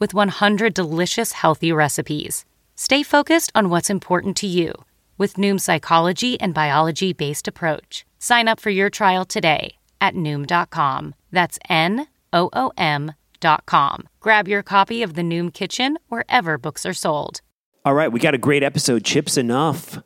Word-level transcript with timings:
with 0.00 0.12
100 0.12 0.74
delicious 0.74 1.32
healthy 1.32 1.70
recipes. 1.70 2.44
Stay 2.74 3.02
focused 3.04 3.52
on 3.54 3.68
what's 3.68 3.90
important 3.90 4.36
to 4.38 4.46
you 4.48 4.72
with 5.18 5.34
Noom's 5.34 5.62
psychology 5.64 6.40
and 6.40 6.54
biology 6.54 7.12
based 7.12 7.46
approach. 7.46 8.06
Sign 8.18 8.48
up 8.48 8.58
for 8.58 8.70
your 8.70 8.90
trial 8.90 9.24
today 9.24 9.76
at 10.00 10.14
Noom.com. 10.14 11.14
That's 11.30 11.58
N 11.68 12.06
O 12.32 12.48
O 12.54 12.72
M.com. 12.78 14.08
Grab 14.20 14.48
your 14.48 14.62
copy 14.62 15.02
of 15.02 15.14
The 15.14 15.22
Noom 15.22 15.52
Kitchen 15.52 15.98
wherever 16.08 16.56
books 16.56 16.86
are 16.86 16.94
sold. 16.94 17.42
All 17.84 17.94
right, 17.94 18.10
we 18.10 18.18
got 18.18 18.34
a 18.34 18.38
great 18.38 18.62
episode. 18.62 19.04
Chip 19.04 19.26
Z'Nuff, 19.26 20.02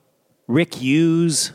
Rick 0.49 0.75
Hughes, 0.75 1.53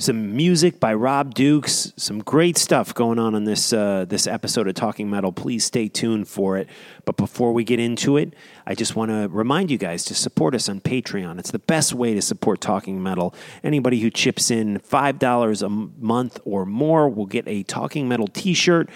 some 0.00 0.34
music 0.34 0.80
by 0.80 0.94
Rob 0.94 1.34
Dukes, 1.34 1.92
some 1.96 2.20
great 2.20 2.56
stuff 2.56 2.94
going 2.94 3.18
on 3.18 3.34
in 3.34 3.44
this 3.44 3.70
uh, 3.70 4.06
this 4.08 4.26
episode 4.26 4.66
of 4.66 4.74
Talking 4.74 5.10
Metal. 5.10 5.30
Please 5.30 5.64
stay 5.64 5.88
tuned 5.88 6.26
for 6.26 6.56
it. 6.56 6.68
But 7.04 7.18
before 7.18 7.52
we 7.52 7.64
get 7.64 7.78
into 7.78 8.16
it, 8.16 8.34
I 8.66 8.74
just 8.74 8.96
want 8.96 9.10
to 9.10 9.28
remind 9.28 9.70
you 9.70 9.76
guys 9.76 10.04
to 10.06 10.14
support 10.14 10.54
us 10.54 10.70
on 10.70 10.80
Patreon. 10.80 11.38
It's 11.38 11.50
the 11.50 11.58
best 11.58 11.92
way 11.92 12.14
to 12.14 12.22
support 12.22 12.62
Talking 12.62 13.02
Metal. 13.02 13.34
Anybody 13.62 14.00
who 14.00 14.10
chips 14.10 14.50
in 14.50 14.78
five 14.78 15.18
dollars 15.18 15.60
a 15.60 15.68
month 15.68 16.40
or 16.46 16.64
more 16.64 17.10
will 17.10 17.26
get 17.26 17.46
a 17.46 17.62
Talking 17.62 18.08
Metal 18.08 18.26
T-shirt 18.26 18.88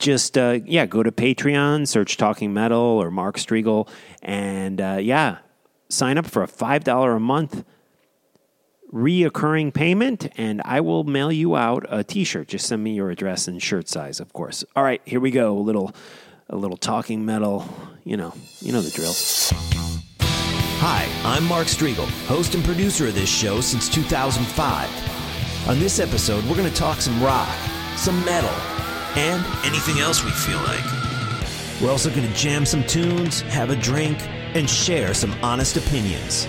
just 0.00 0.36
uh, 0.36 0.58
yeah, 0.64 0.86
go 0.86 1.04
to 1.04 1.12
Patreon, 1.12 1.86
search 1.86 2.16
Talking 2.16 2.52
Metal 2.52 2.78
or 2.78 3.12
Mark 3.12 3.36
Strigl, 3.36 3.88
and 4.22 4.80
uh, 4.80 4.98
yeah, 5.00 5.38
sign 5.88 6.18
up 6.18 6.26
for 6.26 6.42
a 6.42 6.48
five 6.48 6.82
dollar 6.82 7.12
a 7.12 7.20
month 7.20 7.64
reoccurring 8.92 9.74
payment, 9.74 10.28
and 10.36 10.62
I 10.64 10.80
will 10.80 11.04
mail 11.04 11.30
you 11.30 11.56
out 11.56 11.84
a 11.88 12.04
T-shirt. 12.04 12.48
Just 12.48 12.66
send 12.66 12.82
me 12.82 12.94
your 12.94 13.10
address 13.10 13.48
and 13.48 13.62
shirt 13.62 13.88
size, 13.88 14.20
of 14.20 14.32
course. 14.32 14.64
All 14.74 14.82
right, 14.82 15.02
here 15.04 15.20
we 15.20 15.30
go. 15.30 15.56
A 15.56 15.60
little, 15.60 15.94
a 16.48 16.56
little 16.56 16.76
Talking 16.76 17.24
Metal. 17.24 17.68
You 18.04 18.16
know, 18.16 18.34
you 18.60 18.72
know 18.72 18.80
the 18.80 18.90
drill. 18.90 19.12
Hi, 20.80 21.08
I'm 21.24 21.44
Mark 21.44 21.66
Strigl, 21.66 22.08
host 22.26 22.54
and 22.54 22.64
producer 22.64 23.08
of 23.08 23.14
this 23.14 23.28
show 23.28 23.60
since 23.60 23.88
2005. 23.88 25.68
On 25.68 25.78
this 25.78 25.98
episode, 25.98 26.44
we're 26.44 26.56
going 26.56 26.70
to 26.70 26.74
talk 26.74 27.00
some 27.00 27.22
rock, 27.22 27.48
some 27.96 28.24
metal 28.24 28.50
and 29.16 29.44
anything 29.64 29.98
else 29.98 30.24
we 30.24 30.30
feel 30.30 30.58
like. 30.58 30.84
We're 31.80 31.90
also 31.90 32.10
going 32.10 32.26
to 32.26 32.34
jam 32.34 32.64
some 32.64 32.84
tunes, 32.84 33.40
have 33.42 33.70
a 33.70 33.76
drink, 33.76 34.18
and 34.54 34.68
share 34.68 35.14
some 35.14 35.32
honest 35.42 35.76
opinions. 35.76 36.46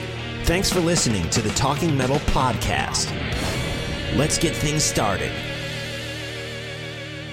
Thanks 0.50 0.74
for 0.74 0.80
listening 0.80 1.30
to 1.30 1.44
the 1.44 1.50
Talking 1.50 1.96
Metal 1.96 2.18
Podcast. 2.18 3.16
Let's 4.18 4.40
get 4.40 4.56
things 4.56 4.84
started. 4.84 5.30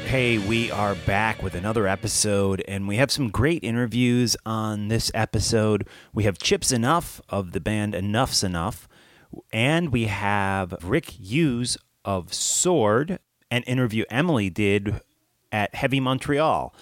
Hey, 0.05 0.37
we 0.37 0.71
are 0.71 0.95
back 0.95 1.43
with 1.43 1.55
another 1.55 1.87
episode, 1.87 2.63
and 2.69 2.87
we 2.87 2.97
have 2.97 3.11
some 3.11 3.31
great 3.31 3.65
interviews 3.65 4.37
on 4.45 4.89
this 4.89 5.11
episode. 5.15 5.89
We 6.13 6.25
have 6.25 6.37
Chip 6.37 6.61
Z'Nuff 6.61 7.23
of 7.31 7.53
the 7.53 7.61
band 7.61 7.95
Enuff 7.95 8.33
Z'Nuff, 8.33 8.87
and 9.51 9.93
we 9.93 10.05
have 10.09 10.75
Rick 10.83 11.09
Hughes 11.13 11.79
of 12.05 12.35
Sword, 12.35 13.19
an 13.51 13.63
interview 13.63 14.05
Emily 14.11 14.51
did 14.51 15.01
at 15.51 15.75
Heavy 15.75 16.01
Montreal. 16.01 16.75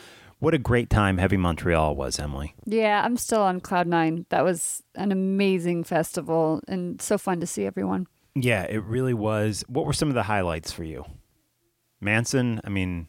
What 0.45 0.53
a 0.53 0.59
great 0.59 0.91
time 0.91 1.17
Heavy 1.17 1.39
Montreal 1.39 1.97
was, 1.97 2.19
Emily. 2.19 2.55
Yeah, 2.67 3.03
I'm 3.03 3.17
still 3.17 3.41
on 3.41 3.63
cloud 3.63 3.87
nine. 3.87 4.27
That 4.29 4.45
was 4.45 4.83
an 4.95 5.11
amazing 5.11 5.85
festival 5.85 6.61
and 6.69 7.01
so 7.01 7.17
fun 7.17 7.41
to 7.41 7.47
see 7.47 7.65
everyone. 7.65 8.09
Yeah, 8.35 8.65
it 8.65 8.85
really 8.85 9.15
was. 9.15 9.65
What 9.69 9.87
were 9.87 9.95
some 9.95 10.11
of 10.11 10.15
the 10.15 10.25
highlights 10.25 10.71
for 10.71 10.85
you? 10.85 11.07
Manson, 11.99 12.61
I 12.63 12.69
mean, 12.69 13.07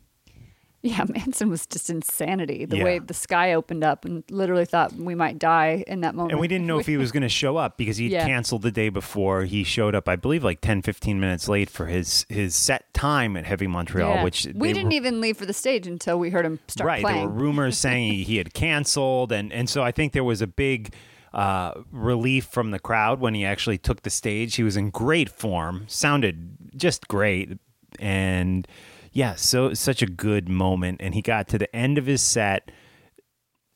yeah, 0.85 1.03
Manson 1.09 1.49
was 1.49 1.65
just 1.65 1.89
insanity. 1.89 2.65
The 2.65 2.77
Yeah. 2.77 2.83
way 2.83 2.99
the 2.99 3.13
sky 3.13 3.53
opened 3.53 3.83
up 3.83 4.05
and 4.05 4.23
literally 4.29 4.65
thought 4.65 4.93
we 4.93 5.15
might 5.15 5.39
die 5.39 5.83
in 5.87 6.01
that 6.01 6.13
moment. 6.15 6.31
and 6.33 6.39
we 6.39 6.47
didn't 6.47 6.67
know 6.67 6.77
if 6.79 6.85
he 6.85 6.95
was 6.97 7.11
going 7.13 7.23
to 7.23 7.29
show 7.29 7.57
up 7.57 7.77
because 7.77 7.97
he'd 7.97 8.11
Yeah. 8.11 8.25
canceled 8.25 8.61
the 8.61 8.71
day 8.71 8.89
before. 8.89 9.43
He 9.45 9.63
showed 9.63 9.95
up, 9.95 10.07
I 10.07 10.15
believe, 10.15 10.43
like 10.43 10.61
10, 10.61 10.81
15 10.83 11.19
minutes 11.19 11.47
late 11.49 11.69
for 11.69 11.87
his 11.87 12.25
his 12.29 12.55
set 12.55 12.93
time 12.93 13.35
at 13.35 13.45
Heavy 13.45 13.67
Montreal, 13.67 14.15
Yeah. 14.15 14.23
which 14.23 14.47
we 14.53 14.71
didn't 14.73 14.89
were- 14.89 14.93
even 14.93 15.21
leave 15.21 15.37
for 15.37 15.45
the 15.45 15.53
stage 15.53 15.87
until 15.87 16.19
we 16.19 16.29
heard 16.29 16.45
him 16.45 16.59
start 16.67 16.87
right. 16.87 17.01
playing. 17.01 17.17
There 17.19 17.27
were 17.29 17.33
rumors 17.33 17.77
saying 17.77 18.13
he, 18.13 18.23
he 18.23 18.37
had 18.37 18.53
canceled, 18.53 19.31
and 19.31 19.51
and 19.51 19.69
so 19.69 19.83
I 19.83 19.91
think 19.91 20.13
there 20.13 20.23
was 20.23 20.41
a 20.41 20.47
big 20.47 20.93
uh, 21.33 21.73
relief 21.91 22.45
from 22.45 22.71
the 22.71 22.79
crowd 22.79 23.19
when 23.19 23.33
he 23.33 23.43
actually 23.43 23.77
took 23.77 24.03
the 24.03 24.09
stage. 24.09 24.55
He 24.55 24.63
was 24.63 24.77
in 24.77 24.89
great 24.89 25.29
form, 25.29 25.83
sounded 25.87 26.55
just 26.77 27.07
great, 27.09 27.57
and 27.99 28.65
yeah, 29.15 29.33
so 29.35 29.73
such 29.73 30.01
a 30.03 30.05
good 30.05 30.47
moment. 30.49 30.97
And 31.01 31.15
he 31.15 31.21
got 31.23 31.47
to 31.47 31.57
the 31.57 31.73
end 31.75 31.97
of 31.97 32.05
his 32.05 32.21
set 32.21 32.69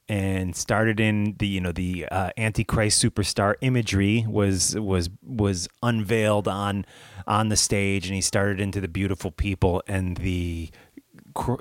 and 0.09 0.55
started 0.55 0.99
in 0.99 1.35
the 1.39 1.47
you 1.47 1.61
know 1.61 1.71
the 1.71 2.05
uh, 2.11 2.31
antichrist 2.37 3.01
superstar 3.03 3.53
imagery 3.61 4.25
was 4.27 4.75
was 4.79 5.09
was 5.23 5.67
unveiled 5.83 6.47
on 6.47 6.83
on 7.27 7.49
the 7.49 7.55
stage 7.55 8.07
and 8.07 8.15
he 8.15 8.21
started 8.21 8.59
into 8.59 8.81
the 8.81 8.87
beautiful 8.87 9.29
people 9.31 9.83
and 9.87 10.17
the 10.17 10.69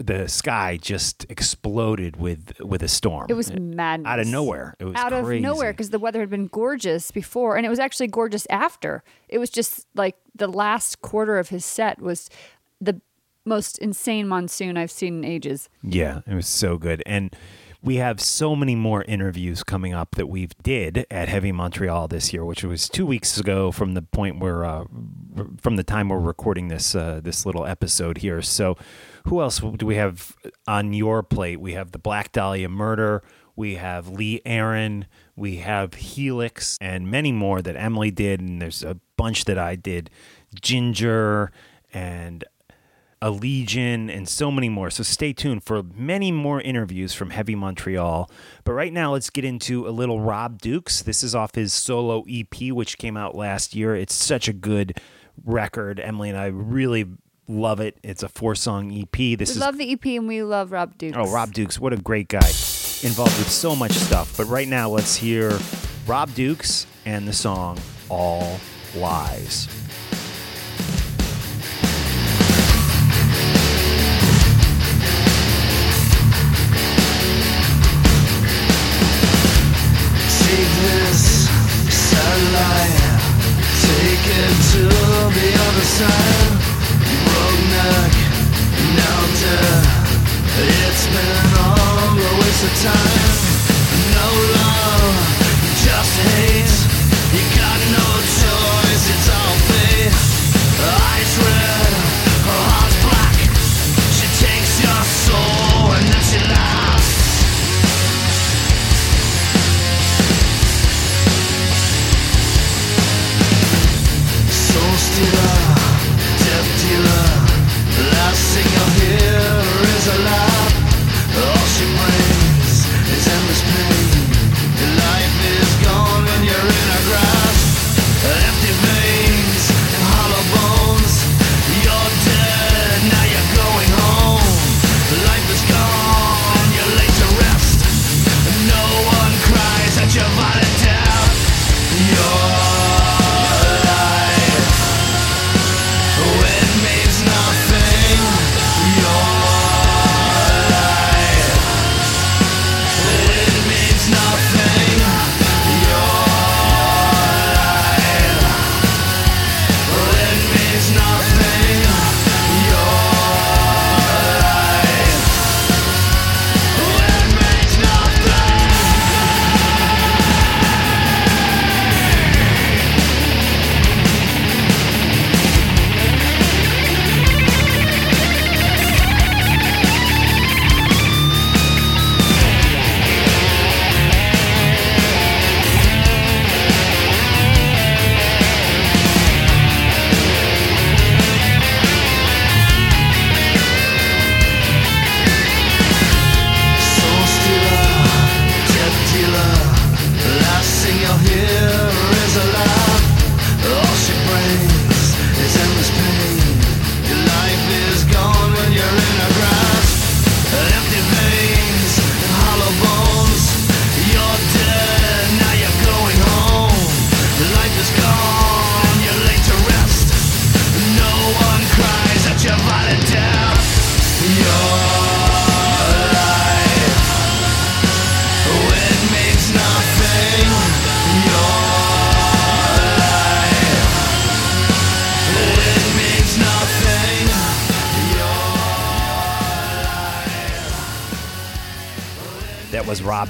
the 0.00 0.26
sky 0.28 0.78
just 0.80 1.26
exploded 1.28 2.16
with 2.16 2.58
with 2.60 2.82
a 2.82 2.88
storm 2.88 3.26
It 3.28 3.34
was 3.34 3.52
madness. 3.52 4.10
out 4.10 4.18
of 4.18 4.26
nowhere 4.26 4.74
it 4.80 4.84
was 4.86 4.94
out 4.96 5.12
crazy. 5.12 5.36
of 5.36 5.42
nowhere 5.42 5.72
because 5.74 5.90
the 5.90 5.98
weather 5.98 6.20
had 6.20 6.30
been 6.30 6.46
gorgeous 6.46 7.10
before 7.10 7.56
and 7.58 7.66
it 7.66 7.68
was 7.68 7.78
actually 7.78 8.06
gorgeous 8.08 8.46
after 8.48 9.04
it 9.28 9.36
was 9.36 9.50
just 9.50 9.86
like 9.94 10.16
the 10.34 10.48
last 10.48 11.02
quarter 11.02 11.38
of 11.38 11.50
his 11.50 11.66
set 11.66 12.00
was 12.00 12.30
the 12.80 12.98
most 13.48 13.78
insane 13.78 14.28
monsoon 14.28 14.76
i've 14.76 14.90
seen 14.90 15.18
in 15.18 15.24
ages 15.24 15.68
Yeah, 15.82 16.20
it 16.26 16.34
was 16.34 16.46
so 16.46 16.76
good. 16.78 17.02
And 17.06 17.34
we 17.82 17.96
have 17.96 18.20
so 18.20 18.56
many 18.56 18.74
more 18.74 19.04
interviews 19.04 19.62
coming 19.62 19.94
up 19.94 20.16
that 20.16 20.26
we've 20.26 20.56
did 20.62 21.06
at 21.10 21.28
Heavy 21.28 21.52
Montreal 21.52 22.08
this 22.08 22.32
year, 22.32 22.44
which 22.44 22.64
was 22.64 22.88
two 22.88 23.06
weeks 23.06 23.38
ago 23.38 23.70
from 23.70 23.94
the 23.94 24.02
point 24.02 24.40
where 24.40 24.64
uh, 24.64 24.84
from 25.60 25.76
the 25.76 25.84
time 25.84 26.08
we're 26.08 26.18
recording 26.18 26.68
this 26.68 26.94
uh, 26.96 27.20
this 27.22 27.46
little 27.46 27.64
episode 27.64 28.18
here. 28.18 28.42
So, 28.42 28.76
who 29.26 29.40
else 29.40 29.60
do 29.60 29.86
we 29.86 29.94
have 29.94 30.36
on 30.66 30.92
your 30.92 31.22
plate? 31.22 31.60
We 31.60 31.74
have 31.74 31.92
the 31.92 32.00
Black 32.00 32.32
Dahlia 32.32 32.68
murder. 32.68 33.22
We 33.54 33.76
have 33.76 34.08
Lee 34.08 34.40
Aaron. 34.44 35.06
We 35.36 35.58
have 35.58 35.94
Helix, 35.94 36.78
and 36.80 37.08
many 37.08 37.30
more 37.30 37.62
that 37.62 37.76
Emily 37.76 38.10
did. 38.10 38.40
And 38.40 38.60
there's 38.60 38.82
a 38.82 38.98
bunch 39.16 39.44
that 39.44 39.58
I 39.58 39.76
did. 39.76 40.10
Ginger 40.60 41.52
and 41.94 42.42
a 43.20 43.30
Legion, 43.30 44.08
and 44.10 44.28
so 44.28 44.50
many 44.50 44.68
more. 44.68 44.90
So 44.90 45.02
stay 45.02 45.32
tuned 45.32 45.64
for 45.64 45.82
many 45.82 46.30
more 46.30 46.60
interviews 46.60 47.14
from 47.14 47.30
Heavy 47.30 47.54
Montreal. 47.54 48.30
But 48.64 48.72
right 48.72 48.92
now, 48.92 49.12
let's 49.12 49.30
get 49.30 49.44
into 49.44 49.88
a 49.88 49.90
little 49.90 50.20
Rob 50.20 50.60
Dukes. 50.60 51.02
This 51.02 51.22
is 51.22 51.34
off 51.34 51.54
his 51.54 51.72
solo 51.72 52.24
EP, 52.28 52.70
which 52.72 52.98
came 52.98 53.16
out 53.16 53.34
last 53.34 53.74
year. 53.74 53.96
It's 53.96 54.14
such 54.14 54.48
a 54.48 54.52
good 54.52 54.98
record. 55.44 56.00
Emily 56.00 56.28
and 56.28 56.38
I 56.38 56.46
really 56.46 57.06
love 57.48 57.80
it. 57.80 57.96
It's 58.02 58.22
a 58.22 58.28
four 58.28 58.54
song 58.54 58.92
EP. 58.92 59.38
This 59.38 59.50
we 59.50 59.54
is 59.54 59.58
love 59.58 59.78
the 59.78 59.92
ep 59.92 60.04
and 60.04 60.28
we 60.28 60.42
love 60.42 60.70
rob 60.70 60.98
dukes 60.98 61.16
Oh, 61.18 61.30
Rob 61.32 61.52
Dukes, 61.52 61.80
what 61.80 61.92
a 61.92 61.96
great 61.96 62.28
guy. 62.28 62.46
Involved 62.46 63.38
with 63.38 63.48
so 63.50 63.74
much 63.74 63.92
stuff. 63.92 64.36
But 64.36 64.46
right 64.46 64.68
now, 64.68 64.90
let's 64.90 65.16
hear 65.16 65.58
Rob 66.06 66.34
Dukes 66.34 66.86
and 67.06 67.26
the 67.26 67.32
song 67.32 67.78
All 68.08 68.58
Lies. 68.96 69.68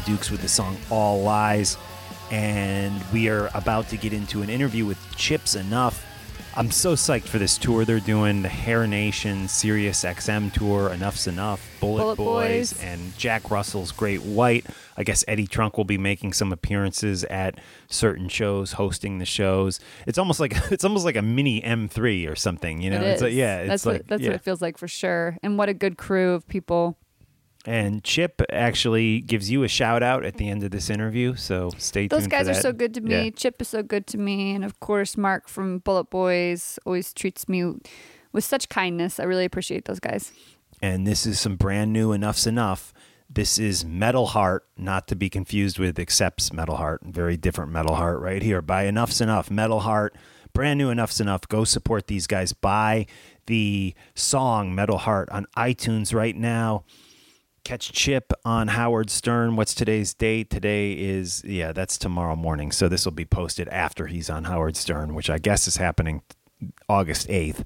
Dukes 0.09 0.31
with 0.31 0.41
the 0.41 0.49
song 0.49 0.75
All 0.89 1.21
Lies. 1.21 1.77
And 2.31 2.99
we 3.13 3.29
are 3.29 3.51
about 3.53 3.91
to 3.91 3.99
get 3.99 4.15
into 4.15 4.41
an 4.41 4.49
interview 4.49 4.87
with 4.87 4.99
Chip 5.17 5.43
Z'Nuff. 5.43 6.03
I'm 6.57 6.71
so 6.71 6.95
psyched 6.95 7.29
for 7.29 7.39
this 7.39 7.59
tour 7.59 7.85
they're 7.85 8.01
doing 8.01 8.41
the 8.41 8.49
Hair 8.49 8.87
Nation 8.87 9.49
Sirius 9.49 10.05
XM 10.05 10.51
tour, 10.51 10.89
Enuff 10.89 11.17
Z'Nuff, 11.17 11.61
Bullet, 11.79 12.01
Bullet 12.01 12.17
Boys, 12.17 12.73
Boys. 12.73 12.83
and 12.83 13.17
Jack 13.19 13.51
Russell's 13.51 13.93
Great 13.93 14.23
White. 14.23 14.65
I 14.97 15.05
guess 15.05 15.27
Eddie 15.29 15.47
Trunk 15.47 15.77
will 15.77 15.85
be 15.85 15.99
making 15.99 16.33
some 16.33 16.51
appearances 16.51 17.23
at 17.25 17.61
certain 17.89 18.31
shows, 18.31 18.73
hosting 18.73 19.19
the 19.19 19.27
shows. 19.27 19.79
It's 20.07 20.17
almost 20.17 20.41
like 20.41 20.55
it's 20.71 20.85
almost 20.85 21.05
like 21.05 21.17
a 21.17 21.23
mini 21.23 21.61
M3 21.61 22.33
or 22.33 22.35
something, 22.35 22.81
you 22.81 22.89
know? 22.89 23.03
It 23.03 23.09
it's 23.09 23.23
like, 23.23 23.35
yeah, 23.35 23.59
it's 23.59 23.69
that's 23.69 23.87
like 23.87 23.99
what 23.99 24.09
that's 24.09 24.23
yeah. 24.23 24.29
what 24.31 24.37
it 24.37 24.43
feels 24.43 24.63
like 24.63 24.79
for 24.79 24.89
sure. 24.89 25.37
And 25.43 25.59
what 25.59 25.69
a 25.69 25.75
good 25.75 25.99
crew 25.99 26.33
of 26.33 26.49
people. 26.49 26.97
And 27.69 28.03
Chip 28.03 28.41
actually 28.49 29.21
gives 29.21 29.51
you 29.51 29.63
a 29.63 29.69
shout 29.69 30.03
out 30.03 30.25
at 30.25 30.39
the 30.39 30.49
end 30.49 30.65
of 30.65 30.71
this 30.71 30.89
interview, 30.89 31.35
so 31.35 31.69
stay 31.77 32.07
Those 32.09 32.21
tuned. 32.23 32.33
Those 32.33 32.39
guys 32.39 32.47
for 32.47 32.53
are 32.53 32.63
so 32.63 32.73
good 32.73 32.95
to 32.95 33.03
me. 33.03 33.25
Yeah. 33.25 33.31
Chip 33.31 33.61
is 33.61 33.69
so 33.69 33.83
good 33.83 34.07
to 34.07 34.17
me, 34.17 34.55
and 34.55 34.65
of 34.65 34.81
course 34.81 35.19
Mark 35.19 35.49
from 35.49 35.81
Bullet 35.81 36.09
Boys 36.09 36.79
always 36.87 37.13
treats 37.13 37.47
me 37.47 37.75
with 38.33 38.45
such 38.45 38.71
kindness. 38.71 39.21
I 39.21 39.25
really 39.25 39.45
appreciate 39.45 39.85
those 39.85 40.01
guys. 40.01 40.33
And 40.81 41.07
this 41.07 41.27
is 41.27 41.39
some 41.39 41.57
brand 41.57 41.93
new 41.93 42.13
Enuff 42.13 42.39
Z'Nuff. 42.39 42.95
This 43.29 43.59
is 43.59 43.85
Metal 43.85 44.29
Heart, 44.29 44.67
not 44.79 45.07
to 45.09 45.15
be 45.15 45.29
confused 45.29 45.79
with 45.79 45.99
Accept's 45.99 46.51
Metal 46.55 46.77
Heart. 46.77 47.03
Very 47.05 47.37
different 47.37 47.71
Metal 47.71 47.97
Heart 47.97 48.21
right 48.21 48.43
here 48.43 48.63
by 48.63 48.87
Enuff 48.87 49.11
Z'Nuff. 49.11 49.51
Metal 49.51 49.81
Heart, 49.81 50.17
brand 50.55 50.79
new 50.79 50.89
Enuff 50.91 51.11
Z'Nuff. 51.11 51.47
Go 51.47 51.65
support 51.65 52.07
these 52.07 52.27
guys. 52.27 52.55
Buy 52.55 53.05
the 53.45 53.95
song 54.15 54.75
Metal 54.75 54.97
Heart 54.97 55.29
on 55.29 55.47
iTunes 55.55 56.15
right 56.15 56.35
now. 56.35 56.85
Catch 57.65 57.93
Chip 57.93 58.33
on 58.45 58.69
Howard 58.69 59.11
Stern. 59.11 59.57
What's 59.57 59.75
today's 59.75 60.15
date? 60.15 60.51
Today 60.51 60.93
is, 60.93 61.43
yeah, 61.45 61.73
that's 61.73 61.99
tomorrow 61.99 62.37
morning. 62.37 62.73
So 62.73 62.89
this 62.89 63.05
will 63.05 63.13
be 63.13 63.25
posted 63.25 63.69
after 63.69 64.07
he's 64.07 64.31
on 64.31 64.45
Howard 64.45 64.77
Stern, 64.77 65.15
which 65.15 65.29
I 65.29 65.39
guess 65.39 65.69
is 65.69 65.77
happening 65.77 66.23
August 66.89 67.29
8th. 67.29 67.65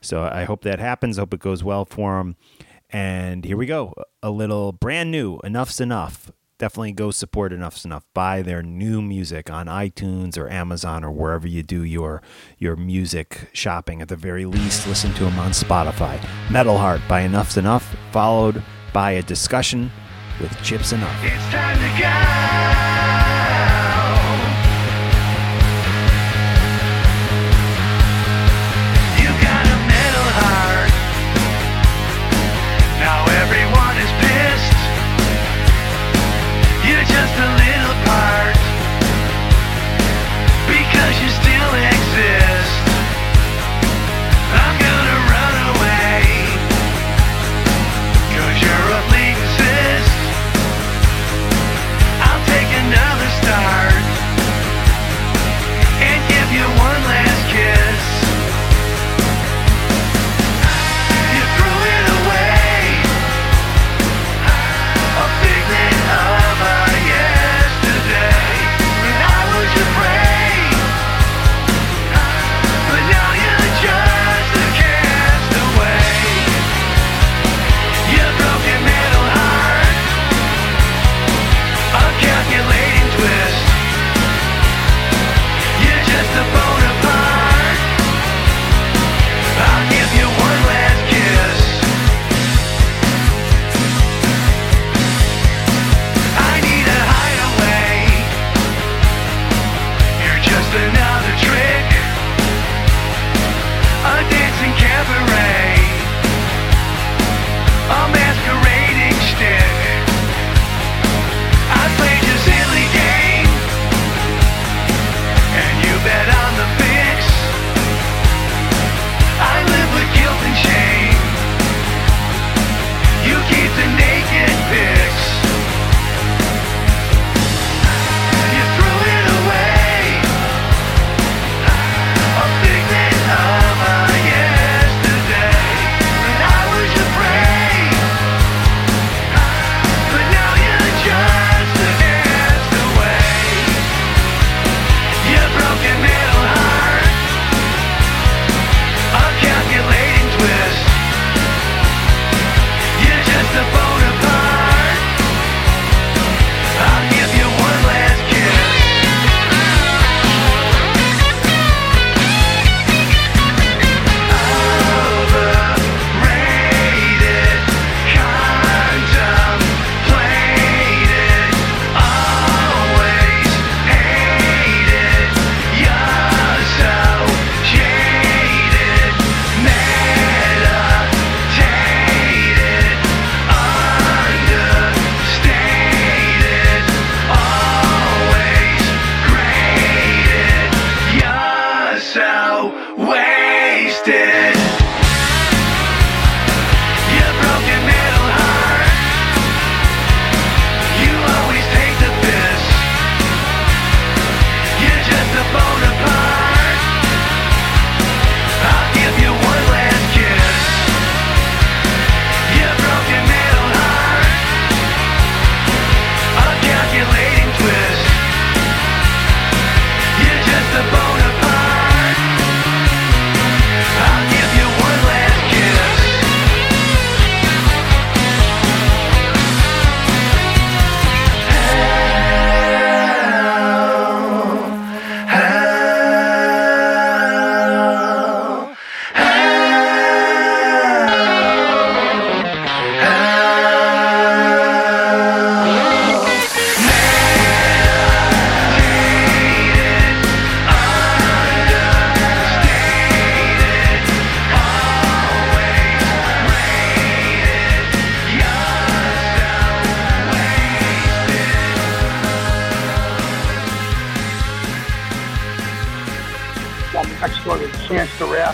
So 0.00 0.22
I 0.22 0.44
hope 0.44 0.62
that 0.62 0.78
happens. 0.78 1.18
Hope 1.18 1.34
it 1.34 1.40
goes 1.40 1.62
well 1.62 1.84
for 1.84 2.18
him. 2.20 2.36
And 2.90 3.44
here 3.44 3.56
we 3.56 3.66
go. 3.66 3.94
A 4.22 4.30
little 4.30 4.72
brand 4.72 5.10
new, 5.10 5.38
Enuff 5.44 5.70
Z'Nuff. 5.70 6.30
Definitely 6.58 6.92
go 6.92 7.10
support 7.10 7.52
Enuff 7.52 7.76
Z'Nuff. 7.76 8.02
Buy 8.14 8.42
their 8.42 8.62
new 8.62 9.02
music 9.02 9.50
on 9.50 9.66
iTunes 9.66 10.38
or 10.38 10.48
Amazon 10.48 11.02
or 11.02 11.10
wherever 11.10 11.48
you 11.48 11.62
do 11.62 11.82
your 11.82 12.22
your 12.58 12.76
music 12.76 13.48
shopping. 13.52 14.00
At 14.00 14.08
the 14.08 14.16
very 14.16 14.44
least, 14.44 14.86
listen 14.86 15.12
to 15.14 15.24
them 15.24 15.38
on 15.38 15.50
Spotify. 15.52 16.24
Metal 16.50 16.78
Heart 16.78 17.00
by 17.08 17.22
Enuff 17.22 17.50
Z'Nuff, 17.52 17.82
followed 18.12 18.62
by 18.92 19.12
a 19.12 19.22
discussion 19.22 19.90
with 20.40 20.54
Chip 20.62 20.82
Z'Nuff. 20.82 22.91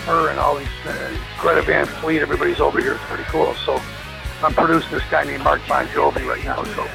Chance 0.05 0.31
and 0.31 0.39
all 0.39 0.57
these 0.57 0.69
uh, 0.87 1.17
Greta 1.39 1.63
Van 1.63 1.87
Fleet. 1.87 2.21
Everybody's 2.21 2.61
over 2.61 2.81
here. 2.81 2.95
It's 2.95 3.05
pretty 3.05 3.25
cool. 3.25 3.55
So 3.55 3.81
I'm 4.43 4.55
producing 4.55 4.91
this 4.91 5.03
guy 5.11 5.25
named 5.25 5.45
Mark 5.45 5.61
Bon 5.69 5.87
Jovi 5.89 6.27
right 6.27 6.45
now. 6.45 6.63
So 6.65 6.89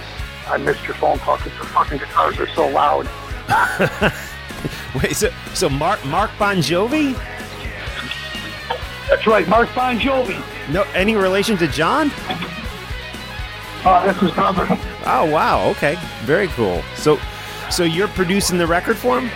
I 0.47 0.57
missed 0.57 0.83
your 0.85 0.95
phone 0.95 1.19
call 1.19 1.37
because 1.37 1.57
the 1.59 1.65
fucking 1.65 1.99
guitars 1.99 2.39
are 2.39 2.47
so 2.49 2.67
loud. 2.67 3.07
Wait, 5.03 5.15
so 5.15 5.29
so 5.53 5.69
Mark 5.69 6.03
Mark 6.05 6.31
Bon 6.39 6.57
Jovi? 6.57 7.13
That's 9.09 9.27
right, 9.27 9.47
Mark 9.47 9.73
Bon 9.75 9.99
Jovi. 9.99 10.41
No, 10.71 10.83
any 10.93 11.15
relation 11.15 11.57
to 11.57 11.67
John? 11.67 12.11
Uh, 13.85 14.05
that's 14.05 14.19
his 14.19 14.31
brother. 14.31 14.65
Oh 15.05 15.29
wow, 15.29 15.69
okay, 15.71 15.97
very 16.21 16.47
cool. 16.49 16.81
So, 16.95 17.19
so 17.69 17.83
you're 17.83 18.07
producing 18.09 18.57
the 18.57 18.65
record 18.65 18.97
for 18.97 19.19
him? 19.19 19.29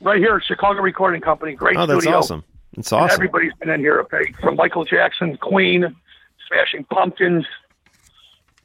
Right 0.00 0.18
here 0.18 0.36
at 0.36 0.44
Chicago 0.44 0.80
Recording 0.80 1.20
Company. 1.20 1.54
Great 1.54 1.76
Oh, 1.76 1.86
that's 1.86 2.00
studio. 2.02 2.18
awesome. 2.18 2.44
That's 2.74 2.90
And 2.92 3.02
awesome. 3.02 3.14
Everybody's 3.14 3.52
been 3.54 3.68
in 3.70 3.80
here, 3.80 4.00
okay? 4.00 4.32
From 4.40 4.56
Michael 4.56 4.84
Jackson, 4.84 5.36
Queen, 5.36 5.94
Smashing 6.48 6.84
Pumpkins, 6.84 7.44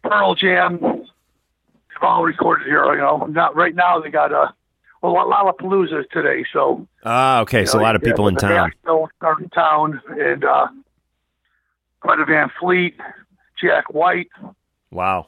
Pearl 0.03 0.35
Jam. 0.35 0.79
They've 0.79 2.01
all 2.01 2.23
recorded 2.23 2.67
here, 2.67 2.85
you 2.93 2.99
know. 2.99 3.25
Not 3.29 3.55
right 3.55 3.75
now. 3.75 3.99
They 3.99 4.09
got 4.09 4.31
a 4.31 4.53
well, 5.01 5.13
Lollapalooza 5.15 6.09
today, 6.09 6.45
so 6.51 6.87
Ah, 7.03 7.41
okay, 7.41 7.61
you 7.61 7.65
so 7.67 7.79
a 7.79 7.81
lot 7.81 7.95
of 7.95 8.01
people 8.01 8.27
in 8.27 8.35
town. 8.35 8.71
Are 8.87 9.41
in 9.41 9.49
town, 9.49 10.01
and 10.19 10.43
uh, 10.43 10.67
Greta 11.99 12.25
Van 12.25 12.49
Fleet, 12.59 12.95
Jack 13.61 13.93
White. 13.93 14.29
Wow. 14.91 15.27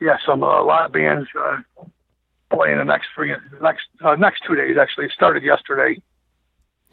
Yeah, 0.00 0.16
some 0.24 0.42
uh, 0.42 0.62
a 0.62 0.64
lot 0.64 0.86
of 0.86 0.92
bands 0.92 1.28
uh, 1.38 1.58
playing 2.54 2.78
the 2.78 2.84
next 2.84 3.08
three, 3.14 3.32
next 3.60 3.84
uh, 4.00 4.16
next 4.16 4.42
two 4.46 4.54
days. 4.54 4.76
Actually, 4.80 5.06
it 5.06 5.12
started 5.12 5.42
yesterday. 5.42 6.00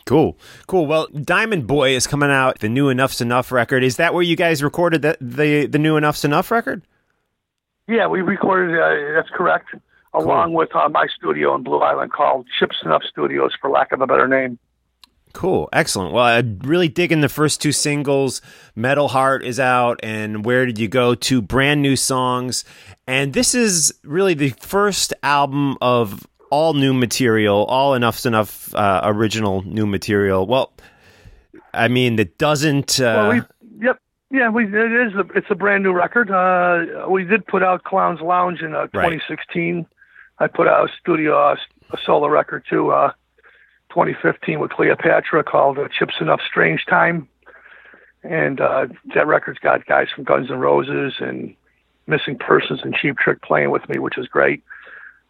Cool, 0.05 0.37
cool. 0.67 0.87
Well, 0.87 1.07
Diamond 1.07 1.67
Boy 1.67 1.95
is 1.95 2.07
coming 2.07 2.31
out. 2.31 2.59
The 2.59 2.69
new 2.69 2.89
Enuff 2.89 3.13
Z'Nuff 3.13 3.51
record. 3.51 3.83
Is 3.83 3.97
that 3.97 4.13
where 4.13 4.23
you 4.23 4.35
guys 4.35 4.63
recorded 4.63 5.01
the 5.01 5.17
the, 5.21 5.67
the 5.67 5.79
new 5.79 5.95
Enuff 5.95 6.15
Z'Nuff 6.15 6.51
record? 6.51 6.81
Yeah, 7.87 8.07
we 8.07 8.21
recorded. 8.21 8.77
Uh, 8.79 9.13
that's 9.15 9.29
correct. 9.29 9.69
Along 10.13 10.53
with 10.53 10.75
uh, 10.75 10.89
my 10.89 11.07
studio 11.15 11.55
in 11.55 11.63
Blue 11.63 11.79
Island 11.79 12.11
called 12.11 12.45
Chip 12.59 12.71
Z'Nuff 12.83 13.01
Studios, 13.09 13.53
for 13.61 13.69
lack 13.69 13.91
of 13.91 14.01
a 14.01 14.07
better 14.07 14.27
name. 14.27 14.59
Cool, 15.33 15.69
excellent. 15.73 16.13
Well, 16.13 16.23
I 16.25 16.43
really 16.63 16.87
digging 16.87 17.21
the 17.21 17.29
first 17.29 17.61
two 17.61 17.71
singles. 17.71 18.41
Metal 18.75 19.07
Heart 19.07 19.43
is 19.43 19.59
out, 19.59 19.99
and 20.03 20.45
Where 20.45 20.65
Did 20.65 20.77
You 20.79 20.87
Go? 20.87 21.15
Two 21.15 21.41
brand 21.41 21.81
new 21.81 21.95
songs, 21.95 22.63
and 23.07 23.33
this 23.33 23.55
is 23.55 23.93
really 24.03 24.33
the 24.33 24.49
first 24.59 25.13
album 25.23 25.77
of 25.81 26.25
all 26.49 26.73
new 26.73 26.93
material, 26.93 27.65
all 27.65 27.93
Enuff 27.93 28.17
Z'Nuff 28.19 28.73
uh, 28.75 29.01
original 29.05 29.61
new 29.63 29.85
material. 29.85 30.45
Well, 30.45 30.73
I 31.73 31.87
mean 31.87 32.17
that 32.17 32.37
doesn't. 32.37 32.99
Uh, 32.99 33.03
well, 33.03 33.29
we, 33.31 33.85
yep, 33.85 33.99
yeah, 34.31 34.49
we 34.49 34.65
it 34.65 35.07
is. 35.07 35.13
A, 35.15 35.25
it's 35.35 35.47
a 35.49 35.55
brand 35.55 35.83
new 35.83 35.93
record. 35.93 36.29
Uh, 36.29 37.07
we 37.09 37.23
did 37.23 37.45
put 37.47 37.63
out 37.63 37.83
Clowns 37.83 38.19
Lounge 38.21 38.61
in 38.61 38.73
uh, 38.75 38.87
Right. 38.93 39.19
2016. 39.19 39.85
I 40.39 40.47
put 40.47 40.67
out 40.67 40.89
a 40.89 40.93
studio 40.99 41.51
uh, 41.51 41.55
a 41.91 41.97
solo 42.05 42.27
record 42.27 42.65
too. 42.69 42.91
Uh, 43.91 43.93
2015 43.93 44.59
with 44.59 44.71
Cleopatra 44.71 45.43
called 45.43 45.77
uh, 45.77 45.87
Chip 45.87 46.09
Z'Nuff 46.19 46.39
Strange 46.47 46.85
Time, 46.85 47.27
and 48.23 48.61
uh, 48.61 48.87
that 49.15 49.27
record's 49.27 49.59
got 49.59 49.85
guys 49.85 50.07
from 50.13 50.23
Guns 50.23 50.49
N' 50.49 50.59
Roses 50.59 51.15
and 51.19 51.55
Missing 52.07 52.37
Persons 52.37 52.81
and 52.83 52.93
Cheap 52.93 53.17
Trick 53.17 53.41
playing 53.41 53.71
with 53.71 53.87
me, 53.89 53.99
which 53.99 54.17
is 54.17 54.27
great. 54.27 54.63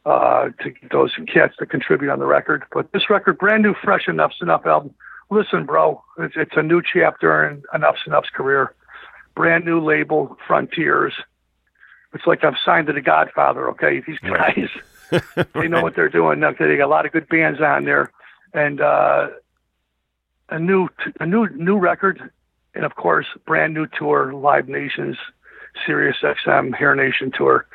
Uh, 0.03 0.49
to 0.63 0.71
get 0.71 0.91
those 0.91 1.11
cats 1.31 1.55
to 1.59 1.65
contribute 1.67 2.11
on 2.11 2.17
the 2.17 2.25
record, 2.25 2.63
but 2.73 2.91
this 2.91 3.07
record, 3.07 3.37
brand 3.37 3.61
new, 3.61 3.75
fresh 3.83 4.07
Enuff 4.07 4.31
Z'Nuff 4.41 4.65
album. 4.65 4.93
Listen, 5.29 5.65
bro, 5.65 6.03
it's, 6.17 6.33
it's 6.35 6.55
a 6.55 6.63
new 6.63 6.81
chapter 6.81 7.47
in 7.47 7.63
Enuff 7.73 7.95
Z'Nuff's 8.03 8.31
career. 8.31 8.73
Brand 9.35 9.63
new 9.63 9.79
label, 9.79 10.37
Frontiers. 10.47 11.13
It's 12.13 12.25
like 12.25 12.43
I'm 12.43 12.57
signed 12.65 12.87
to 12.87 12.93
the 12.93 13.01
Godfather. 13.01 13.69
Okay, 13.69 14.01
these 14.05 14.19
guys, 14.19 14.69
they 15.53 15.67
know 15.67 15.83
what 15.83 15.95
they're 15.95 16.09
doing. 16.09 16.39
They 16.39 16.77
got 16.77 16.85
a 16.85 16.87
lot 16.87 17.05
of 17.05 17.11
good 17.11 17.29
bands 17.29 17.61
on 17.61 17.85
there, 17.85 18.11
and 18.53 18.81
uh, 18.81 19.27
a 20.49 20.59
new 20.59 20.89
a 21.19 21.25
new 21.25 21.47
new 21.49 21.77
record, 21.77 22.31
and 22.75 22.85
of 22.85 22.95
course, 22.95 23.25
brand 23.45 23.73
new 23.73 23.87
tour, 23.97 24.33
Live 24.33 24.67
Nations, 24.67 25.17
Sirius 25.85 26.17
XM, 26.23 26.73
Hair 26.75 26.95
Nation 26.95 27.31
tour. 27.35 27.65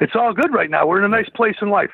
It's 0.00 0.14
all 0.14 0.32
good 0.32 0.52
right 0.52 0.70
now. 0.70 0.86
We're 0.86 0.98
in 0.98 1.04
a 1.04 1.08
nice 1.08 1.28
place 1.28 1.56
in 1.60 1.70
life. 1.70 1.90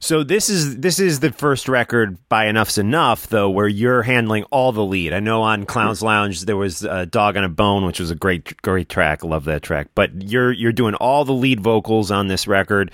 So 0.00 0.22
this 0.22 0.48
is 0.48 0.78
this 0.78 0.98
is 0.98 1.20
the 1.20 1.32
first 1.32 1.68
record 1.68 2.18
by 2.28 2.46
Enuff 2.46 2.68
Z'Nuff 2.68 3.28
though, 3.28 3.50
where 3.50 3.68
you're 3.68 4.02
handling 4.02 4.44
all 4.44 4.72
the 4.72 4.84
lead. 4.84 5.12
I 5.12 5.20
know 5.20 5.42
on 5.42 5.64
Clowns 5.66 6.02
Lounge 6.02 6.42
there 6.42 6.56
was 6.56 6.82
a 6.84 7.06
Dog 7.06 7.36
on 7.36 7.44
a 7.44 7.48
Bone, 7.48 7.84
which 7.84 8.00
was 8.00 8.10
a 8.10 8.14
great 8.14 8.60
great 8.62 8.88
track. 8.88 9.24
Love 9.24 9.44
that 9.44 9.62
track. 9.62 9.88
But 9.94 10.22
you're 10.28 10.52
you're 10.52 10.72
doing 10.72 10.94
all 10.94 11.24
the 11.24 11.32
lead 11.32 11.60
vocals 11.60 12.10
on 12.10 12.28
this 12.28 12.46
record. 12.46 12.90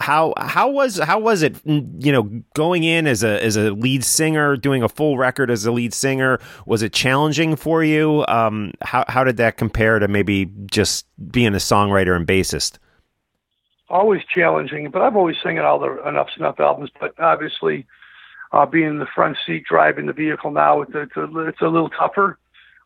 How 0.00 0.34
how 0.36 0.70
was 0.70 0.98
how 0.98 1.18
was 1.18 1.42
it? 1.42 1.56
You 1.64 2.12
know, 2.12 2.42
going 2.54 2.84
in 2.84 3.06
as 3.06 3.22
a 3.22 3.42
as 3.42 3.56
a 3.56 3.70
lead 3.70 4.04
singer, 4.04 4.56
doing 4.56 4.82
a 4.82 4.88
full 4.88 5.16
record 5.16 5.50
as 5.50 5.64
a 5.64 5.72
lead 5.72 5.94
singer. 5.94 6.38
Was 6.66 6.82
it 6.82 6.92
challenging 6.92 7.56
for 7.56 7.82
you? 7.82 8.24
Um, 8.28 8.72
how 8.82 9.04
how 9.08 9.24
did 9.24 9.38
that 9.38 9.56
compare 9.56 9.98
to 9.98 10.08
maybe 10.08 10.50
just 10.66 11.06
being 11.30 11.54
a 11.54 11.58
songwriter 11.58 12.14
and 12.14 12.26
bassist? 12.26 12.78
Always 13.88 14.22
challenging, 14.24 14.90
but 14.90 15.02
I've 15.02 15.16
always 15.16 15.36
sang 15.42 15.58
all 15.58 15.78
the 15.78 15.88
Enuff 16.06 16.28
Z'Nuff 16.36 16.60
albums. 16.60 16.90
But 16.98 17.18
obviously, 17.18 17.86
uh, 18.52 18.64
being 18.64 18.88
in 18.88 18.98
the 18.98 19.06
front 19.14 19.36
seat 19.44 19.64
driving 19.68 20.06
the 20.06 20.12
vehicle 20.12 20.50
now, 20.50 20.82
it's, 20.82 20.92
it's, 20.94 21.16
a, 21.16 21.38
it's 21.46 21.60
a 21.60 21.68
little 21.68 21.90
tougher. 21.90 22.38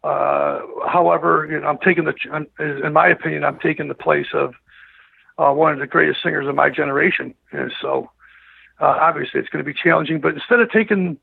Uh, 0.02 0.60
however, 0.86 1.46
you 1.50 1.60
know, 1.60 1.66
I'm 1.66 1.78
taking 1.78 2.04
the, 2.04 2.14
in 2.84 2.92
my 2.92 3.08
opinion, 3.08 3.44
I'm 3.44 3.58
taking 3.58 3.88
the 3.88 3.94
place 3.94 4.28
of 4.32 4.54
uh, 5.38 5.52
one 5.52 5.72
of 5.72 5.78
the 5.78 5.86
greatest 5.86 6.22
singers 6.22 6.46
of 6.46 6.54
my 6.54 6.70
generation. 6.70 7.34
And 7.52 7.72
so, 7.80 8.10
uh, 8.80 8.96
obviously, 9.00 9.40
it's 9.40 9.48
going 9.48 9.64
to 9.64 9.70
be 9.70 9.78
challenging. 9.78 10.20
But 10.20 10.34
instead 10.34 10.60
of 10.60 10.70
taking 10.70 11.18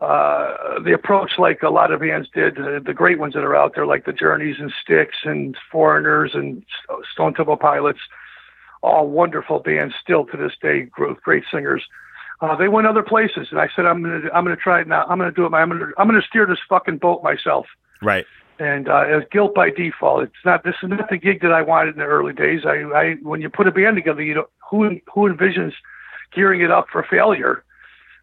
uh, 0.00 0.78
the 0.84 0.92
approach 0.94 1.32
like 1.38 1.62
a 1.62 1.70
lot 1.70 1.90
of 1.90 2.00
bands 2.00 2.28
did, 2.32 2.58
uh, 2.58 2.80
the 2.84 2.94
great 2.94 3.18
ones 3.18 3.34
that 3.34 3.44
are 3.44 3.56
out 3.56 3.74
there, 3.74 3.86
like 3.86 4.04
the 4.04 4.12
Journeys 4.12 4.56
and 4.58 4.72
Styx 4.82 5.16
and 5.24 5.56
Foreigners 5.70 6.32
and 6.34 6.64
Stone 7.12 7.34
Temple 7.34 7.56
Pilots, 7.56 8.00
all 8.82 9.08
wonderful 9.08 9.58
bands 9.58 9.94
still 10.00 10.24
to 10.26 10.36
this 10.36 10.52
day, 10.60 10.82
gr- 10.82 11.12
great 11.22 11.44
singers. 11.50 11.84
Uh, 12.40 12.54
they 12.54 12.68
went 12.68 12.86
other 12.86 13.02
places, 13.02 13.48
and 13.50 13.60
I 13.60 13.68
said, 13.74 13.84
I'm 13.84 14.02
gonna, 14.02 14.30
I'm 14.32 14.44
gonna 14.44 14.56
try 14.56 14.80
it 14.80 14.86
now. 14.86 15.04
I'm 15.08 15.18
gonna 15.18 15.32
do 15.32 15.44
it. 15.44 15.50
my- 15.50 15.60
I'm 15.60 15.70
gonna, 15.70 15.86
I'm 15.98 16.06
gonna 16.06 16.22
steer 16.22 16.46
this 16.46 16.58
fucking 16.68 16.98
boat 16.98 17.22
myself. 17.22 17.66
Right. 18.00 18.26
And 18.60 18.88
uh, 18.88 19.04
it's 19.06 19.28
guilt 19.32 19.54
by 19.54 19.70
default. 19.70 20.24
It's 20.24 20.44
not. 20.44 20.64
This 20.64 20.74
is 20.82 20.88
not 20.88 21.10
the 21.10 21.16
gig 21.16 21.42
that 21.42 21.52
I 21.52 21.62
wanted 21.62 21.94
in 21.94 21.98
the 21.98 22.04
early 22.04 22.32
days. 22.32 22.62
I, 22.64 22.82
I 22.94 23.14
when 23.22 23.40
you 23.40 23.48
put 23.48 23.66
a 23.68 23.72
band 23.72 23.96
together, 23.96 24.22
you 24.22 24.34
know 24.34 24.48
who, 24.70 25.00
who 25.12 25.28
envisions 25.28 25.72
gearing 26.34 26.60
it 26.60 26.70
up 26.70 26.86
for 26.90 27.04
failure. 27.08 27.64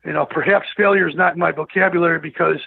You 0.05 0.13
know, 0.13 0.25
perhaps 0.25 0.67
failure 0.75 1.07
is 1.07 1.15
not 1.15 1.33
in 1.33 1.39
my 1.39 1.51
vocabulary 1.51 2.19
because 2.19 2.59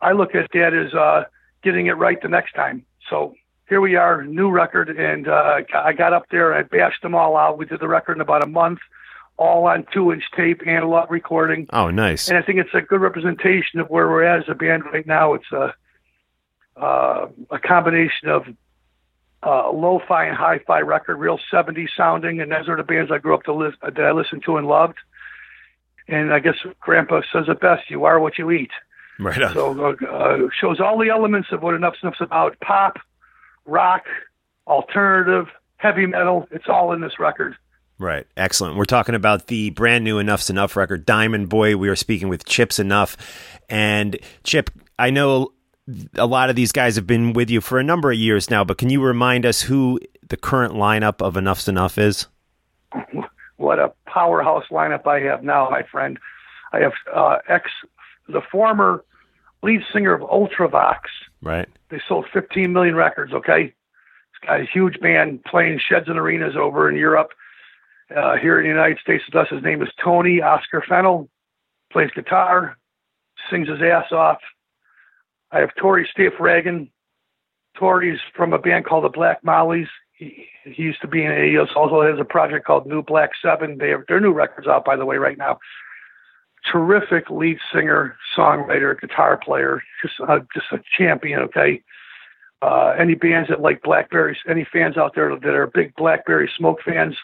I 0.00 0.12
look 0.12 0.34
at 0.34 0.50
that 0.52 0.74
as 0.74 0.94
uh, 0.94 1.24
getting 1.62 1.86
it 1.86 1.92
right 1.92 2.20
the 2.20 2.28
next 2.28 2.52
time. 2.52 2.84
So 3.08 3.34
here 3.70 3.80
we 3.80 3.94
are, 3.94 4.22
new 4.24 4.50
record, 4.50 4.90
and 4.90 5.28
uh, 5.28 5.60
I 5.74 5.92
got 5.94 6.12
up 6.12 6.26
there 6.30 6.52
I 6.52 6.62
bashed 6.64 7.00
them 7.02 7.14
all 7.14 7.36
out. 7.36 7.56
We 7.56 7.64
did 7.64 7.80
the 7.80 7.88
record 7.88 8.16
in 8.16 8.20
about 8.20 8.42
a 8.44 8.48
month, 8.48 8.80
all 9.38 9.66
on 9.66 9.86
two-inch 9.92 10.24
tape, 10.36 10.60
analog 10.66 11.10
recording, 11.10 11.66
Oh, 11.72 11.88
nice. 11.90 12.28
and 12.28 12.36
I 12.36 12.42
think 12.42 12.58
it's 12.58 12.74
a 12.74 12.82
good 12.82 13.00
representation 13.00 13.78
of 13.80 13.88
where 13.88 14.08
we're 14.10 14.24
at 14.24 14.40
as 14.40 14.48
a 14.48 14.54
band 14.54 14.84
right 14.92 15.06
now. 15.06 15.34
It's 15.34 15.50
a 15.52 15.72
uh, 16.76 17.28
a 17.50 17.58
combination 17.58 18.28
of 18.28 18.42
uh, 19.42 19.70
lo-fi 19.70 20.24
and 20.26 20.36
hi-fi 20.36 20.80
record, 20.80 21.16
real 21.16 21.38
70s 21.52 21.88
sounding, 21.96 22.40
and 22.40 22.50
those 22.50 22.68
are 22.68 22.76
the 22.76 22.82
bands 22.82 23.10
I 23.12 23.18
grew 23.18 23.34
up 23.34 23.44
to 23.44 23.52
list, 23.54 23.78
that 23.82 23.98
I 23.98 24.12
listened 24.12 24.42
to 24.46 24.56
and 24.56 24.66
loved. 24.66 24.96
And 26.08 26.32
I 26.32 26.40
guess 26.40 26.56
Grandpa 26.80 27.20
says 27.32 27.44
it 27.48 27.60
best: 27.60 27.88
"You 27.88 28.04
are 28.04 28.18
what 28.18 28.36
you 28.36 28.50
eat." 28.50 28.70
Right 29.20 29.40
on. 29.42 29.54
So 29.54 29.94
uh, 29.94 30.48
shows 30.60 30.80
all 30.80 30.98
the 30.98 31.08
elements 31.10 31.48
of 31.52 31.62
what 31.62 31.74
Enuff 31.74 31.94
Z'Nuff's 32.02 32.20
about: 32.20 32.58
pop, 32.60 32.98
rock, 33.66 34.04
alternative, 34.66 35.46
heavy 35.76 36.06
metal. 36.06 36.46
It's 36.50 36.66
all 36.68 36.92
in 36.92 37.00
this 37.00 37.18
record. 37.18 37.56
Right. 37.98 38.26
Excellent. 38.36 38.76
We're 38.76 38.86
talking 38.86 39.14
about 39.14 39.48
the 39.48 39.70
brand 39.70 40.04
new 40.04 40.18
Enuff 40.18 40.40
Z'Nuff 40.40 40.74
record, 40.74 41.04
Diamond 41.04 41.50
Boy. 41.50 41.76
We 41.76 41.88
are 41.90 41.96
speaking 41.96 42.28
with 42.28 42.46
Chip 42.46 42.70
Z'Nuff. 42.70 43.16
And 43.68 44.18
Chip, 44.42 44.70
I 44.98 45.10
know 45.10 45.52
a 46.14 46.26
lot 46.26 46.48
of 46.48 46.56
these 46.56 46.72
guys 46.72 46.96
have 46.96 47.06
been 47.06 47.34
with 47.34 47.50
you 47.50 47.60
for 47.60 47.78
a 47.78 47.84
number 47.84 48.10
of 48.10 48.16
years 48.16 48.48
now, 48.48 48.64
but 48.64 48.78
can 48.78 48.88
you 48.88 49.02
remind 49.02 49.44
us 49.44 49.60
who 49.60 50.00
the 50.26 50.36
current 50.36 50.74
lineup 50.74 51.20
of 51.20 51.34
Enuff 51.36 51.60
Z'Nuff 51.60 51.98
is? 51.98 52.26
what 53.56 53.78
a 53.78 53.92
powerhouse 54.06 54.64
lineup 54.70 55.06
I 55.06 55.20
have 55.20 55.44
now, 55.44 55.68
my 55.70 55.82
friend. 55.82 56.18
I 56.72 56.80
have 56.80 56.92
uh, 57.14 57.36
ex, 57.48 57.70
the 58.28 58.40
former 58.50 59.04
lead 59.62 59.82
singer 59.92 60.14
of 60.14 60.22
Ultravox. 60.22 61.00
Right. 61.42 61.68
They 61.90 62.00
sold 62.08 62.26
15 62.32 62.72
million 62.72 62.94
records. 62.94 63.32
Okay, 63.32 63.64
this 63.64 64.46
guy's 64.48 64.62
a 64.62 64.70
huge 64.70 65.00
band 65.00 65.44
playing 65.44 65.80
sheds 65.80 66.08
and 66.08 66.18
arenas 66.18 66.56
over 66.56 66.88
in 66.88 66.96
Europe. 66.96 67.30
Uh, 68.14 68.36
here 68.36 68.58
in 68.58 68.64
the 68.64 68.68
United 68.68 68.98
States 68.98 69.24
with 69.26 69.36
us, 69.36 69.48
his 69.50 69.62
name 69.62 69.82
is 69.82 69.88
Tony 70.02 70.40
Oscar 70.40 70.82
Fennell. 70.88 71.28
Plays 71.92 72.10
guitar, 72.14 72.76
sings 73.50 73.68
his 73.68 73.82
ass 73.82 74.12
off. 74.12 74.38
I 75.50 75.58
have 75.58 75.74
Tory 75.74 76.08
Stoffregen. 76.16 76.90
Tori's 77.76 78.20
from 78.36 78.52
a 78.52 78.58
band 78.58 78.84
called 78.84 79.04
the 79.04 79.08
Black 79.08 79.42
Mollies. 79.42 79.88
He, 80.12 80.46
he 80.64 80.82
used 80.82 81.00
to 81.00 81.08
be 81.08 81.24
in. 81.24 81.32
He 81.44 81.58
also 81.58 82.02
has 82.02 82.20
a 82.20 82.24
project 82.24 82.66
called 82.66 82.86
New 82.86 83.02
Black 83.02 83.30
Seven. 83.42 83.78
They 83.78 83.90
have 83.90 84.02
their 84.06 84.20
new 84.20 84.32
records 84.32 84.68
out, 84.68 84.84
by 84.84 84.96
the 84.96 85.06
way, 85.06 85.16
right 85.16 85.38
now. 85.38 85.58
Terrific 86.70 87.30
lead 87.30 87.58
singer, 87.72 88.16
songwriter, 88.36 88.98
guitar 89.00 89.36
player, 89.36 89.82
just 90.02 90.14
uh, 90.20 90.40
just 90.54 90.66
a 90.72 90.80
champion. 90.96 91.40
Okay, 91.40 91.82
uh, 92.62 92.94
any 92.98 93.14
bands 93.14 93.48
that 93.48 93.60
like 93.60 93.82
Blackberries, 93.82 94.38
any 94.48 94.66
fans 94.70 94.96
out 94.96 95.14
there 95.14 95.34
that 95.34 95.54
are 95.54 95.66
big 95.66 95.94
Blackberry 95.96 96.50
Smoke 96.56 96.80
fans, 96.84 97.16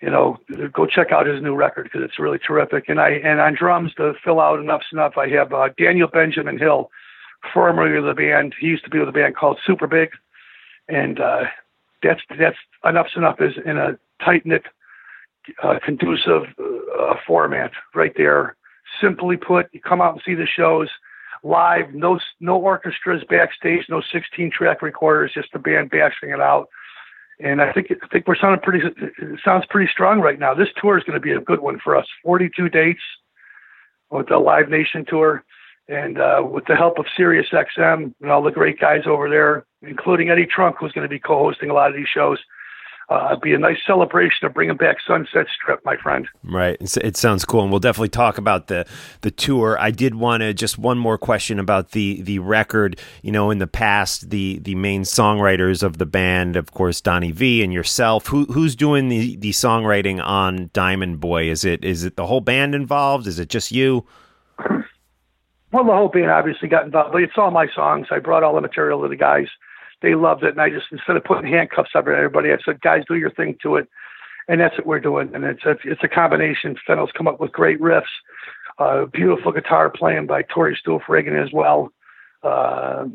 you 0.00 0.10
know, 0.10 0.38
go 0.72 0.86
check 0.86 1.12
out 1.12 1.26
his 1.26 1.42
new 1.42 1.54
record 1.54 1.84
because 1.84 2.02
it's 2.02 2.18
really 2.18 2.38
terrific. 2.38 2.88
And 2.88 3.00
I 3.00 3.10
and 3.10 3.40
on 3.40 3.54
drums 3.54 3.94
to 3.94 4.14
fill 4.24 4.40
out 4.40 4.58
Enuff 4.58 4.82
Z'Nuff, 4.92 5.16
I 5.18 5.28
have 5.28 5.52
uh, 5.52 5.68
Daniel 5.78 6.08
Benjamin 6.08 6.58
Hill, 6.58 6.90
formerly 7.52 7.96
of 7.96 8.04
the 8.04 8.14
band. 8.14 8.54
He 8.58 8.66
used 8.66 8.84
to 8.84 8.90
be 8.90 8.98
with 8.98 9.08
a 9.08 9.12
band 9.12 9.36
called 9.36 9.58
Super 9.64 9.86
Big, 9.86 10.10
and 10.88 11.20
uh, 11.20 11.44
that's 12.02 12.20
that's 12.38 12.56
Enuff 12.84 13.06
Z'Nuff 13.14 13.40
is 13.40 13.54
in 13.64 13.78
a 13.78 13.98
tight 14.24 14.46
knit, 14.46 14.64
uh, 15.62 15.78
conducive 15.84 16.44
uh, 16.58 17.14
format 17.26 17.72
right 17.94 18.12
there. 18.16 18.56
Simply 19.00 19.36
put, 19.36 19.68
you 19.72 19.80
come 19.80 20.00
out 20.00 20.14
and 20.14 20.22
see 20.24 20.34
the 20.34 20.46
shows 20.46 20.88
live, 21.42 21.92
no 21.92 22.20
no 22.40 22.56
orchestras 22.56 23.24
backstage, 23.28 23.86
no 23.88 24.00
16 24.12 24.50
track 24.50 24.82
recorders, 24.82 25.32
just 25.34 25.52
the 25.52 25.58
band 25.58 25.90
bashing 25.90 26.30
it 26.30 26.40
out 26.40 26.68
and 27.42 27.60
I 27.60 27.72
think 27.72 27.88
I 27.90 28.06
think 28.08 28.26
we're 28.26 28.36
sounding 28.36 28.60
pretty. 28.60 28.86
It 28.86 29.40
sounds 29.44 29.64
pretty 29.68 29.90
strong 29.90 30.20
right 30.20 30.38
now. 30.38 30.54
This 30.54 30.68
tour 30.80 30.96
is 30.96 31.04
going 31.04 31.20
to 31.20 31.20
be 31.20 31.32
a 31.32 31.40
good 31.40 31.60
one 31.60 31.78
for 31.82 31.96
us. 31.96 32.06
42 32.24 32.68
dates 32.68 33.00
with 34.10 34.28
the 34.28 34.38
Live 34.38 34.68
Nation 34.68 35.04
tour, 35.06 35.44
and 35.88 36.18
uh, 36.18 36.42
with 36.48 36.66
the 36.66 36.76
help 36.76 36.98
of 36.98 37.06
Sirius 37.16 37.48
XM 37.50 38.14
and 38.20 38.30
all 38.30 38.42
the 38.42 38.50
great 38.50 38.78
guys 38.78 39.02
over 39.06 39.28
there, 39.28 39.66
including 39.82 40.30
Eddie 40.30 40.46
Trunk, 40.46 40.76
who's 40.78 40.92
going 40.92 41.04
to 41.04 41.08
be 41.08 41.18
co-hosting 41.18 41.70
a 41.70 41.74
lot 41.74 41.90
of 41.90 41.96
these 41.96 42.08
shows 42.08 42.38
uh, 43.08 43.28
it'd 43.30 43.40
be 43.40 43.52
a 43.52 43.58
nice 43.58 43.78
celebration 43.86 44.46
of 44.46 44.54
bringing 44.54 44.76
back 44.76 44.96
Sunset 45.06 45.46
Strip, 45.54 45.84
my 45.84 45.96
friend. 45.96 46.28
Right. 46.44 46.76
It 46.98 47.16
sounds 47.16 47.44
cool, 47.44 47.62
and 47.62 47.70
we'll 47.70 47.80
definitely 47.80 48.08
talk 48.08 48.38
about 48.38 48.68
the 48.68 48.86
the 49.22 49.30
tour. 49.30 49.76
I 49.78 49.90
did 49.90 50.14
want 50.14 50.42
to 50.42 50.54
just 50.54 50.78
one 50.78 50.98
more 50.98 51.18
question 51.18 51.58
about 51.58 51.90
the 51.90 52.22
the 52.22 52.38
record. 52.38 52.98
You 53.22 53.32
know, 53.32 53.50
in 53.50 53.58
the 53.58 53.66
past, 53.66 54.30
the 54.30 54.58
the 54.60 54.74
main 54.74 55.02
songwriters 55.02 55.82
of 55.82 55.98
the 55.98 56.06
band, 56.06 56.56
of 56.56 56.72
course, 56.72 57.00
Donnie 57.00 57.32
Vie 57.32 57.62
and 57.62 57.72
yourself. 57.72 58.28
Who 58.28 58.44
who's 58.46 58.76
doing 58.76 59.08
the 59.08 59.36
the 59.36 59.50
songwriting 59.50 60.24
on 60.24 60.70
Diamond 60.72 61.20
Boy? 61.20 61.50
Is 61.50 61.64
it 61.64 61.84
is 61.84 62.04
it 62.04 62.16
the 62.16 62.26
whole 62.26 62.40
band 62.40 62.74
involved? 62.74 63.26
Is 63.26 63.38
it 63.38 63.48
just 63.48 63.72
you? 63.72 64.06
Well, 65.72 65.84
the 65.84 65.92
whole 65.92 66.08
band 66.08 66.30
obviously 66.30 66.68
got 66.68 66.84
involved, 66.84 67.12
but 67.12 67.22
it's 67.22 67.38
all 67.38 67.50
my 67.50 67.66
songs. 67.74 68.08
I 68.10 68.18
brought 68.18 68.42
all 68.42 68.54
the 68.54 68.60
material 68.60 69.02
to 69.02 69.08
the 69.08 69.16
guys 69.16 69.48
they 70.02 70.14
loved 70.14 70.42
it. 70.42 70.50
And 70.50 70.60
I 70.60 70.68
just 70.68 70.86
instead 70.92 71.16
of 71.16 71.24
putting 71.24 71.50
handcuffs 71.50 71.90
on 71.94 72.08
everybody, 72.08 72.52
I 72.52 72.58
said, 72.64 72.80
guys, 72.80 73.04
do 73.08 73.14
your 73.14 73.30
thing 73.30 73.56
to 73.62 73.76
it. 73.76 73.88
And 74.48 74.60
that's 74.60 74.76
what 74.76 74.86
we're 74.86 75.00
doing. 75.00 75.34
And 75.34 75.44
it's 75.44 75.64
a, 75.64 75.76
it's 75.84 76.02
a 76.02 76.08
combination. 76.08 76.76
Fennell's 76.86 77.12
come 77.16 77.28
up 77.28 77.40
with 77.40 77.52
great 77.52 77.80
riffs, 77.80 78.02
uh, 78.78 79.06
beautiful 79.06 79.52
guitar 79.52 79.88
playing 79.88 80.26
by 80.26 80.42
Tory 80.42 80.78
Stoffregen 80.84 81.40
as 81.40 81.52
well. 81.52 81.92
Uh, 82.42 83.06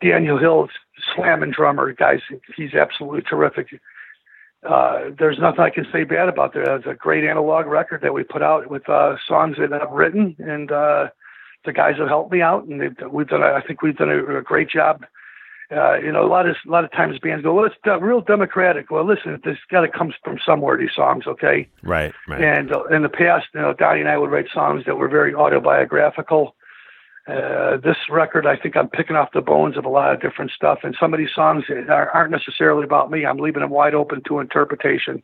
Daniel 0.00 0.38
Hill's 0.38 0.70
slamming 1.14 1.50
drummer, 1.50 1.92
guys, 1.92 2.20
he's 2.56 2.74
absolutely 2.74 3.22
terrific. 3.22 3.80
Uh, 4.68 5.10
there's 5.18 5.38
nothing 5.38 5.60
I 5.60 5.70
can 5.70 5.86
say 5.92 6.04
bad 6.04 6.28
about 6.28 6.54
there. 6.54 6.76
It's 6.76 6.86
a 6.86 6.94
great 6.94 7.24
analog 7.24 7.66
record 7.66 8.00
that 8.02 8.14
we 8.14 8.22
put 8.22 8.42
out 8.42 8.70
with 8.70 8.88
uh, 8.88 9.16
songs 9.26 9.56
that 9.58 9.72
I've 9.72 9.90
written, 9.90 10.36
and 10.38 10.70
uh, 10.70 11.08
the 11.64 11.72
guys 11.72 11.96
have 11.98 12.08
helped 12.08 12.32
me 12.32 12.40
out, 12.40 12.64
and 12.64 12.96
we've 13.10 13.28
done. 13.28 13.42
I 13.42 13.60
think 13.60 13.82
we've 13.82 13.96
done 13.96 14.10
a, 14.10 14.38
a 14.38 14.42
great 14.42 14.70
job 14.70 15.04
uh, 15.74 15.96
you 15.96 16.12
know, 16.12 16.24
a 16.24 16.28
lot 16.28 16.48
of 16.48 16.56
a 16.66 16.70
lot 16.70 16.84
of 16.84 16.92
times 16.92 17.18
bands 17.18 17.42
go, 17.42 17.54
well, 17.54 17.64
it's 17.64 17.74
de- 17.84 17.98
real 17.98 18.20
democratic. 18.20 18.90
Well, 18.90 19.04
listen, 19.04 19.40
this 19.44 19.58
got 19.70 19.80
to 19.80 19.88
come 19.88 20.12
from 20.22 20.38
somewhere. 20.44 20.76
These 20.76 20.94
songs, 20.94 21.26
okay? 21.26 21.68
Right. 21.82 22.12
Right. 22.28 22.42
And 22.42 22.72
uh, 22.72 22.84
in 22.84 23.02
the 23.02 23.08
past, 23.08 23.46
you 23.54 23.60
know, 23.60 23.72
Donnie 23.72 24.00
and 24.00 24.08
I 24.08 24.16
would 24.18 24.30
write 24.30 24.46
songs 24.52 24.84
that 24.86 24.96
were 24.96 25.08
very 25.08 25.34
autobiographical. 25.34 26.54
Uh, 27.26 27.78
this 27.78 27.96
record, 28.10 28.46
I 28.46 28.56
think 28.56 28.76
I'm 28.76 28.88
picking 28.88 29.16
off 29.16 29.30
the 29.32 29.40
bones 29.40 29.78
of 29.78 29.86
a 29.86 29.88
lot 29.88 30.14
of 30.14 30.20
different 30.20 30.50
stuff, 30.50 30.80
and 30.82 30.94
some 31.00 31.14
of 31.14 31.18
these 31.18 31.32
songs 31.34 31.64
are, 31.70 32.10
aren't 32.10 32.30
necessarily 32.30 32.84
about 32.84 33.10
me. 33.10 33.24
I'm 33.24 33.38
leaving 33.38 33.62
them 33.62 33.70
wide 33.70 33.94
open 33.94 34.22
to 34.28 34.40
interpretation. 34.40 35.22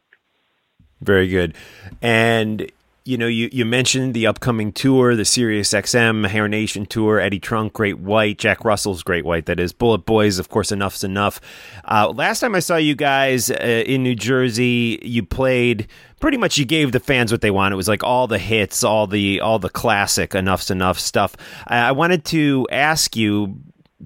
Very 1.03 1.29
good. 1.29 1.55
And 2.01 2.71
you 3.05 3.17
know, 3.17 3.27
you, 3.27 3.49
you 3.53 3.65
mentioned 3.65 4.15
the 4.15 4.27
upcoming 4.27 4.73
tour, 4.73 5.17
the 5.17 5.25
Sirius 5.25 5.71
XM 5.71 6.27
Hair 6.27 6.49
Nation 6.49 6.85
tour, 6.87 7.19
Eddie 7.19 7.41
Trunk, 7.41 7.73
Great 7.73 7.99
White, 7.99 8.39
Jack 8.39 8.65
Russell's 8.65 9.03
Great 9.03 9.25
White, 9.25 9.47
that 9.47 9.59
is, 9.59 9.73
Bullet 9.73 10.05
Boys, 10.05 10.39
of 10.39 10.49
course, 10.49 10.71
Enuff 10.71 10.97
Z'Nuff. 10.97 11.41
Uh, 11.85 12.11
last 12.11 12.41
time 12.41 12.55
I 12.55 12.61
saw 12.61 12.77
you 12.77 12.95
guys 12.95 13.51
uh, 13.51 13.85
in 13.87 14.03
New 14.03 14.15
Jersey, 14.15 14.99
you 15.03 15.23
played 15.23 15.89
pretty 16.21 16.37
much 16.37 16.59
you 16.59 16.67
gave 16.67 16.93
the 16.93 17.01
fans 17.01 17.33
what 17.33 17.41
they 17.41 17.51
want. 17.51 17.73
It 17.73 17.77
was 17.77 17.89
like 17.89 18.05
all 18.05 18.27
the 18.27 18.39
hits, 18.39 18.85
all 18.85 19.07
the 19.07 19.41
all 19.41 19.59
the 19.59 19.71
classic 19.71 20.33
Enuff 20.33 20.63
Z'Nuff 20.63 20.99
stuff. 20.99 21.35
I, 21.67 21.89
I 21.89 21.93
wanted 21.93 22.25
to 22.27 22.67
ask 22.71 23.17
you, 23.17 23.61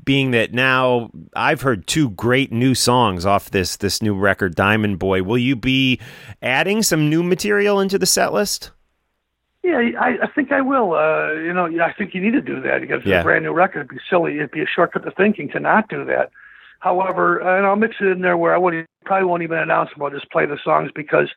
being 0.05 0.33
that 0.33 0.53
now 0.53 1.11
I've 1.37 1.63
heard 1.63 1.87
two 1.87 2.11
great 2.11 2.53
new 2.53 2.75
songs 2.75 3.25
off 3.25 3.51
this 3.51 3.77
this 3.77 4.03
new 4.03 4.15
record, 4.15 4.55
Diamond 4.55 4.99
Boy. 4.99 5.23
Will 5.23 5.39
you 5.39 5.57
be 5.57 6.01
adding 6.43 6.83
some 6.83 7.09
new 7.09 7.23
material 7.23 7.81
into 7.81 7.99
the 7.99 8.07
set 8.07 8.33
list? 8.33 8.71
Yeah, 9.65 9.81
I, 9.99 10.19
I 10.25 10.27
think 10.35 10.53
I 10.53 10.61
will. 10.61 10.93
Uh, 10.93 11.33
you 11.33 11.53
know, 11.55 11.65
I 11.83 11.95
think 11.95 12.13
you 12.13 12.21
need 12.21 12.33
to 12.33 12.43
do 12.43 12.61
that 12.61 12.83
because 12.83 13.01
yeah. 13.03 13.17
it's 13.17 13.23
a 13.23 13.25
brand 13.25 13.45
new 13.45 13.53
record. 13.53 13.81
It'd 13.81 13.89
be 13.89 14.01
silly. 14.11 14.37
It'd 14.37 14.51
be 14.51 14.61
a 14.61 14.67
shortcut 14.67 15.05
to 15.05 15.11
thinking 15.11 15.49
to 15.53 15.59
not 15.59 15.89
do 15.89 16.05
that. 16.05 16.31
However, 16.81 17.39
and 17.39 17.67
I'll 17.67 17.75
mix 17.75 17.97
it 17.99 18.09
in 18.09 18.21
there 18.21 18.37
where 18.37 18.55
I 18.55 18.59
would 18.59 18.85
probably 19.07 19.27
won't 19.27 19.43
even 19.43 19.57
announce 19.57 19.89
them. 19.91 20.03
I'll 20.03 20.11
just 20.11 20.31
play 20.31 20.45
the 20.45 20.59
songs 20.63 20.91
because 20.95 21.31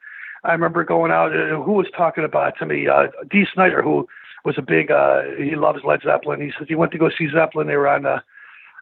I 0.43 0.51
remember 0.51 0.83
going 0.83 1.09
out. 1.09 1.31
Uh, 1.31 1.63
who 1.63 1.71
was 1.71 1.87
talking 1.95 2.25
about 2.25 2.49
it 2.49 2.55
to 2.59 2.65
me? 2.65 2.89
Uh, 2.89 3.07
Dee 3.31 3.45
Snider, 3.53 3.81
who 3.81 4.05
was 4.43 4.55
a 4.57 4.61
big. 4.61 4.91
Uh, 4.91 5.21
he 5.37 5.55
loves 5.55 5.79
Led 5.85 6.01
Zeppelin. 6.03 6.41
He 6.41 6.51
says 6.59 6.67
he 6.67 6.75
went 6.75 6.91
to 6.91 6.97
go 6.97 7.09
see 7.17 7.29
Zeppelin. 7.33 7.67
They 7.67 7.77
were 7.77 7.87
on 7.87 8.05
a, 8.05 8.21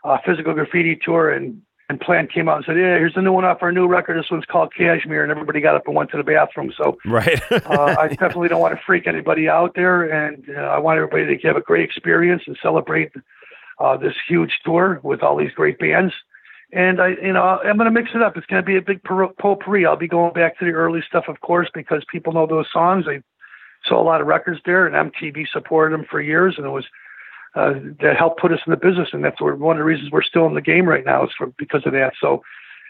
a 0.03 0.17
physical 0.25 0.55
graffiti 0.55 0.97
tour, 0.99 1.31
and 1.31 1.61
and 1.89 1.99
Plant 2.01 2.31
came 2.31 2.49
out 2.49 2.57
and 2.57 2.65
said, 2.65 2.77
"Yeah, 2.77 2.97
here's 2.97 3.13
the 3.13 3.21
new 3.21 3.31
one 3.31 3.45
off 3.45 3.61
our 3.61 3.71
new 3.71 3.87
record. 3.87 4.17
This 4.17 4.31
one's 4.31 4.45
called 4.45 4.73
Kashmir," 4.73 5.21
and 5.21 5.31
everybody 5.31 5.61
got 5.61 5.75
up 5.75 5.85
and 5.85 5.95
went 5.95 6.09
to 6.11 6.17
the 6.17 6.23
bathroom. 6.23 6.73
So, 6.75 6.97
right, 7.05 7.41
uh, 7.51 7.95
I 7.99 8.07
definitely 8.07 8.49
don't 8.49 8.61
want 8.61 8.75
to 8.75 8.81
freak 8.85 9.07
anybody 9.07 9.47
out 9.47 9.75
there, 9.75 10.03
and 10.03 10.43
uh, 10.49 10.61
I 10.61 10.79
want 10.79 10.97
everybody 10.97 11.37
to 11.37 11.47
have 11.47 11.57
a 11.57 11.61
great 11.61 11.83
experience 11.83 12.43
and 12.47 12.57
celebrate 12.61 13.11
uh, 13.79 13.97
this 13.97 14.15
huge 14.27 14.59
tour 14.63 14.99
with 15.03 15.21
all 15.21 15.37
these 15.37 15.51
great 15.51 15.77
bands. 15.77 16.13
And 16.73 16.99
I, 16.99 17.09
you 17.21 17.31
know, 17.31 17.43
I'm 17.43 17.77
going 17.77 17.85
to 17.85 17.91
mix 17.91 18.09
it 18.15 18.21
up. 18.21 18.35
It's 18.35 18.47
going 18.47 18.61
to 18.61 18.65
be 18.65 18.77
a 18.77 18.81
big 18.81 19.01
potpourri. 19.03 19.85
I'll 19.85 19.95
be 19.95 20.07
going 20.07 20.33
back 20.33 20.57
to 20.59 20.65
the 20.65 20.71
early 20.71 21.01
stuff, 21.07 21.25
of 21.27 21.39
course, 21.41 21.69
because 21.73 22.03
people 22.11 22.33
know 22.33 22.47
those 22.47 22.67
songs. 22.73 23.05
I 23.07 23.21
saw 23.87 24.01
a 24.01 24.03
lot 24.03 24.21
of 24.21 24.27
records 24.27 24.59
there, 24.65 24.87
and 24.87 25.11
MTV 25.11 25.47
supported 25.53 25.97
them 25.97 26.07
for 26.09 26.19
years, 26.19 26.55
and 26.57 26.65
it 26.65 26.71
was 26.71 26.85
uh, 27.55 27.73
that 28.01 28.17
helped 28.17 28.39
put 28.39 28.51
us 28.51 28.59
in 28.65 28.71
the 28.71 28.77
business, 28.77 29.09
and 29.13 29.23
that's 29.23 29.39
one 29.39 29.75
of 29.75 29.77
the 29.77 29.83
reasons 29.83 30.11
we're 30.11 30.23
still 30.23 30.45
in 30.45 30.53
the 30.53 30.61
game 30.61 30.87
right 30.87 31.05
now 31.05 31.23
is 31.23 31.31
for 31.37 31.47
because 31.57 31.85
of 31.85 31.93
that. 31.93 32.13
So 32.19 32.43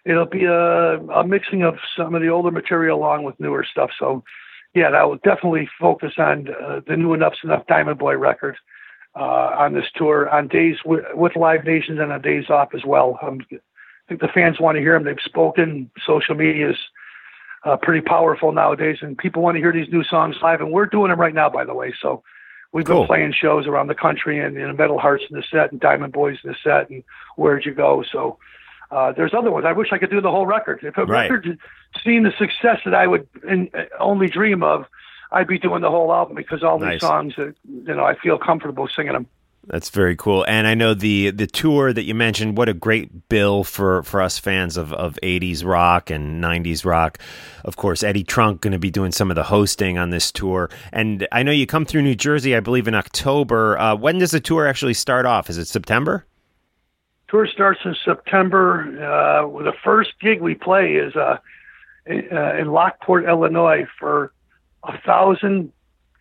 it'll 0.05 0.25
be 0.25 0.45
a, 0.45 0.99
a 0.99 1.27
mixing 1.27 1.63
of 1.63 1.75
some 1.95 2.15
of 2.15 2.21
the 2.21 2.29
older 2.29 2.51
material 2.51 2.97
along 2.97 3.23
with 3.23 3.39
newer 3.39 3.65
stuff. 3.69 3.91
So 3.97 4.23
yeah, 4.73 4.91
that 4.91 5.07
will 5.07 5.17
definitely 5.17 5.69
focus 5.79 6.13
on 6.17 6.49
uh, 6.49 6.81
the 6.87 6.97
new 6.97 7.13
Enuff 7.13 7.33
Z'Nuff 7.43 7.65
Diamond 7.67 7.97
Boy 7.97 8.17
record 8.17 8.57
uh, 9.15 9.55
on 9.57 9.73
this 9.73 9.85
tour 9.95 10.29
on 10.29 10.47
days 10.47 10.77
with, 10.83 11.05
with 11.13 11.35
Live 11.35 11.63
Nations 11.63 11.99
and 11.99 12.11
on 12.11 12.21
days 12.21 12.49
off 12.49 12.69
as 12.73 12.83
well. 12.85 13.17
Um, 13.21 13.41
I 13.51 13.57
think 14.09 14.21
the 14.21 14.27
fans 14.27 14.59
want 14.59 14.75
to 14.75 14.81
hear 14.81 14.93
them. 14.93 15.03
They've 15.03 15.17
spoken. 15.23 15.89
Social 16.05 16.35
media 16.35 16.71
is 16.71 16.77
uh, 17.63 17.77
pretty 17.77 18.01
powerful 18.01 18.51
nowadays, 18.51 18.97
and 19.01 19.17
people 19.17 19.41
want 19.41 19.55
to 19.55 19.61
hear 19.61 19.73
these 19.73 19.91
new 19.91 20.03
songs 20.03 20.35
live, 20.41 20.59
and 20.59 20.71
we're 20.71 20.85
doing 20.85 21.09
them 21.09 21.19
right 21.19 21.33
now, 21.33 21.49
by 21.49 21.65
the 21.65 21.73
way. 21.73 21.93
So 22.01 22.23
We've 22.75 22.83
cool. 22.83 23.03
been 23.03 23.07
playing 23.07 23.31
shows 23.31 23.67
around 23.67 23.87
the 23.87 23.95
country 23.95 24.37
and, 24.37 24.57
and 24.57 24.77
Metal 24.77 24.99
Hearts 24.99 25.23
in 25.29 25.37
the 25.37 25.43
set 25.49 25.71
and 25.71 25.79
Diamond 25.79 26.11
Boys 26.11 26.39
in 26.43 26.49
the 26.49 26.57
set 26.61 26.89
and 26.89 27.05
Where'd 27.37 27.65
You 27.65 27.73
Go. 27.73 28.03
So 28.11 28.37
uh, 28.91 29.13
there's 29.13 29.33
other 29.33 29.49
ones. 29.49 29.65
I 29.65 29.71
wish 29.71 29.93
I 29.93 29.97
could 29.97 30.09
do 30.09 30.19
the 30.19 30.29
whole 30.29 30.45
record. 30.45 30.81
If 30.83 30.97
a 30.97 31.05
right. 31.05 31.31
record 31.31 31.57
seen 32.03 32.23
the 32.23 32.33
success 32.37 32.81
that 32.83 32.93
I 32.93 33.07
would 33.07 33.29
in, 33.47 33.69
only 33.97 34.27
dream 34.27 34.61
of, 34.61 34.87
I'd 35.31 35.47
be 35.47 35.57
doing 35.57 35.83
the 35.83 35.89
whole 35.89 36.11
album 36.11 36.35
because 36.35 36.63
all 36.63 36.77
nice. 36.77 36.95
these 36.95 37.01
songs, 37.01 37.35
that, 37.37 37.55
you 37.65 37.95
know, 37.95 38.03
I 38.03 38.13
feel 38.13 38.37
comfortable 38.37 38.89
singing 38.89 39.13
them. 39.13 39.27
That's 39.67 39.89
very 39.89 40.15
cool. 40.15 40.45
And 40.47 40.67
I 40.67 40.75
know 40.75 40.93
the 40.93 41.31
the 41.31 41.47
tour 41.47 41.91
that 41.91 42.03
you 42.03 42.13
mentioned, 42.13 42.57
what 42.57 42.69
a 42.69 42.73
great 42.73 43.29
bill 43.29 43.63
for, 43.63 44.03
for 44.03 44.21
us 44.21 44.37
fans 44.37 44.77
of, 44.77 44.93
of 44.93 45.17
80s 45.23 45.65
rock 45.65 46.11
and 46.11 46.43
90s 46.43 46.85
rock. 46.85 47.17
Of 47.63 47.75
course, 47.75 48.03
Eddie 48.03 48.23
Trunk 48.23 48.61
going 48.61 48.73
to 48.73 48.79
be 48.79 48.91
doing 48.91 49.11
some 49.11 49.31
of 49.31 49.35
the 49.35 49.43
hosting 49.43 49.97
on 49.97 50.11
this 50.11 50.31
tour. 50.31 50.69
And 50.91 51.27
I 51.31 51.41
know 51.41 51.51
you 51.51 51.65
come 51.65 51.85
through 51.85 52.03
New 52.03 52.15
Jersey, 52.15 52.55
I 52.55 52.59
believe, 52.59 52.87
in 52.87 52.93
October. 52.93 53.77
Uh, 53.79 53.95
when 53.95 54.19
does 54.19 54.31
the 54.31 54.39
tour 54.39 54.67
actually 54.67 54.93
start 54.93 55.25
off? 55.25 55.49
Is 55.49 55.57
it 55.57 55.65
September? 55.65 56.25
Tour 57.27 57.47
starts 57.47 57.79
in 57.85 57.95
September. 58.05 58.81
Uh, 58.83 59.63
the 59.63 59.73
first 59.83 60.11
gig 60.21 60.41
we 60.41 60.53
play 60.53 60.93
is 60.93 61.15
uh, 61.15 61.37
in, 62.05 62.29
uh, 62.31 62.53
in 62.59 62.71
Lockport, 62.71 63.25
Illinois, 63.25 63.87
for 63.99 64.31
a 64.83 64.99
thousand 65.01 65.71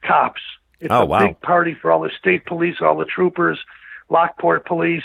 cops. 0.03 0.41
It's 0.81 0.91
Oh, 0.93 1.03
a 1.03 1.07
wow. 1.07 1.27
big 1.29 1.41
party 1.41 1.75
for 1.81 1.91
all 1.93 2.01
the 2.01 2.11
state 2.19 2.45
police, 2.47 2.77
all 2.81 2.97
the 2.97 3.05
troopers, 3.05 3.59
Lockport 4.11 4.67
police. 4.67 5.05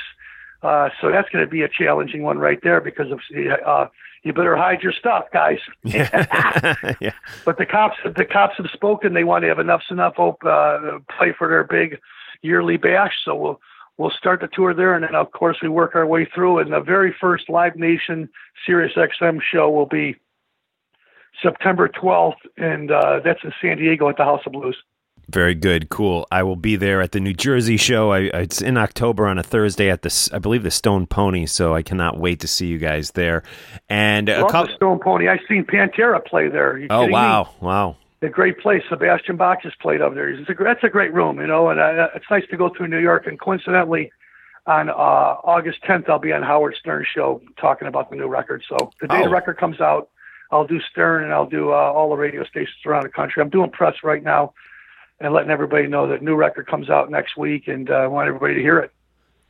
Uh, 0.62 0.89
so 0.99 1.10
that's 1.12 1.29
going 1.29 1.43
to 1.45 1.49
be 1.49 1.62
a 1.62 1.69
challenging 1.69 2.21
one 2.23 2.38
right 2.38 2.60
there 2.63 2.82
because 2.82 3.12
of 3.12 3.19
uh, 3.65 3.88
you 4.23 4.34
better 4.34 4.58
hide 4.58 4.82
your 4.84 4.91
stuff, 4.91 5.25
guys. 5.32 5.60
yeah. 5.84 6.75
yeah. 6.99 7.12
But 7.45 7.58
the 7.58 7.65
cops, 7.65 7.95
the 8.03 8.25
cops 8.25 8.55
have 8.58 8.67
spoken. 8.73 9.13
They 9.13 9.23
want 9.23 9.43
to 9.43 9.47
have 9.47 9.58
Enuff 9.60 9.82
Z'Nuff 9.89 10.19
op- 10.19 10.43
uh, 10.43 10.99
play 11.17 11.34
for 11.38 11.47
their 11.47 11.63
big 11.63 11.99
yearly 12.41 12.75
bash. 12.75 13.13
So 13.23 13.36
we'll 13.36 13.62
we'll 13.97 14.12
start 14.12 14.41
the 14.41 14.49
tour 14.51 14.73
there, 14.73 14.93
and 14.93 15.05
then 15.05 15.15
of 15.15 15.32
course 15.32 15.58
we 15.62 15.69
work 15.69 15.95
our 15.95 16.05
way 16.05 16.25
through. 16.25 16.60
And 16.60 16.73
the 16.73 16.82
very 16.82 17.15
first 17.21 17.49
Live 17.49 17.77
Nation 17.77 18.27
Sirius 18.65 18.97
XM 18.97 19.39
show 19.41 19.69
will 19.69 19.86
be 19.86 20.17
September 21.41 21.88
12th, 21.88 22.36
and 22.58 22.91
uh, 22.91 23.21
that's 23.23 23.39
in 23.45 23.53
San 23.62 23.77
Diego 23.77 24.10
at 24.10 24.17
the 24.17 24.25
House 24.25 24.41
of 24.45 24.51
Blues. 24.51 24.75
Very 25.31 25.53
good, 25.53 25.89
cool. 25.89 26.27
I 26.31 26.41
will 26.41 26.55
be 26.55 26.75
there 26.75 27.01
at 27.01 27.11
the 27.11 27.19
New 27.19 27.33
Jersey 27.33 27.77
show. 27.77 28.11
I, 28.11 28.19
it's 28.33 28.63
in 28.63 28.77
October 28.77 29.27
on 29.27 29.37
a 29.37 29.43
Thursday 29.43 29.91
at 29.91 30.01
the, 30.01 30.29
I 30.33 30.39
believe, 30.39 30.63
the 30.63 30.71
Stone 30.71 31.05
Pony. 31.05 31.45
So 31.45 31.75
I 31.75 31.83
cannot 31.83 32.17
wait 32.17 32.39
to 32.39 32.47
see 32.47 32.65
you 32.65 32.79
guys 32.79 33.11
there. 33.11 33.43
And 33.89 34.27
a 34.27 34.41
couple. 34.47 34.65
the 34.65 34.73
Stone 34.75 34.99
Pony. 35.03 35.27
I've 35.27 35.41
seen 35.47 35.65
Pantera 35.65 36.25
play 36.25 36.47
there. 36.49 36.79
Oh 36.89 37.01
kidding 37.01 37.07
me? 37.07 37.13
wow, 37.13 37.49
wow. 37.61 37.95
a 38.23 38.29
great 38.29 38.57
place. 38.59 38.81
Sebastian 38.89 39.37
Bach 39.37 39.59
has 39.61 39.73
played 39.79 40.01
up 40.01 40.15
there. 40.15 40.29
It's 40.29 40.49
a, 40.49 40.53
that's 40.63 40.83
a 40.83 40.89
great 40.89 41.13
room, 41.13 41.39
you 41.39 41.45
know, 41.45 41.69
and 41.69 41.79
uh, 41.79 42.07
it's 42.15 42.25
nice 42.31 42.43
to 42.49 42.57
go 42.57 42.69
through 42.75 42.87
New 42.87 42.99
York. 42.99 43.27
And 43.27 43.39
coincidentally, 43.39 44.11
on 44.65 44.89
uh, 44.89 44.93
August 44.93 45.83
10th, 45.87 46.09
I'll 46.09 46.17
be 46.17 46.33
on 46.33 46.41
Howard 46.41 46.75
Stern's 46.79 47.07
show 47.07 47.39
talking 47.61 47.87
about 47.87 48.09
the 48.09 48.15
new 48.15 48.27
record. 48.27 48.63
So 48.67 48.89
the 48.99 49.07
day 49.07 49.19
Oh. 49.19 49.23
the 49.25 49.29
record 49.29 49.57
comes 49.57 49.79
out, 49.79 50.09
I'll 50.51 50.65
do 50.65 50.79
Stern 50.91 51.23
and 51.23 51.33
I'll 51.33 51.45
do 51.45 51.69
uh, 51.71 51.75
all 51.75 52.09
the 52.09 52.15
radio 52.15 52.43
stations 52.45 52.77
around 52.83 53.03
the 53.03 53.09
country. 53.09 53.43
I'm 53.43 53.49
doing 53.49 53.69
press 53.69 53.95
right 54.03 54.23
now 54.23 54.53
and 55.19 55.34
letting 55.34 55.51
everybody 55.51 55.88
know 55.88 56.08
that 56.08 56.21
new 56.21 56.36
record 56.36 56.67
comes 56.67 56.89
out 56.89 57.10
next 57.12 57.38
week, 57.38 57.67
and 57.67 57.89
uh, 57.89 57.95
I 57.95 58.08
want 58.08 58.27
everybody 58.27 58.55
to 58.55 58.62
hear 58.62 58.79
it. 58.79 58.91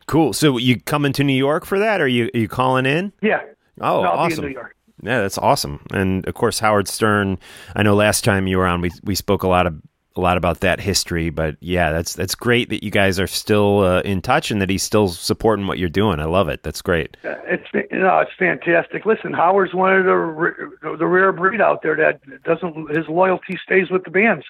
Cool. 0.08 0.34
So 0.34 0.58
you 0.58 0.80
coming 0.82 1.14
to 1.14 1.24
New 1.24 1.34
York 1.38 1.66
for 1.66 1.78
that? 1.80 2.02
Or 2.02 2.06
are 2.06 2.08
you 2.08 2.30
are 2.34 2.38
you 2.40 2.48
calling 2.48 2.86
in? 2.86 3.14
Yeah. 3.22 3.42
Oh, 3.80 4.02
No, 4.02 4.10
I'll 4.10 4.18
awesome. 4.20 4.42
be 4.42 4.48
in 4.48 4.54
New 4.54 4.60
York. 4.60 4.76
Yeah, 5.02 5.22
that's 5.22 5.38
awesome. 5.38 5.80
And 5.94 6.28
of 6.28 6.34
course, 6.34 6.60
Howard 6.60 6.88
Stern. 6.88 7.38
I 7.76 7.84
know 7.84 7.96
last 7.96 8.24
time 8.26 8.48
you 8.48 8.58
were 8.58 8.66
on, 8.68 8.82
we 8.82 8.92
we 9.04 9.16
spoke 9.16 9.44
a 9.44 9.48
lot 9.48 9.68
of 9.68 9.76
a 10.16 10.20
lot 10.20 10.36
about 10.36 10.62
that 10.62 10.80
history. 10.82 11.30
But 11.30 11.56
yeah, 11.62 11.92
that's 11.92 12.14
that's 12.16 12.34
great 12.36 12.70
that 12.70 12.84
you 12.84 12.90
guys 12.92 13.20
are 13.20 13.28
still 13.28 13.80
uh, 13.82 14.02
in 14.02 14.22
touch 14.22 14.50
and 14.52 14.62
that 14.62 14.70
he's 14.70 14.84
still 14.84 15.08
supporting 15.10 15.68
what 15.68 15.78
you're 15.78 15.88
doing. 15.90 16.20
I 16.20 16.26
love 16.26 16.50
it. 16.50 16.64
That's 16.64 16.82
great. 16.82 17.16
Uh, 17.24 17.36
It's 17.46 17.68
you 17.92 18.00
know 18.00 18.20
it's 18.20 18.32
fantastic. 18.38 19.06
Listen, 19.06 19.32
Howard's 19.32 19.74
one 19.76 19.96
of 19.96 20.06
the 20.06 20.96
the 20.98 21.06
rare 21.08 21.32
breed 21.32 21.62
out 21.62 21.82
there 21.84 21.96
that 21.96 22.20
doesn't 22.44 22.90
his 22.94 23.08
loyalty 23.08 23.58
stays 23.64 23.90
with 23.92 24.04
the 24.04 24.12
bands, 24.12 24.44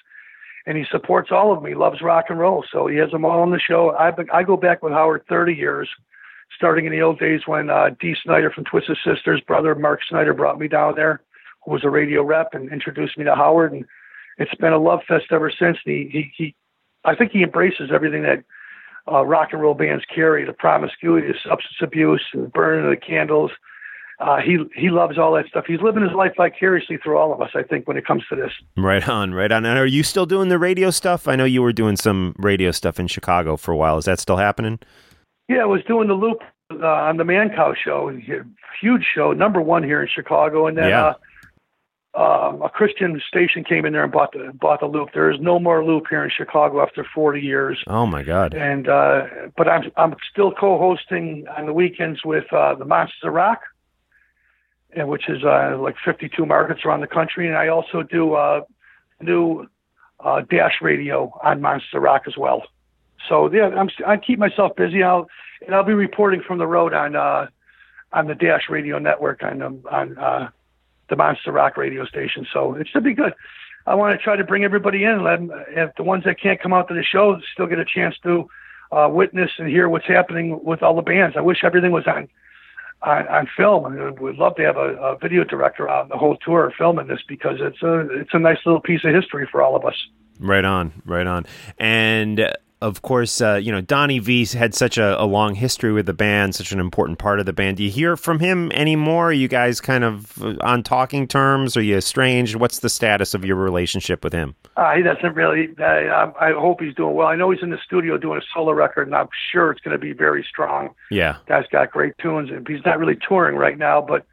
and 0.66 0.76
he 0.76 0.84
supports 0.90 1.30
all 1.32 1.52
of. 1.52 1.64
He 1.64 1.74
loves 1.74 2.02
rock 2.02 2.26
and 2.28 2.38
roll, 2.38 2.64
so 2.70 2.86
he 2.86 2.96
has 2.96 3.10
them 3.10 3.24
all 3.24 3.40
on 3.40 3.50
the 3.50 3.60
show. 3.60 3.90
I 3.90 4.12
I 4.32 4.42
go 4.42 4.56
back 4.56 4.82
with 4.82 4.92
Howard 4.92 5.24
30 5.28 5.54
years, 5.54 5.88
starting 6.56 6.86
in 6.86 6.92
the 6.92 7.02
old 7.02 7.18
days 7.18 7.42
when 7.46 7.70
uh, 7.70 7.90
Dee 8.00 8.16
Snider 8.22 8.50
from 8.50 8.64
Twisted 8.64 8.98
Sister's, 9.04 9.40
brother 9.40 9.74
Mark 9.74 10.00
Snider, 10.08 10.34
brought 10.34 10.58
me 10.58 10.68
down 10.68 10.94
there, 10.94 11.22
who 11.64 11.72
was 11.72 11.84
a 11.84 11.90
radio 11.90 12.22
rep, 12.22 12.54
and 12.54 12.72
introduced 12.72 13.16
me 13.16 13.24
to 13.24 13.34
Howard, 13.34 13.72
and 13.72 13.84
it's 14.38 14.54
been 14.56 14.72
a 14.72 14.78
love 14.78 15.00
fest 15.06 15.26
ever 15.30 15.50
since. 15.50 15.78
And 15.84 15.94
he 15.94 16.08
he, 16.10 16.32
he 16.36 16.54
I 17.04 17.14
think 17.14 17.32
he 17.32 17.42
embraces 17.42 17.90
everything 17.92 18.22
that 18.22 18.44
uh, 19.10 19.24
rock 19.24 19.48
and 19.52 19.62
roll 19.62 19.74
bands 19.74 20.04
carry 20.14 20.44
the 20.44 20.52
promiscuity, 20.52 21.28
the 21.28 21.34
substance 21.42 21.78
abuse, 21.80 22.24
and 22.32 22.44
the 22.44 22.48
burning 22.48 22.84
of 22.84 22.90
the 22.90 22.96
candles. 22.96 23.50
Uh, 24.20 24.36
he 24.44 24.58
he 24.74 24.90
loves 24.90 25.16
all 25.18 25.32
that 25.32 25.46
stuff. 25.46 25.64
He's 25.66 25.80
living 25.80 26.02
his 26.02 26.12
life 26.12 26.32
vicariously 26.36 26.98
through 27.02 27.16
all 27.16 27.32
of 27.32 27.40
us. 27.40 27.50
I 27.54 27.62
think 27.62 27.88
when 27.88 27.96
it 27.96 28.06
comes 28.06 28.22
to 28.28 28.36
this. 28.36 28.52
Right 28.76 29.08
on, 29.08 29.32
right 29.32 29.50
on. 29.50 29.64
And 29.64 29.78
are 29.78 29.86
you 29.86 30.02
still 30.02 30.26
doing 30.26 30.50
the 30.50 30.58
radio 30.58 30.90
stuff? 30.90 31.26
I 31.26 31.36
know 31.36 31.44
you 31.46 31.62
were 31.62 31.72
doing 31.72 31.96
some 31.96 32.34
radio 32.38 32.70
stuff 32.70 33.00
in 33.00 33.06
Chicago 33.06 33.56
for 33.56 33.72
a 33.72 33.76
while. 33.76 33.96
Is 33.96 34.04
that 34.04 34.18
still 34.20 34.36
happening? 34.36 34.78
Yeah, 35.48 35.62
I 35.62 35.64
was 35.66 35.82
doing 35.88 36.06
the 36.08 36.14
loop 36.14 36.42
uh, 36.70 36.86
on 36.86 37.16
the 37.16 37.24
Mancow 37.24 37.74
show, 37.74 38.10
huge 38.80 39.04
show, 39.14 39.32
number 39.32 39.60
one 39.62 39.82
here 39.82 40.02
in 40.02 40.08
Chicago, 40.14 40.66
and 40.66 40.76
then 40.76 40.90
Yeah. 40.90 41.06
uh, 41.06 41.14
um, 42.12 42.60
a 42.62 42.68
Christian 42.68 43.20
station 43.26 43.62
came 43.64 43.84
in 43.86 43.92
there 43.92 44.02
and 44.02 44.12
bought 44.12 44.32
the 44.32 44.52
bought 44.60 44.80
the 44.80 44.86
loop. 44.86 45.10
There 45.14 45.30
is 45.30 45.38
no 45.40 45.58
more 45.60 45.84
loop 45.84 46.04
here 46.10 46.24
in 46.24 46.30
Chicago 46.36 46.82
after 46.82 47.06
40 47.14 47.40
years. 47.40 47.82
Oh 47.86 48.04
my 48.04 48.22
God. 48.22 48.52
and 48.52 48.88
uh, 48.88 49.22
but 49.56 49.68
I'm 49.68 49.90
I'm 49.96 50.14
still 50.30 50.50
co-hosting 50.52 51.46
on 51.56 51.66
the 51.66 51.72
weekends 51.72 52.20
with 52.24 52.52
uh, 52.52 52.74
the 52.74 52.84
Monsters 52.84 53.20
of 53.24 53.32
Rock, 53.32 53.60
and 54.94 55.08
which 55.08 55.28
is 55.28 55.44
uh, 55.44 55.76
like 55.80 55.96
52 56.04 56.44
markets 56.46 56.84
around 56.84 57.00
the 57.00 57.06
country, 57.06 57.46
and 57.46 57.56
I 57.56 57.68
also 57.68 58.02
do 58.02 58.34
uh, 58.34 58.62
new 59.20 59.68
uh, 60.20 60.42
Dash 60.42 60.74
Radio 60.80 61.32
on 61.42 61.60
Monster 61.60 62.00
Rock 62.00 62.22
as 62.26 62.36
well. 62.36 62.64
So 63.28 63.52
yeah, 63.52 63.68
I'm 63.68 63.90
I 64.06 64.16
keep 64.16 64.38
myself 64.38 64.76
busy. 64.76 65.02
I'll 65.02 65.28
and 65.64 65.74
I'll 65.74 65.84
be 65.84 65.94
reporting 65.94 66.42
from 66.42 66.58
the 66.58 66.66
road 66.66 66.94
on 66.94 67.16
uh, 67.16 67.46
on 68.12 68.26
the 68.26 68.34
Dash 68.34 68.68
Radio 68.68 68.98
network 68.98 69.42
on 69.42 69.62
um, 69.62 69.82
on 69.90 70.50
the 71.10 71.16
Monster 71.16 71.52
Rock 71.52 71.76
radio 71.76 72.06
station. 72.06 72.46
So 72.50 72.74
it 72.74 72.88
should 72.88 73.04
be 73.04 73.12
good. 73.12 73.34
I 73.86 73.94
want 73.94 74.18
to 74.18 74.22
try 74.22 74.36
to 74.36 74.44
bring 74.44 74.64
everybody 74.64 75.04
in. 75.04 75.22
Let 75.22 75.34
'em- 75.34 75.52
if 75.68 75.94
the 75.96 76.02
ones 76.04 76.24
that 76.24 76.40
can't 76.40 76.60
come 76.60 76.72
out 76.72 76.88
to 76.88 76.94
the 76.94 77.02
show 77.02 77.38
still 77.52 77.66
get 77.66 77.78
a 77.78 77.84
chance 77.84 78.16
to 78.22 78.48
uh, 78.92 79.08
witness 79.10 79.50
and 79.58 79.68
hear 79.68 79.88
what's 79.88 80.06
happening 80.06 80.62
with 80.64 80.82
all 80.82 80.94
the 80.94 81.02
bands. 81.02 81.36
I 81.36 81.40
wish 81.40 81.62
everything 81.64 81.92
was 81.92 82.06
on 82.06 82.28
on, 83.02 83.28
on 83.28 83.48
film. 83.56 83.86
and 83.86 84.18
we'd 84.18 84.36
love 84.36 84.56
to 84.56 84.62
have 84.62 84.76
a, 84.76 84.96
a 84.96 85.18
video 85.18 85.44
director 85.44 85.88
on 85.88 86.08
the 86.08 86.16
whole 86.16 86.36
tour 86.36 86.72
filming 86.76 87.06
this 87.06 87.20
because 87.26 87.58
it's 87.60 87.82
a 87.82 88.00
it's 88.20 88.30
a 88.32 88.38
nice 88.38 88.58
little 88.64 88.80
piece 88.80 89.04
of 89.04 89.14
history 89.14 89.48
for 89.50 89.62
all 89.62 89.76
of 89.76 89.84
us. 89.84 89.94
Right 90.38 90.64
on, 90.64 90.92
right 91.04 91.26
on. 91.26 91.46
And 91.78 92.54
of 92.82 93.02
course, 93.02 93.40
uh, 93.40 93.54
you 93.54 93.70
know, 93.70 93.80
Donnie 93.80 94.18
Vie 94.18 94.46
had 94.46 94.74
such 94.74 94.96
a, 94.96 95.20
a 95.20 95.24
long 95.24 95.54
history 95.54 95.92
with 95.92 96.06
the 96.06 96.14
band, 96.14 96.54
such 96.54 96.72
an 96.72 96.80
important 96.80 97.18
part 97.18 97.38
of 97.38 97.46
the 97.46 97.52
band. 97.52 97.76
Do 97.76 97.84
you 97.84 97.90
hear 97.90 98.16
from 98.16 98.38
him 98.38 98.72
anymore? 98.72 99.28
Are 99.28 99.32
you 99.32 99.48
guys 99.48 99.80
kind 99.80 100.02
of 100.02 100.42
uh, 100.42 100.56
on 100.62 100.82
talking 100.82 101.28
terms? 101.28 101.76
Are 101.76 101.82
you 101.82 101.96
estranged? 101.96 102.56
What's 102.56 102.78
the 102.78 102.88
status 102.88 103.34
of 103.34 103.44
your 103.44 103.56
relationship 103.56 104.24
with 104.24 104.32
him? 104.32 104.54
Uh, 104.76 104.94
he 104.94 105.02
doesn't 105.02 105.34
really. 105.34 105.68
I, 105.78 106.06
I, 106.06 106.48
I 106.48 106.52
hope 106.52 106.80
he's 106.80 106.94
doing 106.94 107.14
well. 107.14 107.26
I 107.26 107.36
know 107.36 107.50
he's 107.50 107.62
in 107.62 107.70
the 107.70 107.78
studio 107.84 108.16
doing 108.16 108.38
a 108.38 108.44
solo 108.54 108.72
record, 108.72 109.06
and 109.06 109.14
I'm 109.14 109.28
sure 109.52 109.70
it's 109.70 109.80
going 109.80 109.92
to 109.92 109.98
be 109.98 110.12
very 110.12 110.44
strong. 110.48 110.94
Yeah. 111.10 111.36
Guy's 111.46 111.66
got 111.70 111.90
great 111.90 112.14
tunes, 112.18 112.50
and 112.50 112.66
he's 112.66 112.84
not 112.86 112.98
really 112.98 113.18
touring 113.28 113.56
right 113.56 113.76
now, 113.76 114.00
but 114.00 114.24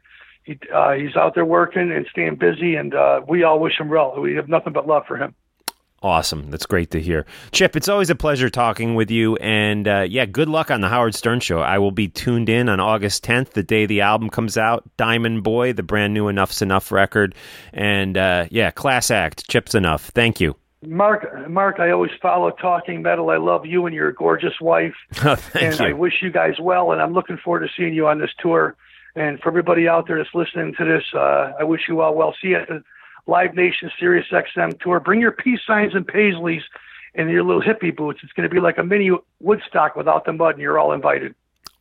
he 0.44 0.58
uh, 0.74 0.92
he's 0.92 1.14
out 1.16 1.34
there 1.34 1.44
working 1.44 1.92
and 1.92 2.06
staying 2.10 2.36
busy, 2.36 2.76
and 2.76 2.94
uh, 2.94 3.20
we 3.28 3.42
all 3.42 3.60
wish 3.60 3.78
him 3.78 3.90
well. 3.90 4.18
We 4.18 4.36
have 4.36 4.48
nothing 4.48 4.72
but 4.72 4.86
love 4.86 5.04
for 5.06 5.18
him. 5.18 5.34
Awesome. 6.00 6.50
That's 6.50 6.66
great 6.66 6.92
to 6.92 7.00
hear. 7.00 7.26
Chip, 7.50 7.74
it's 7.74 7.88
always 7.88 8.08
a 8.08 8.14
pleasure 8.14 8.48
talking 8.48 8.94
with 8.94 9.10
you. 9.10 9.34
And 9.36 9.88
uh, 9.88 10.06
yeah, 10.08 10.26
good 10.26 10.48
luck 10.48 10.70
on 10.70 10.80
the 10.80 10.88
Howard 10.88 11.14
Stern 11.16 11.40
Show. 11.40 11.58
I 11.60 11.78
will 11.78 11.90
be 11.90 12.06
tuned 12.06 12.48
in 12.48 12.68
on 12.68 12.78
August 12.78 13.24
10th, 13.24 13.50
the 13.50 13.64
day 13.64 13.84
the 13.84 14.02
album 14.02 14.30
comes 14.30 14.56
out. 14.56 14.84
Diamond 14.96 15.42
Boy, 15.42 15.72
the 15.72 15.82
brand 15.82 16.14
new 16.14 16.28
Enuff 16.28 16.52
Z'Nuff 16.52 16.92
record. 16.92 17.34
And 17.72 18.16
uh, 18.16 18.46
yeah, 18.50 18.70
class 18.70 19.10
act. 19.10 19.48
Chip 19.48 19.66
Z'Nuff. 19.68 20.02
Thank 20.10 20.40
you. 20.40 20.54
Mark, 20.86 21.48
Mark, 21.50 21.80
I 21.80 21.90
always 21.90 22.12
follow 22.22 22.50
Talking 22.52 23.02
Metal. 23.02 23.30
I 23.30 23.38
love 23.38 23.66
you 23.66 23.86
and 23.86 23.94
your 23.94 24.12
gorgeous 24.12 24.54
wife, 24.60 24.94
Oh, 25.24 25.34
thank 25.36 25.72
and 25.72 25.80
I 25.80 25.92
wish 25.92 26.22
you 26.22 26.30
guys 26.30 26.54
well. 26.60 26.92
And 26.92 27.02
I'm 27.02 27.12
looking 27.12 27.38
forward 27.38 27.66
to 27.66 27.68
seeing 27.76 27.92
you 27.92 28.06
on 28.06 28.20
this 28.20 28.30
tour. 28.38 28.76
And 29.16 29.40
for 29.40 29.48
everybody 29.48 29.88
out 29.88 30.06
there 30.06 30.18
that's 30.18 30.32
listening 30.32 30.74
to 30.78 30.84
this, 30.84 31.02
uh, 31.12 31.54
I 31.58 31.64
wish 31.64 31.80
you 31.88 32.00
all 32.02 32.14
well. 32.14 32.32
See 32.40 32.50
you 32.50 32.60
Live 33.28 33.54
Nation 33.54 33.90
Sirius 34.00 34.26
XM 34.32 34.80
tour. 34.80 34.98
Bring 34.98 35.20
your 35.20 35.32
peace 35.32 35.60
signs 35.66 35.94
and 35.94 36.06
paisleys 36.06 36.62
and 37.14 37.30
your 37.30 37.44
little 37.44 37.62
hippie 37.62 37.94
boots. 37.94 38.20
It's 38.22 38.32
going 38.32 38.48
to 38.48 38.52
be 38.52 38.60
like 38.60 38.78
a 38.78 38.82
mini 38.82 39.10
Woodstock 39.40 39.94
without 39.94 40.24
the 40.24 40.32
mud, 40.32 40.54
and 40.54 40.62
you're 40.62 40.78
all 40.78 40.92
invited. 40.92 41.34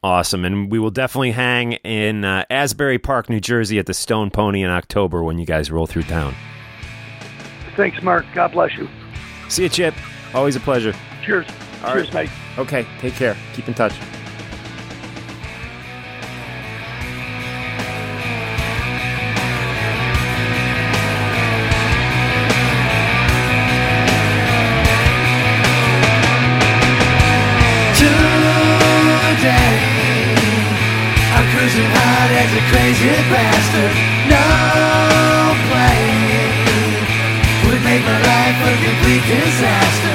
Awesome. 0.03 0.45
And 0.45 0.69
we 0.71 0.77
will 0.77 0.91
definitely 0.91 1.31
hang 1.31 1.73
in 1.73 2.23
uh, 2.23 2.45
Asbury 2.49 2.99
Park, 2.99 3.29
New 3.29 3.39
Jersey 3.39 3.79
at 3.79 3.87
the 3.87 3.93
Stone 3.93 4.29
Pony 4.29 4.61
in 4.61 4.69
October 4.69 5.23
when 5.23 5.39
you 5.39 5.45
guys 5.45 5.71
roll 5.71 5.87
through 5.87 6.03
town. 6.03 6.35
Thanks, 7.75 8.01
Mark. 8.03 8.25
God 8.33 8.51
bless 8.51 8.75
you. 8.75 8.87
See 9.49 9.63
you, 9.63 9.69
Chip. 9.69 9.95
Always 10.33 10.55
a 10.55 10.59
pleasure. 10.59 10.93
Cheers. 11.23 11.47
All 11.83 11.93
Cheers, 11.93 12.13
right. 12.13 12.29
mate. 12.29 12.59
Okay. 12.59 12.85
Take 12.99 13.13
care. 13.13 13.37
Keep 13.53 13.69
in 13.69 13.73
touch. 13.73 13.93
Crazy 33.07 33.29
bastard. 33.29 33.93
No 34.27 35.55
plane 35.69 37.05
would 37.65 37.81
make 37.83 38.03
my 38.03 38.19
life 38.19 38.59
a 38.59 38.73
complete 38.83 39.25
disaster. 39.27 40.06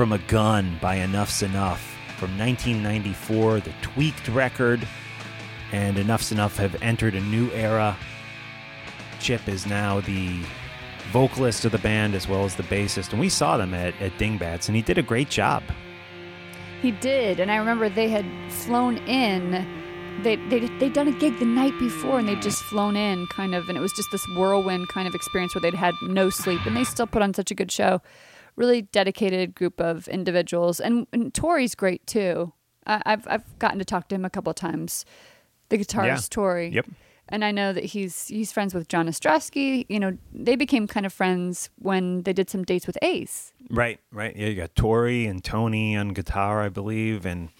From 0.00 0.12
a 0.12 0.18
Gun 0.18 0.78
by 0.80 0.96
Enuff 0.96 1.28
Z'Nuff 1.28 1.76
from 2.16 2.38
1994, 2.38 3.60
the 3.60 3.72
tweaked 3.82 4.28
record. 4.28 4.88
And 5.72 5.98
Enuff 5.98 6.22
Z'Nuff 6.22 6.56
have 6.56 6.82
entered 6.82 7.14
a 7.14 7.20
new 7.20 7.50
era. 7.50 7.94
Chip 9.20 9.46
is 9.46 9.66
now 9.66 10.00
the 10.00 10.40
vocalist 11.12 11.66
of 11.66 11.72
the 11.72 11.78
band 11.80 12.14
as 12.14 12.26
well 12.26 12.46
as 12.46 12.54
the 12.54 12.62
bassist. 12.62 13.10
And 13.10 13.20
we 13.20 13.28
saw 13.28 13.58
them 13.58 13.74
at, 13.74 13.92
at 14.00 14.12
Dingbatz, 14.12 14.68
and 14.68 14.74
he 14.74 14.80
did 14.80 14.96
a 14.96 15.02
great 15.02 15.28
job. 15.28 15.62
He 16.80 16.92
did, 16.92 17.38
and 17.38 17.52
I 17.52 17.56
remember 17.56 17.90
they 17.90 18.08
had 18.08 18.24
flown 18.48 18.96
in. 19.06 19.68
They 20.22 20.36
they 20.36 20.60
they'd 20.78 20.94
done 20.94 21.08
a 21.08 21.18
gig 21.18 21.38
the 21.38 21.44
night 21.44 21.78
before, 21.78 22.18
and 22.18 22.26
they'd 22.26 22.40
just 22.40 22.62
flown 22.62 22.96
in, 22.96 23.26
kind 23.26 23.54
of, 23.54 23.68
and 23.68 23.76
it 23.76 23.82
was 23.82 23.92
just 23.92 24.08
this 24.10 24.26
whirlwind 24.34 24.88
kind 24.88 25.06
of 25.06 25.14
experience 25.14 25.54
where 25.54 25.60
they'd 25.60 25.74
had 25.74 25.92
no 26.00 26.30
sleep, 26.30 26.64
and 26.64 26.74
they 26.74 26.84
still 26.84 27.06
put 27.06 27.20
on 27.20 27.34
such 27.34 27.50
a 27.50 27.54
good 27.54 27.70
show. 27.70 28.00
Really 28.60 28.82
dedicated 28.82 29.54
group 29.54 29.80
of 29.80 30.06
individuals, 30.08 30.80
and, 30.80 31.06
and 31.12 31.32
Tory's 31.32 31.74
great 31.74 32.06
too. 32.06 32.52
I, 32.86 33.00
I've 33.06 33.26
I've 33.26 33.58
gotten 33.58 33.78
to 33.78 33.84
talk 33.84 34.08
to 34.08 34.14
him 34.14 34.24
a 34.24 34.30
couple 34.30 34.50
of 34.50 34.56
times. 34.56 35.04
The 35.70 35.78
guitarist 35.78 36.06
Yeah. 36.06 36.18
Tory. 36.30 36.68
Yep. 36.68 36.86
And 37.32 37.44
I 37.44 37.52
know 37.52 37.72
that 37.72 37.84
he's 37.84 38.26
he's 38.26 38.50
friends 38.52 38.74
with 38.74 38.88
John 38.88 39.06
Ostrowski. 39.06 39.86
You 39.88 40.00
know, 40.00 40.18
they 40.34 40.56
became 40.56 40.86
kind 40.86 41.06
of 41.06 41.12
friends 41.12 41.70
when 41.78 42.22
they 42.24 42.32
did 42.32 42.50
some 42.50 42.64
dates 42.64 42.86
with 42.86 42.98
Ace. 43.02 43.52
Right, 43.70 44.00
right. 44.12 44.34
Yeah, 44.36 44.48
you 44.48 44.56
got 44.56 44.74
Tory 44.74 45.26
and 45.26 45.42
Tony 45.42 45.96
on 45.96 46.08
guitar, 46.08 46.60
I 46.60 46.68
believe, 46.68 47.24
and 47.24 47.50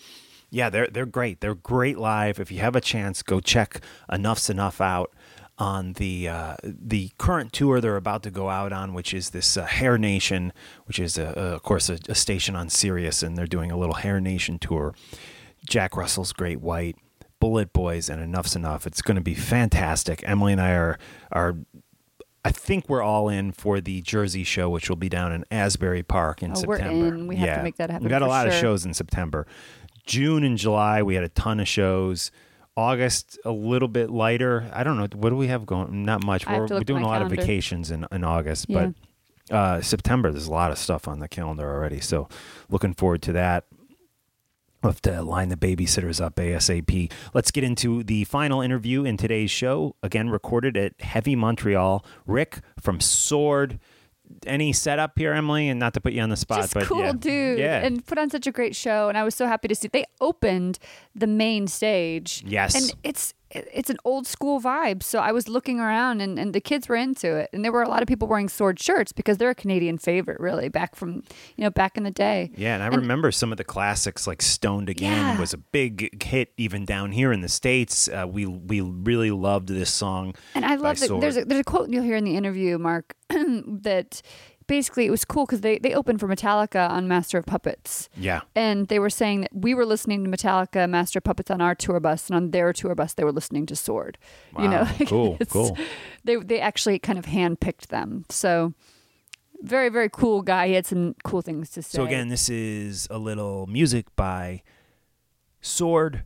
yeah, 0.51 0.71
they're 0.71 0.89
they're 0.89 1.07
great. 1.07 1.41
They're 1.41 1.55
great 1.55 1.99
live. 1.99 2.41
If 2.41 2.51
you 2.51 2.59
have 2.59 2.75
a 2.75 2.81
chance, 2.81 3.23
go 3.23 3.39
check 3.41 3.81
Enuff 4.11 4.39
Z'Nuff 4.41 4.81
out 4.81 5.13
on 5.61 5.93
the 5.95 6.27
uh, 6.29 6.57
the 6.65 7.11
current 7.19 7.53
tour 7.53 7.81
they're 7.81 7.97
about 7.97 8.23
to 8.25 8.31
go 8.31 8.49
out 8.49 8.73
on, 8.73 8.95
which 8.95 9.13
is 9.15 9.31
this 9.31 9.57
uh, 9.57 9.65
Hair 9.65 9.99
Nation, 9.99 10.53
which 10.87 10.99
is 10.99 11.19
a, 11.19 11.27
a, 11.37 11.55
of 11.55 11.63
course 11.63 11.89
a, 11.89 11.99
a 12.09 12.15
station 12.15 12.57
on 12.57 12.69
Sirius, 12.69 13.23
and 13.23 13.37
they're 13.37 13.47
doing 13.47 13.71
a 13.71 13.77
little 13.77 13.97
Hair 13.97 14.21
Nation 14.21 14.59
tour. 14.59 14.95
Jack 15.69 15.97
Russell's 15.97 16.33
Great 16.33 16.61
White, 16.61 16.97
Bullet 17.39 17.73
Boys, 17.73 18.09
and 18.09 18.21
Enuff 18.23 18.47
Z'Nuff. 18.49 18.87
It's 18.87 19.03
going 19.03 19.17
to 19.17 19.21
be 19.21 19.35
fantastic. 19.35 20.23
Emily 20.27 20.53
and 20.53 20.61
I 20.61 20.73
are 20.73 20.99
are 21.31 21.57
I 22.43 22.51
think 22.53 22.89
we're 22.89 23.03
all 23.03 23.29
in 23.29 23.53
for 23.53 23.83
the 23.83 24.01
Jersey 24.01 24.45
show, 24.45 24.71
which 24.71 24.89
will 24.89 24.97
be 24.97 25.11
down 25.11 25.31
in 25.33 25.45
Asbury 25.51 26.03
Park 26.03 26.43
in 26.43 26.53
Oh, 26.57 26.63
we're 26.67 26.79
September. 26.79 27.09
in. 27.15 27.27
We 27.27 27.37
have 27.37 27.59
to 27.59 27.63
make 27.63 27.77
that 27.77 27.91
happen 27.91 28.05
We 28.05 28.09
got 28.11 28.23
a 28.23 28.27
lot 28.27 28.49
of 28.49 28.55
shows 28.55 28.87
in 28.87 28.95
September. 28.95 29.47
June 30.07 30.43
and 30.43 30.57
July, 30.57 31.03
we 31.03 31.15
had 31.17 31.23
a 31.25 31.29
ton 31.29 31.61
of 31.61 31.69
shows. 31.69 32.31
August, 32.81 33.39
a 33.45 33.51
little 33.53 33.89
bit 33.89 34.11
lighter. 34.11 34.71
I 34.73 34.83
don't 34.85 34.97
know. 34.97 35.07
What 35.15 35.31
do 35.31 35.37
we 35.37 35.49
have 35.49 35.67
going? 35.67 36.05
Not 36.05 36.25
much. 36.25 36.47
We're, 36.47 36.67
we're 36.67 36.81
doing 36.81 37.03
a 37.03 37.07
lot 37.07 37.19
calendar. 37.19 37.35
of 37.35 37.41
vacations 37.41 37.91
in, 37.91 38.07
in 38.11 38.25
August, 38.25 38.67
Yeah. 38.69 38.91
but 39.49 39.55
uh, 39.55 39.81
September, 39.83 40.31
there's 40.31 40.47
a 40.47 40.51
lot 40.53 40.71
of 40.71 40.79
stuff 40.79 41.07
on 41.09 41.19
the 41.19 41.29
calendar 41.29 41.69
already. 41.69 42.01
So 42.01 42.29
looking 42.71 42.95
forward 42.95 43.23
to 43.23 43.33
that. 43.33 43.65
We'll 44.83 44.93
have 44.93 45.03
to 45.03 45.21
line 45.23 45.51
the 45.51 45.57
babysitters 45.59 46.25
up 46.25 46.37
ASAP. 46.37 47.13
Let's 47.35 47.51
get 47.51 47.65
into 47.65 48.03
the 48.03 48.25
final 48.25 48.63
interview 48.63 49.05
in 49.05 49.19
today's 49.19 49.51
show. 49.51 49.95
Again, 50.03 50.31
recorded 50.31 50.75
at 50.79 50.99
Heavy 51.01 51.37
Montreal. 51.37 52.03
Rick 52.27 52.61
from 52.81 52.99
Sword. 52.99 53.79
Any 54.47 54.73
setup 54.73 55.19
here, 55.19 55.33
Emily? 55.35 55.69
And 55.69 55.79
not 55.81 55.93
to 55.95 56.01
put 56.01 56.13
you 56.15 56.23
on 56.23 56.31
the 56.31 56.37
spot, 56.37 56.61
just 56.63 56.73
but 56.75 56.85
cool 56.85 57.01
yeah. 57.01 57.13
dude 57.13 57.59
Yeah. 57.59 57.85
and 57.85 58.07
put 58.07 58.17
on 58.17 58.31
such 58.31 58.47
a 58.47 58.53
great 58.53 58.77
show 58.77 59.09
and 59.09 59.19
i 59.19 59.25
was 59.25 59.35
so 59.35 59.49
happy 59.49 59.67
to 59.67 59.75
see 59.75 59.89
they 59.89 60.05
opened 60.21 60.79
the 61.15 61.27
main 61.27 61.67
stage 61.67 62.43
Yes. 62.47 62.75
and 62.75 62.93
it's 63.03 63.35
it's 63.53 63.91
an 63.91 63.97
old 64.05 64.29
school 64.29 64.61
vibe 64.61 65.03
so 65.03 65.19
i 65.19 65.33
was 65.33 65.49
looking 65.49 65.81
around 65.81 66.21
and, 66.21 66.39
and 66.39 66.55
the 66.55 66.61
kids 66.61 66.89
were 66.89 66.95
into 66.95 67.35
it 67.35 67.51
and 67.53 67.65
there 67.65 67.73
were 67.73 67.83
a 67.83 67.89
lot 67.89 68.01
of 68.01 68.07
people 68.07 68.29
wearing 68.29 68.49
sword 68.49 68.79
shirts 68.79 69.11
because 69.11 69.39
they're 69.39 69.51
a 69.51 69.55
canadian 69.57 69.99
favorite 69.99 70.39
really 70.39 70.69
back 70.69 70.95
from 70.95 71.15
you 71.57 71.65
know 71.65 71.71
back 71.71 71.97
in 71.97 72.05
the 72.05 72.13
day 72.13 72.53
Yeah, 72.57 72.75
and 72.75 72.83
I 72.85 72.87
remember 72.87 73.33
some 73.33 73.51
of 73.51 73.59
the 73.59 73.65
classics 73.65 74.29
like 74.29 74.41
"Stoned 74.41 74.89
Again" 74.89 75.35
Yeah. 75.35 75.41
was 75.41 75.53
a 75.53 75.59
big 75.59 76.23
hit 76.23 76.53
even 76.59 76.85
down 76.85 77.11
here 77.11 77.33
in 77.33 77.41
the 77.41 77.49
states. 77.49 78.09
Uh, 78.09 78.27
we 78.29 78.47
we 78.47 78.81
really 78.81 79.33
loved 79.33 79.69
this 79.69 79.91
song. 79.93 80.35
And 80.55 80.65
I 80.65 80.77
love 80.77 81.01
that 81.01 81.09
Sword. 81.09 81.23
there's 81.23 81.37
a, 81.37 81.45
there's 81.45 81.61
a 81.61 81.65
quote 81.65 81.91
you'll 81.91 82.05
hear 82.05 82.17
in 82.17 82.25
the 82.25 82.37
interview, 82.37 82.79
Mark, 82.79 83.15
that 83.31 84.23
basically 84.71 85.05
it 85.05 85.11
was 85.11 85.25
cool 85.25 85.47
because 85.47 85.63
they, 85.63 85.81
they 85.81 85.93
opened 85.93 86.21
for 86.21 86.29
Metallica 86.29 86.89
on 86.89 87.09
Master 87.09 87.39
of 87.39 87.45
Puppets. 87.45 88.09
Yeah. 88.17 88.43
And 88.55 88.87
they 88.87 89.01
were 89.01 89.11
saying 89.11 89.41
that 89.41 89.51
we 89.53 89.75
were 89.75 89.85
listening 89.85 90.23
to 90.23 90.31
Metallica, 90.31 90.89
Master 90.89 91.19
of 91.19 91.25
Puppets 91.25 91.51
on 91.51 91.61
our 91.61 91.75
tour 91.75 91.99
bus, 91.99 92.29
and 92.29 92.37
on 92.37 92.53
their 92.53 92.73
tour 92.73 92.95
bus, 92.95 93.13
they 93.15 93.25
were 93.25 93.33
listening 93.33 93.67
to 93.67 93.75
Sword. 93.75 94.17
You 94.57 94.69
know, 94.69 94.83
Wow, 94.83 94.97
cool, 95.07 95.39
cool. 95.49 95.79
They, 96.23 96.37
they 96.37 96.61
actually 96.61 97.01
kind 97.01 97.19
of 97.19 97.27
handpicked 97.27 97.89
them. 97.89 98.25
So, 98.29 98.73
very, 99.61 99.89
very 99.89 100.09
cool 100.09 100.41
guy. 100.41 100.69
He 100.69 100.75
had 100.75 100.87
some 100.87 101.17
cool 101.25 101.43
things 101.43 101.71
to 101.71 101.83
say. 101.83 101.97
So 101.97 102.07
again, 102.07 102.29
this 102.29 102.49
is 102.49 103.09
a 103.11 103.19
little 103.19 103.67
music 103.67 104.07
by 104.15 104.63
Sword. 105.61 106.23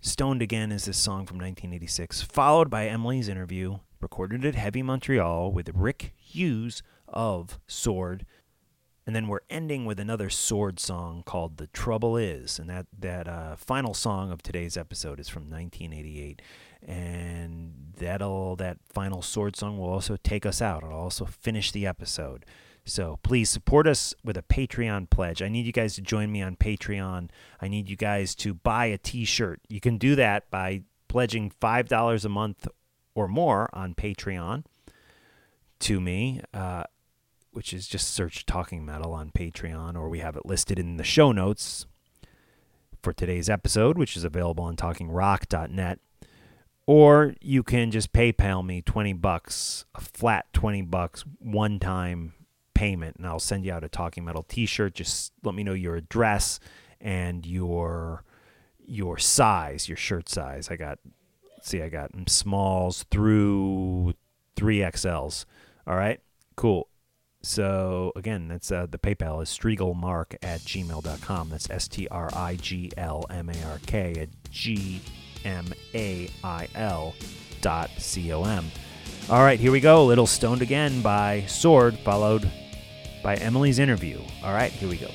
Stoned 0.00 0.42
Again 0.42 0.72
is 0.72 0.86
this 0.86 0.98
song 0.98 1.24
from 1.24 1.36
1986, 1.36 2.22
followed 2.22 2.68
by 2.68 2.88
Emily's 2.88 3.28
interview 3.28 3.78
recorded 4.00 4.44
at 4.44 4.56
Heavy 4.56 4.82
Montreal 4.82 5.52
with 5.52 5.70
Rick 5.72 6.12
Hughes 6.16 6.82
of 7.08 7.58
Sword. 7.66 8.26
And 9.06 9.14
then 9.14 9.28
we're 9.28 9.40
ending 9.48 9.84
with 9.84 10.00
another 10.00 10.28
Sword 10.28 10.80
song 10.80 11.22
called 11.24 11.58
"The 11.58 11.68
Trouble 11.68 12.16
Is," 12.16 12.58
and 12.58 12.68
that 12.68 12.86
that 12.98 13.28
uh, 13.28 13.54
final 13.54 13.94
song 13.94 14.32
of 14.32 14.42
today's 14.42 14.76
episode 14.76 15.20
is 15.20 15.28
from 15.28 15.42
1988, 15.48 16.42
and 16.84 17.92
that'll 17.98 18.56
that 18.56 18.78
final 18.92 19.22
Sword 19.22 19.54
song 19.54 19.78
will 19.78 19.90
also 19.90 20.16
take 20.16 20.44
us 20.44 20.60
out. 20.60 20.82
It'll 20.82 20.98
also 20.98 21.24
finish 21.24 21.70
the 21.70 21.86
episode. 21.86 22.44
So 22.84 23.18
please 23.22 23.48
support 23.48 23.86
us 23.86 24.14
with 24.24 24.36
a 24.36 24.42
Patreon 24.42 25.10
pledge. 25.10 25.42
I 25.42 25.48
need 25.48 25.66
you 25.66 25.72
guys 25.72 25.94
to 25.96 26.00
join 26.00 26.30
me 26.30 26.40
on 26.40 26.54
Patreon. 26.56 27.30
I 27.60 27.68
need 27.68 27.88
you 27.88 27.96
guys 27.96 28.34
to 28.36 28.54
buy 28.54 28.86
a 28.86 28.98
T-shirt. 28.98 29.60
You 29.68 29.80
can 29.80 29.98
do 29.98 30.14
that 30.14 30.50
by 30.50 30.82
pledging 31.08 31.50
five 31.50 31.88
dollars 31.88 32.24
a 32.24 32.28
month 32.28 32.66
or 33.14 33.28
more 33.28 33.70
on 33.72 33.94
Patreon 33.94 34.64
to 35.80 36.00
me. 36.00 36.40
Uh, 36.54 36.84
which 37.56 37.72
is 37.72 37.88
just 37.88 38.12
search 38.12 38.44
Talking 38.44 38.84
Metal 38.84 39.14
on 39.14 39.30
Patreon, 39.30 39.96
or 39.96 40.10
we 40.10 40.18
have 40.18 40.36
it 40.36 40.44
listed 40.44 40.78
in 40.78 40.98
the 40.98 41.02
show 41.02 41.32
notes 41.32 41.86
for 43.02 43.14
today's 43.14 43.48
episode, 43.48 43.96
which 43.96 44.14
is 44.14 44.24
available 44.24 44.62
on 44.62 44.76
talkingrock.net. 44.76 45.98
Or 46.86 47.34
you 47.40 47.62
can 47.62 47.90
just 47.90 48.12
PayPal 48.12 48.62
me 48.62 48.82
20 48.82 49.14
bucks, 49.14 49.86
a 49.94 50.02
flat 50.02 50.52
20 50.52 50.82
bucks, 50.82 51.24
one 51.38 51.78
time 51.78 52.34
payment, 52.74 53.16
and 53.16 53.26
I'll 53.26 53.40
send 53.40 53.64
you 53.64 53.72
out 53.72 53.82
a 53.84 53.88
Talking 53.88 54.26
Metal 54.26 54.42
t 54.42 54.66
shirt. 54.66 54.92
Just 54.92 55.32
let 55.42 55.54
me 55.54 55.64
know 55.64 55.72
your 55.72 55.96
address 55.96 56.60
and 57.00 57.46
your 57.46 58.22
your 58.84 59.16
size, 59.16 59.88
your 59.88 59.96
shirt 59.96 60.28
size. 60.28 60.70
I 60.70 60.76
got, 60.76 60.98
see, 61.62 61.80
I 61.80 61.88
got 61.88 62.10
smalls 62.28 63.06
through 63.10 64.12
3XLs. 64.56 65.46
All 65.86 65.96
right, 65.96 66.20
cool. 66.54 66.88
So 67.46 68.10
again, 68.16 68.48
that's 68.48 68.72
uh, 68.72 68.86
the 68.90 68.98
PayPal 68.98 69.40
is 69.40 69.48
striglmark 69.48 70.34
at 70.42 70.62
gmail.com. 70.62 71.48
That's 71.48 71.70
S 71.70 71.86
T 71.86 72.08
R 72.08 72.28
I 72.34 72.56
G 72.56 72.90
L 72.96 73.24
M 73.30 73.48
A 73.48 73.64
R 73.70 73.78
K 73.86 74.14
at 74.18 74.28
G 74.50 75.00
M 75.44 75.72
A 75.94 76.28
I 76.42 76.66
L 76.74 77.14
dot 77.60 77.90
C 77.98 78.32
O 78.32 78.42
M. 78.42 78.66
All 79.30 79.44
right, 79.44 79.60
here 79.60 79.70
we 79.70 79.78
go. 79.78 80.04
Little 80.04 80.26
Stoned 80.26 80.60
Again 80.60 81.02
by 81.02 81.44
Sword, 81.46 81.96
followed 82.00 82.50
by 83.22 83.36
Emily's 83.36 83.78
interview. 83.78 84.20
All 84.42 84.52
right, 84.52 84.72
here 84.72 84.88
we 84.88 84.96
go. 84.96 85.10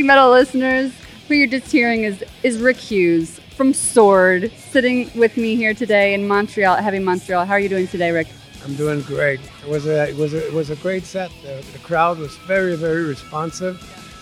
Talking 0.00 0.06
Metal 0.06 0.30
listeners, 0.30 0.92
who 1.28 1.34
you're 1.34 1.46
just 1.46 1.70
hearing 1.70 2.04
is, 2.04 2.24
is 2.42 2.56
Rick 2.56 2.78
Hughes 2.78 3.38
from 3.54 3.74
Sword, 3.74 4.50
sitting 4.56 5.10
with 5.14 5.36
me 5.36 5.56
here 5.56 5.74
today 5.74 6.14
in 6.14 6.26
Montreal, 6.26 6.76
at 6.76 6.82
Heavy 6.82 7.00
Montreal. 7.00 7.44
How 7.44 7.52
are 7.52 7.60
you 7.60 7.68
doing 7.68 7.86
today, 7.86 8.10
Rick? 8.10 8.28
I'm 8.64 8.74
doing 8.76 9.02
great. 9.02 9.40
It 9.62 9.68
was 9.68 9.84
a 9.86 10.08
it 10.08 10.16
was 10.16 10.32
a, 10.32 10.46
it 10.46 10.54
was 10.54 10.70
a 10.70 10.76
great 10.76 11.04
set. 11.04 11.30
The, 11.42 11.62
the 11.74 11.78
crowd 11.80 12.16
was 12.16 12.34
very 12.48 12.76
very 12.76 13.04
responsive, 13.04 13.76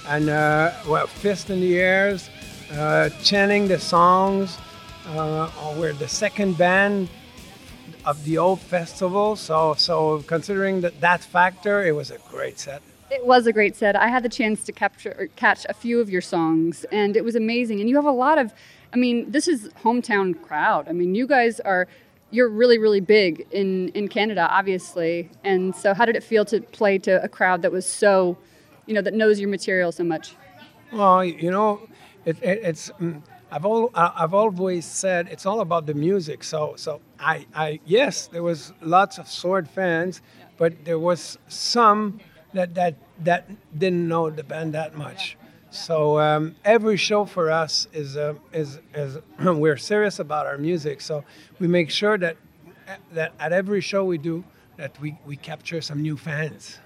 and 0.09 0.29
uh, 0.29 0.73
well, 0.89 1.07
fist 1.07 1.49
in 1.49 1.61
the 1.61 1.79
airs, 1.79 2.29
uh, 2.73 3.11
chanting 3.23 3.69
the 3.69 3.79
songs. 3.79 4.59
Uh, 5.07 5.49
we're 5.79 5.93
the 5.93 6.09
second 6.09 6.59
band 6.59 7.09
of 8.05 8.25
the 8.25 8.37
old 8.37 8.59
festival, 8.59 9.37
so 9.37 9.75
so 9.75 10.25
considering 10.27 10.81
that 10.81 11.01
that 11.01 11.23
factor, 11.23 11.87
it 11.87 11.95
was 11.95 12.11
a 12.11 12.19
great 12.33 12.59
set. 12.59 12.83
It 13.11 13.25
was 13.25 13.47
a 13.47 13.53
great 13.53 13.75
set. 13.75 13.97
I 13.97 14.09
had 14.09 14.23
the 14.23 14.29
chance 14.29 14.65
to 14.65 14.73
capture 14.73 15.31
catch 15.37 15.65
a 15.69 15.75
few 15.75 16.01
of 16.01 16.11
your 16.11 16.21
songs, 16.21 16.85
and 16.93 17.17
it 17.17 17.25
was 17.25 17.37
amazing. 17.37 17.81
And 17.81 17.89
you 17.89 17.97
have 17.97 18.05
a 18.05 18.11
lot 18.11 18.39
of, 18.39 18.53
I 18.93 18.97
mean, 18.97 19.31
this 19.31 19.49
is 19.49 19.71
hometown 19.83 20.41
crowd. 20.43 20.89
I 20.89 20.93
mean, 20.93 21.15
you 21.15 21.27
guys 21.27 21.59
are, 21.61 21.89
you're 22.31 22.51
really, 22.51 22.77
really 22.79 23.01
big 23.01 23.47
in 23.51 23.89
in 23.91 24.09
Canada, 24.09 24.47
obviously. 24.51 25.31
And 25.43 25.75
so, 25.75 25.95
how 25.95 26.05
did 26.05 26.17
it 26.17 26.23
feel 26.23 26.45
to 26.47 26.61
play 26.61 26.99
to 26.99 27.23
a 27.23 27.29
crowd 27.29 27.63
that 27.63 27.73
was 27.73 27.87
so, 27.87 28.37
you 28.87 28.95
know, 28.95 29.01
that 29.01 29.15
knows 29.15 29.41
your 29.41 29.49
material 29.49 29.91
so 29.91 30.05
much? 30.05 30.37
Well, 30.93 31.25
you 31.25 31.51
know, 31.51 31.89
it, 32.25 32.37
it, 32.43 32.61
it's. 32.63 32.91
mm, 33.01 33.23
I've 33.51 33.65
all, 33.65 33.91
I've 33.95 34.35
always 34.35 34.85
said 34.85 35.29
it's 35.31 35.47
all 35.47 35.61
about 35.61 35.87
the 35.87 35.95
music. 35.95 36.45
So 36.45 36.75
so 36.77 37.01
I, 37.19 37.47
I 37.55 37.81
yes, 37.87 38.27
there 38.27 38.43
was 38.43 38.75
lots 38.83 39.17
of 39.17 39.27
sword 39.27 39.67
fans, 39.67 40.21
but 40.59 40.85
there 40.85 40.99
was 40.99 41.39
some 41.49 42.21
that 42.55 42.75
that 42.75 42.95
that 43.25 43.49
didn't 43.79 44.09
know 44.09 44.31
the 44.31 44.45
band 44.45 44.75
that 44.75 44.95
much. 44.95 45.37
So 45.71 46.19
um, 46.19 46.57
every 46.65 46.97
show 46.97 47.27
for 47.27 47.51
us 47.51 47.89
is 47.93 48.17
uh, 48.17 48.35
is 48.53 48.81
is 48.95 49.19
we're 49.39 49.77
serious 49.77 50.19
about 50.19 50.47
our 50.47 50.59
music. 50.59 51.01
So 51.01 51.25
we 51.59 51.69
make 51.69 51.91
sure 51.91 52.17
that 52.19 52.37
that 53.13 53.33
at 53.39 53.53
every 53.53 53.81
show 53.81 54.05
we 54.05 54.19
do 54.19 54.45
that 54.77 54.99
we, 55.01 55.19
we 55.27 55.37
capture 55.37 55.81
some 55.81 56.01
new 56.01 56.17
fans. 56.17 56.79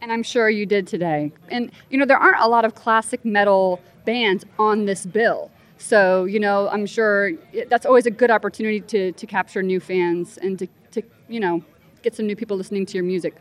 And 0.00 0.10
I'm 0.10 0.22
sure 0.22 0.48
you 0.48 0.64
did 0.64 0.86
today. 0.86 1.32
And 1.50 1.70
you 1.90 1.98
know, 1.98 2.06
there 2.06 2.16
aren't 2.16 2.40
a 2.40 2.48
lot 2.48 2.64
of 2.64 2.74
classic 2.74 3.24
metal 3.24 3.80
bands 4.04 4.44
on 4.58 4.86
this 4.86 5.04
bill. 5.04 5.50
So, 5.76 6.24
you 6.24 6.38
know, 6.38 6.68
I'm 6.68 6.86
sure 6.86 7.32
that's 7.68 7.84
always 7.84 8.06
a 8.06 8.10
good 8.10 8.30
opportunity 8.30 8.80
to, 8.80 9.12
to 9.12 9.26
capture 9.26 9.62
new 9.64 9.80
fans 9.80 10.38
and 10.38 10.56
to, 10.60 10.68
to, 10.92 11.02
you 11.28 11.40
know, 11.40 11.64
get 12.02 12.14
some 12.14 12.26
new 12.26 12.36
people 12.36 12.56
listening 12.56 12.86
to 12.86 12.94
your 12.94 13.04
music. 13.04 13.34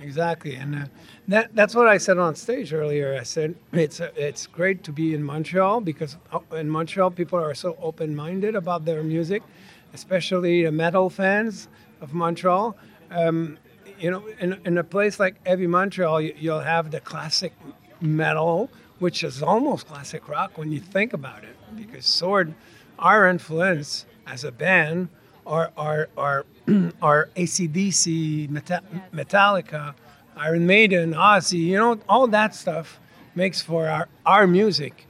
Exactly, 0.00 0.54
and 0.54 0.74
uh, 0.74 0.84
that, 1.26 1.54
that's 1.54 1.74
what 1.74 1.88
I 1.88 1.98
said 1.98 2.18
on 2.18 2.36
stage 2.36 2.72
earlier. 2.72 3.18
I 3.18 3.24
said 3.24 3.56
it's 3.72 4.00
uh, 4.00 4.10
it's 4.14 4.46
great 4.46 4.84
to 4.84 4.92
be 4.92 5.12
in 5.12 5.24
Montreal 5.24 5.80
because 5.80 6.16
uh, 6.32 6.38
in 6.54 6.70
Montreal 6.70 7.10
people 7.10 7.38
are 7.38 7.54
so 7.54 7.76
open-minded 7.82 8.54
about 8.54 8.84
their 8.84 9.02
music, 9.02 9.42
especially 9.92 10.64
the 10.64 10.70
metal 10.70 11.10
fans 11.10 11.68
of 12.00 12.14
Montreal. 12.14 12.76
Um, 13.10 13.58
you 13.98 14.10
know, 14.12 14.22
in, 14.38 14.60
in 14.64 14.78
a 14.78 14.84
place 14.84 15.18
like 15.18 15.44
Heavy 15.44 15.66
Montreal, 15.66 16.20
you, 16.20 16.34
you'll 16.38 16.60
have 16.60 16.92
the 16.92 17.00
classic 17.00 17.52
metal, 18.00 18.70
which 19.00 19.24
is 19.24 19.42
almost 19.42 19.88
classic 19.88 20.28
rock 20.28 20.56
when 20.56 20.70
you 20.70 20.78
think 20.78 21.12
about 21.12 21.42
it, 21.42 21.56
because 21.74 22.06
Sword, 22.06 22.54
our 23.00 23.26
influence 23.26 24.06
as 24.28 24.44
a 24.44 24.52
band, 24.52 25.08
are 25.44 25.72
are 25.76 26.08
are, 26.16 26.46
are 27.02 27.28
ACDC, 27.36 28.48
Meta- 28.50 28.82
Metallica, 29.12 29.94
Iron 30.36 30.66
Maiden, 30.66 31.14
Ozzy, 31.14 31.58
you 31.58 31.76
know, 31.76 31.98
all 32.08 32.26
that 32.28 32.54
stuff 32.54 33.00
makes 33.34 33.60
for 33.60 33.88
our, 33.88 34.08
our 34.26 34.46
music, 34.46 35.06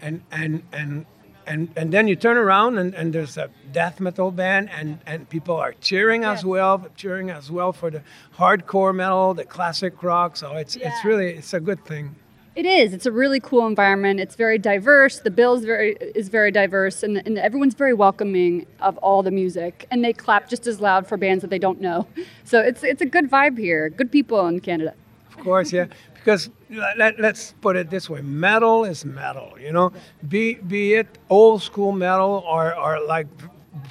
and 0.00 0.22
and 0.30 0.62
and 0.72 1.06
and 1.46 1.70
and 1.76 1.92
then 1.92 2.08
you 2.08 2.16
turn 2.16 2.36
around 2.36 2.78
and, 2.78 2.94
and 2.94 3.12
there's 3.12 3.36
a 3.36 3.48
death 3.72 4.00
metal 4.00 4.30
band 4.30 4.68
and, 4.70 4.98
and 5.06 5.28
people 5.28 5.56
are 5.56 5.74
cheering 5.80 6.24
as 6.24 6.44
well, 6.44 6.84
cheering 6.96 7.30
as 7.30 7.50
well 7.50 7.72
for 7.72 7.90
the 7.90 8.02
hardcore 8.36 8.94
metal, 8.94 9.32
the 9.34 9.44
classic 9.44 10.02
rock. 10.02 10.36
So 10.36 10.52
it's 10.56 10.76
it's 10.76 11.04
really 11.04 11.34
it's 11.34 11.54
a 11.54 11.60
good 11.60 11.84
thing. 11.84 12.16
It 12.56 12.64
is. 12.64 12.94
It's 12.94 13.04
a 13.04 13.12
really 13.12 13.38
cool 13.38 13.66
environment. 13.66 14.18
It's 14.18 14.34
very 14.34 14.56
diverse. 14.56 15.20
The 15.20 15.30
bill 15.30 15.52
is 15.54 15.64
very 15.66 15.94
is 16.14 16.30
very 16.30 16.50
diverse, 16.50 17.02
and, 17.02 17.18
and 17.26 17.36
everyone's 17.36 17.74
very 17.74 17.92
welcoming 17.92 18.66
of 18.80 18.96
all 18.98 19.22
the 19.22 19.30
music. 19.30 19.86
And 19.90 20.02
they 20.02 20.14
clap 20.14 20.48
just 20.48 20.66
as 20.66 20.80
loud 20.80 21.06
for 21.06 21.18
bands 21.18 21.42
that 21.42 21.50
they 21.50 21.58
don't 21.58 21.82
know. 21.82 22.06
So 22.44 22.60
it's 22.60 22.82
it's 22.82 23.02
a 23.02 23.06
good 23.06 23.30
vibe 23.30 23.58
here. 23.58 23.90
Good 23.90 24.10
people 24.10 24.46
in 24.46 24.60
Canada. 24.60 24.94
Of 25.28 25.44
course, 25.44 25.70
yeah. 25.70 25.86
Because 26.14 26.48
let, 26.70 27.20
us 27.20 27.54
put 27.60 27.76
it 27.76 27.90
this 27.90 28.08
way: 28.08 28.22
metal 28.22 28.84
is 28.84 29.04
metal. 29.04 29.52
You 29.60 29.72
know, 29.72 29.92
be 30.26 30.54
be 30.54 30.94
it 30.94 31.18
old 31.28 31.60
school 31.60 31.92
metal 31.92 32.42
or, 32.48 32.74
or 32.74 33.00
like 33.00 33.26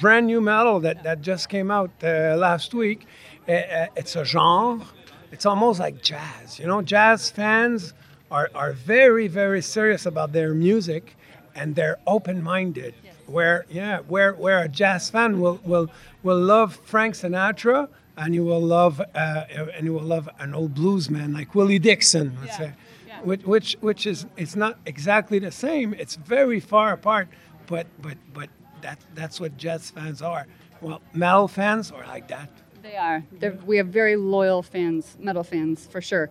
brand 0.02 0.26
new 0.26 0.42
metal 0.42 0.80
that, 0.80 1.04
that 1.04 1.22
just 1.22 1.50
came 1.50 1.70
out 1.70 1.92
uh, 2.04 2.36
last 2.36 2.74
week. 2.74 3.06
Uh, 3.48 3.52
uh, 3.52 3.88
it's 3.96 4.16
a 4.16 4.26
genre. 4.26 4.84
It's 5.32 5.46
almost 5.46 5.80
like 5.80 6.02
jazz. 6.02 6.58
You 6.58 6.66
know, 6.66 6.82
jazz 6.82 7.30
fans 7.30 7.94
are, 8.32 8.50
are 8.56 8.74
very 8.74 9.28
very 9.28 9.62
serious 9.62 10.06
about 10.06 10.32
their 10.32 10.54
music, 10.54 11.16
and 11.56 11.76
they're 11.76 12.00
open 12.08 12.44
minded. 12.44 12.94
Where 13.28 13.66
yeah, 13.70 14.00
where 14.00 14.34
where 14.34 14.60
a 14.62 14.68
jazz 14.68 15.10
fan 15.10 15.40
will 15.40 15.60
will 15.64 15.90
will 16.24 16.40
love 16.40 16.80
Frank 16.86 17.16
Sinatra 17.16 17.88
and 18.18 18.34
you 18.34 18.44
will 18.44 18.62
love 18.62 19.02
uh, 19.02 19.46
and 19.76 19.86
you 19.86 19.94
will 19.94 20.02
love 20.02 20.30
an 20.40 20.54
old 20.54 20.74
blues 20.74 21.10
man 21.10 21.34
like 21.34 21.56
Willie 21.56 21.80
Dixon, 21.80 22.38
let's 22.42 22.58
say, 22.58 22.74
which 23.24 23.44
which 23.44 23.78
which 23.82 24.06
is 24.06 24.26
it's 24.38 24.56
not 24.56 24.78
exactly 24.86 25.40
the 25.40 25.52
same. 25.52 25.94
It's 25.94 26.16
very 26.16 26.60
far 26.60 26.94
apart, 26.94 27.28
but 27.68 27.88
but 28.02 28.18
but 28.34 28.50
that 28.82 29.00
that's 29.14 29.40
what 29.40 29.58
jazz 29.58 29.90
fans 29.92 30.22
are. 30.22 30.48
Well, 30.82 31.02
metal 31.14 31.48
fans 31.48 31.92
are 31.92 32.06
like 32.06 32.28
that. 32.28 32.50
They 32.82 32.98
are. 32.98 33.24
They're, 33.32 33.58
we 33.66 33.78
have 33.78 33.88
very 33.88 34.16
loyal 34.16 34.62
fans, 34.62 35.18
metal 35.20 35.44
fans 35.44 35.88
for 35.88 36.02
sure. 36.02 36.30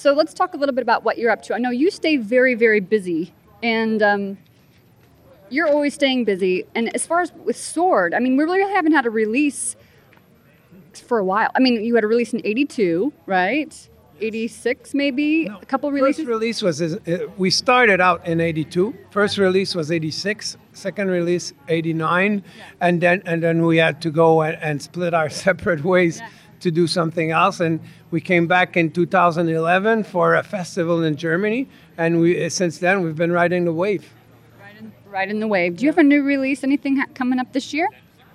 So 0.00 0.14
let's 0.14 0.32
talk 0.32 0.54
a 0.54 0.56
little 0.56 0.74
bit 0.74 0.80
about 0.80 1.04
what 1.04 1.18
you're 1.18 1.30
up 1.30 1.42
to. 1.42 1.54
I 1.54 1.58
know 1.58 1.68
you 1.68 1.90
stay 1.90 2.16
very 2.16 2.54
very 2.54 2.80
busy, 2.80 3.34
and 3.62 4.02
um, 4.02 4.38
you're 5.50 5.68
always 5.68 5.92
staying 5.92 6.24
busy. 6.24 6.64
And 6.74 6.94
as 6.94 7.04
far 7.06 7.20
as 7.20 7.32
with 7.44 7.58
Sword, 7.58 8.14
I 8.14 8.18
mean, 8.18 8.38
we 8.38 8.44
really 8.44 8.62
haven't 8.62 8.92
had 8.92 9.04
a 9.04 9.10
release 9.10 9.76
for 10.94 11.18
a 11.18 11.24
while. 11.24 11.50
I 11.54 11.58
mean, 11.58 11.84
you 11.84 11.96
had 11.96 12.04
a 12.04 12.06
release 12.06 12.32
in 12.32 12.40
'82, 12.42 13.12
right? 13.26 13.88
'86 14.22 14.94
maybe. 14.94 15.46
a 15.46 15.66
couple 15.66 15.90
releases. 15.92 16.24
First 16.24 16.28
release 16.28 16.62
was 16.62 16.80
uh, 16.80 17.26
we 17.36 17.50
started 17.50 18.00
out 18.00 18.26
in 18.26 18.40
'82. 18.40 18.94
First 19.10 19.36
release 19.36 19.74
was 19.74 19.92
'86. 19.92 20.56
Second 20.72 21.10
release 21.10 21.52
'89, 21.68 22.42
and 22.80 23.02
then 23.02 23.22
and 23.26 23.42
then 23.42 23.66
we 23.66 23.76
had 23.76 24.00
to 24.00 24.10
go 24.10 24.40
and, 24.40 24.56
and 24.62 24.80
split 24.80 25.12
our 25.12 25.28
separate 25.46 25.84
ways 25.84 26.22
to 26.60 26.70
do 26.70 26.86
something 26.86 27.30
else. 27.32 27.60
And 27.60 27.80
we 28.10 28.20
came 28.20 28.46
back 28.46 28.76
in 28.76 28.90
2011 28.90 30.04
for 30.04 30.34
a 30.34 30.42
festival 30.42 31.02
in 31.02 31.16
Germany, 31.16 31.68
and 31.96 32.20
we 32.20 32.48
since 32.48 32.78
then 32.78 33.02
we've 33.02 33.16
been 33.16 33.32
riding 33.32 33.64
the 33.64 33.72
wave. 33.72 34.12
Riding, 35.08 35.36
in 35.36 35.40
the 35.40 35.48
wave. 35.48 35.76
Do 35.76 35.84
you 35.84 35.90
have 35.90 35.98
a 35.98 36.04
new 36.04 36.22
release? 36.22 36.62
Anything 36.62 36.96
ha- 36.96 37.06
coming 37.14 37.40
up 37.40 37.52
this 37.52 37.74
year? 37.74 37.88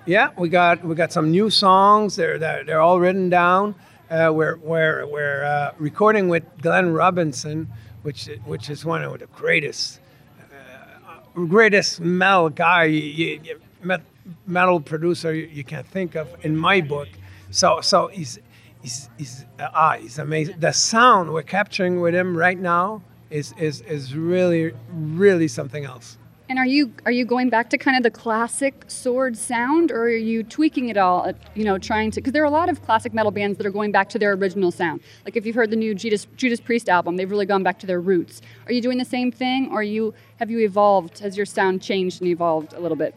Yeah, 0.04 0.30
we 0.36 0.48
got 0.48 0.84
we 0.84 0.94
got 0.94 1.12
some 1.12 1.30
new 1.30 1.50
songs. 1.50 2.16
They're 2.16 2.38
they're, 2.38 2.64
they're 2.64 2.80
all 2.80 3.00
written 3.00 3.28
down. 3.28 3.74
Uh, 4.10 4.30
we're 4.32 4.56
we're 4.56 5.06
we're 5.06 5.44
uh, 5.44 5.72
recording 5.78 6.28
with 6.28 6.44
Glen 6.60 6.92
Robinson, 6.92 7.68
which 8.02 8.28
which 8.44 8.70
is 8.70 8.84
one 8.84 9.02
of 9.02 9.18
the 9.18 9.26
greatest 9.26 10.00
uh, 10.40 11.44
greatest 11.46 12.00
metal 12.00 12.50
guy, 12.50 12.84
you, 12.84 13.40
you, 13.42 13.98
metal 14.46 14.80
producer 14.80 15.34
you, 15.34 15.46
you 15.46 15.64
can 15.64 15.82
think 15.82 16.14
of 16.14 16.28
in 16.44 16.56
my 16.56 16.80
book. 16.80 17.08
So 17.50 17.80
so 17.80 18.08
he's 18.08 18.38
he's 18.86 19.10
he's 19.18 19.44
uh, 19.58 19.68
ah 19.74 19.96
he's 20.00 20.18
amazing. 20.18 20.60
The 20.60 20.72
sound 20.72 21.32
we're 21.32 21.42
capturing 21.42 22.00
with 22.00 22.14
him 22.14 22.36
right 22.36 22.58
now 22.58 23.02
is 23.30 23.52
is 23.58 23.80
is 23.82 24.14
really 24.14 24.72
really 24.90 25.48
something 25.48 25.84
else. 25.84 26.18
And 26.48 26.60
are 26.60 26.66
you 26.66 26.92
are 27.04 27.10
you 27.10 27.24
going 27.24 27.50
back 27.50 27.70
to 27.70 27.78
kind 27.78 27.96
of 27.96 28.04
the 28.04 28.10
classic 28.10 28.84
sword 28.86 29.36
sound, 29.36 29.90
or 29.90 30.02
are 30.02 30.22
you 30.32 30.44
tweaking 30.44 30.88
it 30.88 30.96
all? 30.96 31.32
You 31.56 31.64
know, 31.64 31.76
trying 31.78 32.12
to 32.12 32.20
because 32.20 32.32
there 32.32 32.44
are 32.44 32.52
a 32.54 32.58
lot 32.60 32.68
of 32.68 32.82
classic 32.82 33.12
metal 33.12 33.32
bands 33.32 33.58
that 33.58 33.66
are 33.66 33.72
going 33.72 33.90
back 33.90 34.08
to 34.10 34.18
their 34.20 34.32
original 34.34 34.70
sound. 34.70 35.00
Like 35.24 35.36
if 35.36 35.44
you've 35.44 35.56
heard 35.56 35.70
the 35.70 35.82
new 35.84 35.92
Judas 35.92 36.28
Judas 36.36 36.60
Priest 36.60 36.88
album, 36.88 37.16
they've 37.16 37.30
really 37.30 37.46
gone 37.46 37.64
back 37.64 37.80
to 37.80 37.86
their 37.86 38.00
roots. 38.00 38.40
Are 38.66 38.72
you 38.72 38.80
doing 38.80 38.98
the 38.98 39.10
same 39.16 39.32
thing, 39.32 39.70
or 39.72 39.82
you 39.82 40.14
have 40.36 40.48
you 40.48 40.60
evolved? 40.60 41.18
Has 41.18 41.36
your 41.36 41.46
sound 41.46 41.82
changed 41.82 42.20
and 42.22 42.30
evolved 42.30 42.72
a 42.74 42.78
little 42.78 42.96
bit? 42.96 43.16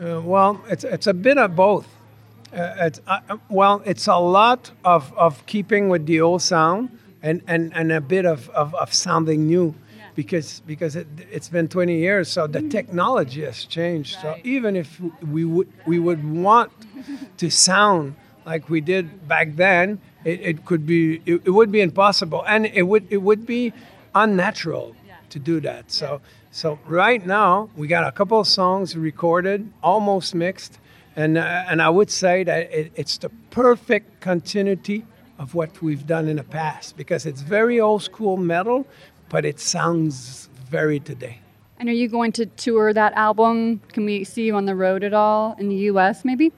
Uh, 0.00 0.20
well, 0.20 0.62
it's 0.68 0.84
it's 0.84 1.08
a 1.08 1.14
bit 1.14 1.38
of 1.38 1.56
both. 1.56 1.97
Uh, 2.52 2.74
it's 2.78 3.00
uh, 3.06 3.20
uh, 3.28 3.36
well, 3.50 3.82
it's 3.84 4.06
a 4.06 4.16
lot 4.16 4.70
of, 4.84 5.12
of 5.16 5.44
keeping 5.46 5.88
with 5.90 6.06
the 6.06 6.20
old 6.20 6.40
sound 6.40 6.98
and, 7.22 7.42
and, 7.46 7.72
and 7.74 7.92
a 7.92 8.00
bit 8.00 8.24
of, 8.24 8.48
of, 8.50 8.74
of 8.74 8.92
sounding 8.94 9.46
new, 9.46 9.74
because 10.14 10.60
because 10.66 10.96
it, 10.96 11.06
it's 11.30 11.48
been 11.48 11.68
20 11.68 11.98
years, 11.98 12.28
so 12.28 12.46
the 12.46 12.62
technology 12.68 13.44
has 13.44 13.64
changed. 13.64 14.18
So 14.20 14.36
even 14.44 14.76
if 14.76 15.00
we 15.22 15.44
would 15.44 15.68
we 15.86 15.98
would 15.98 16.24
want 16.24 16.72
to 17.36 17.50
sound 17.50 18.16
like 18.46 18.70
we 18.70 18.80
did 18.80 19.28
back 19.28 19.56
then, 19.56 20.00
it, 20.24 20.40
it 20.40 20.64
could 20.64 20.86
be 20.86 21.20
it, 21.26 21.42
it 21.44 21.50
would 21.50 21.70
be 21.70 21.82
impossible, 21.82 22.44
and 22.46 22.64
it 22.66 22.84
would 22.84 23.06
it 23.10 23.18
would 23.18 23.44
be 23.46 23.74
unnatural 24.14 24.96
to 25.30 25.38
do 25.38 25.60
that. 25.60 25.90
So 25.90 26.22
so 26.50 26.78
right 26.86 27.24
now 27.26 27.68
we 27.76 27.86
got 27.88 28.04
a 28.04 28.12
couple 28.12 28.40
of 28.40 28.48
songs 28.48 28.96
recorded, 28.96 29.70
almost 29.82 30.34
mixed, 30.34 30.78
and 31.18 31.36
uh, 31.36 31.64
and 31.68 31.82
I 31.82 31.90
would 31.90 32.10
say 32.10 32.44
that 32.44 32.70
it, 32.72 32.92
it's 32.94 33.18
the 33.18 33.28
perfect 33.50 34.20
continuity 34.20 35.04
of 35.38 35.54
what 35.54 35.82
we've 35.82 36.06
done 36.06 36.28
in 36.28 36.36
the 36.36 36.44
past 36.44 36.96
because 36.96 37.26
it's 37.26 37.42
very 37.42 37.80
old 37.80 38.02
school 38.02 38.36
metal, 38.36 38.86
but 39.28 39.44
it 39.44 39.58
sounds 39.58 40.48
very 40.70 41.00
today. 41.00 41.40
And 41.78 41.88
are 41.88 41.92
you 41.92 42.08
going 42.08 42.32
to 42.32 42.46
tour 42.46 42.92
that 42.92 43.12
album? 43.14 43.80
Can 43.92 44.04
we 44.04 44.24
see 44.24 44.46
you 44.46 44.54
on 44.54 44.66
the 44.66 44.76
road 44.76 45.02
at 45.02 45.12
all 45.12 45.56
in 45.58 45.68
the 45.68 45.76
U.S. 45.90 46.24
Maybe? 46.24 46.52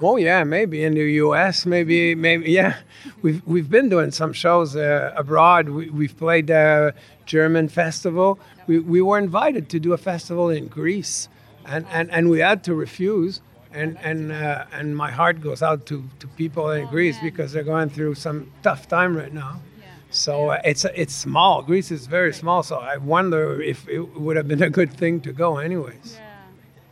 Oh 0.00 0.16
yeah, 0.16 0.42
maybe 0.42 0.82
in 0.82 0.94
the 0.94 1.12
U.S. 1.26 1.64
Maybe 1.64 2.16
maybe 2.16 2.50
yeah. 2.50 2.78
We've 3.22 3.46
we've 3.46 3.70
been 3.70 3.88
doing 3.88 4.10
some 4.10 4.32
shows 4.32 4.74
uh, 4.74 5.12
abroad. 5.16 5.68
We, 5.68 5.88
we've 5.90 6.16
played 6.16 6.48
the 6.48 6.94
German 7.26 7.68
festival. 7.68 8.40
We, 8.66 8.80
we 8.80 9.00
were 9.02 9.18
invited 9.18 9.68
to 9.70 9.78
do 9.78 9.92
a 9.92 9.98
festival 9.98 10.50
in 10.50 10.66
Greece, 10.66 11.28
and, 11.64 11.86
and, 11.92 12.10
and 12.10 12.28
we 12.28 12.40
had 12.40 12.64
to 12.64 12.74
refuse. 12.74 13.40
And 13.74 13.98
and 14.02 14.32
uh, 14.32 14.66
and 14.72 14.96
my 14.96 15.10
heart 15.10 15.40
goes 15.40 15.62
out 15.62 15.86
to, 15.86 16.04
to 16.20 16.26
people 16.26 16.70
in 16.70 16.86
Greece 16.88 17.18
because 17.22 17.52
they're 17.52 17.62
going 17.62 17.88
through 17.88 18.14
some 18.16 18.50
tough 18.62 18.86
time 18.88 19.16
right 19.16 19.32
now. 19.32 19.60
Yeah. 19.80 19.86
So 20.10 20.50
uh, 20.50 20.60
it's 20.64 20.84
it's 20.84 21.14
small. 21.14 21.62
Greece 21.62 21.90
is 21.90 22.06
very 22.06 22.32
small. 22.32 22.62
So 22.62 22.76
I 22.76 22.98
wonder 22.98 23.62
if 23.62 23.88
it 23.88 24.00
would 24.20 24.36
have 24.36 24.48
been 24.48 24.62
a 24.62 24.70
good 24.70 24.92
thing 24.92 25.20
to 25.22 25.32
go 25.32 25.58
anyways. 25.58 26.18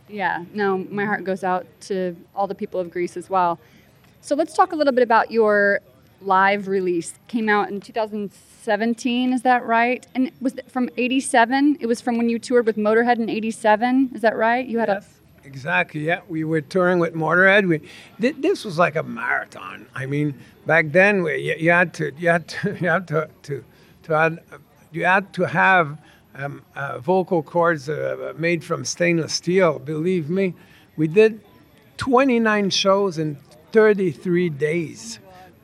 Yeah, 0.09 0.39
yeah. 0.39 0.45
no, 0.53 0.79
my 0.89 1.05
heart 1.05 1.23
goes 1.23 1.43
out 1.43 1.67
to 1.81 2.15
all 2.35 2.47
the 2.47 2.55
people 2.55 2.79
of 2.79 2.89
Greece 2.89 3.15
as 3.15 3.29
well. 3.29 3.59
So 4.21 4.35
let's 4.35 4.53
talk 4.53 4.71
a 4.71 4.75
little 4.75 4.93
bit 4.93 5.03
about 5.03 5.31
your 5.31 5.81
live 6.21 6.67
release. 6.67 7.13
Came 7.27 7.49
out 7.49 7.69
in 7.69 7.81
2017, 7.81 9.33
is 9.33 9.41
that 9.41 9.65
right? 9.65 10.05
And 10.13 10.31
was 10.39 10.55
it 10.55 10.69
from 10.69 10.89
87? 10.97 11.77
It 11.79 11.87
was 11.87 12.01
from 12.01 12.17
when 12.17 12.29
you 12.29 12.39
toured 12.39 12.65
with 12.65 12.77
Motorhead 12.77 13.17
in 13.17 13.29
87, 13.29 14.11
is 14.13 14.21
that 14.21 14.35
right? 14.35 14.65
You 14.65 14.79
had 14.79 14.89
a 14.89 15.03
Exactly. 15.43 16.01
Yeah, 16.01 16.21
we 16.27 16.43
were 16.43 16.61
touring 16.61 16.99
with 16.99 17.13
Motorhead. 17.13 17.67
We 17.67 17.81
thi- 18.19 18.39
this 18.39 18.63
was 18.63 18.77
like 18.77 18.95
a 18.95 19.03
marathon. 19.03 19.87
I 19.95 20.05
mean, 20.05 20.35
back 20.65 20.91
then 20.91 21.23
we, 21.23 21.37
you, 21.37 21.55
you 21.57 21.71
had 21.71 21.93
to 21.95 22.11
you 22.17 22.29
had 22.29 22.47
to 22.49 22.77
you 22.81 22.87
had 22.89 23.07
to 23.09 23.29
to, 23.43 23.63
to 24.03 24.13
add, 24.13 24.39
you 24.91 25.05
had 25.05 25.33
to 25.33 25.43
have 25.43 25.97
um, 26.35 26.63
uh, 26.75 26.99
vocal 26.99 27.43
cords 27.43 27.89
uh, 27.89 28.33
made 28.37 28.63
from 28.63 28.85
stainless 28.85 29.33
steel. 29.33 29.79
Believe 29.79 30.29
me, 30.29 30.53
we 30.95 31.07
did 31.07 31.41
29 31.97 32.69
shows 32.69 33.17
in 33.17 33.37
33 33.71 34.49
days. 34.49 35.19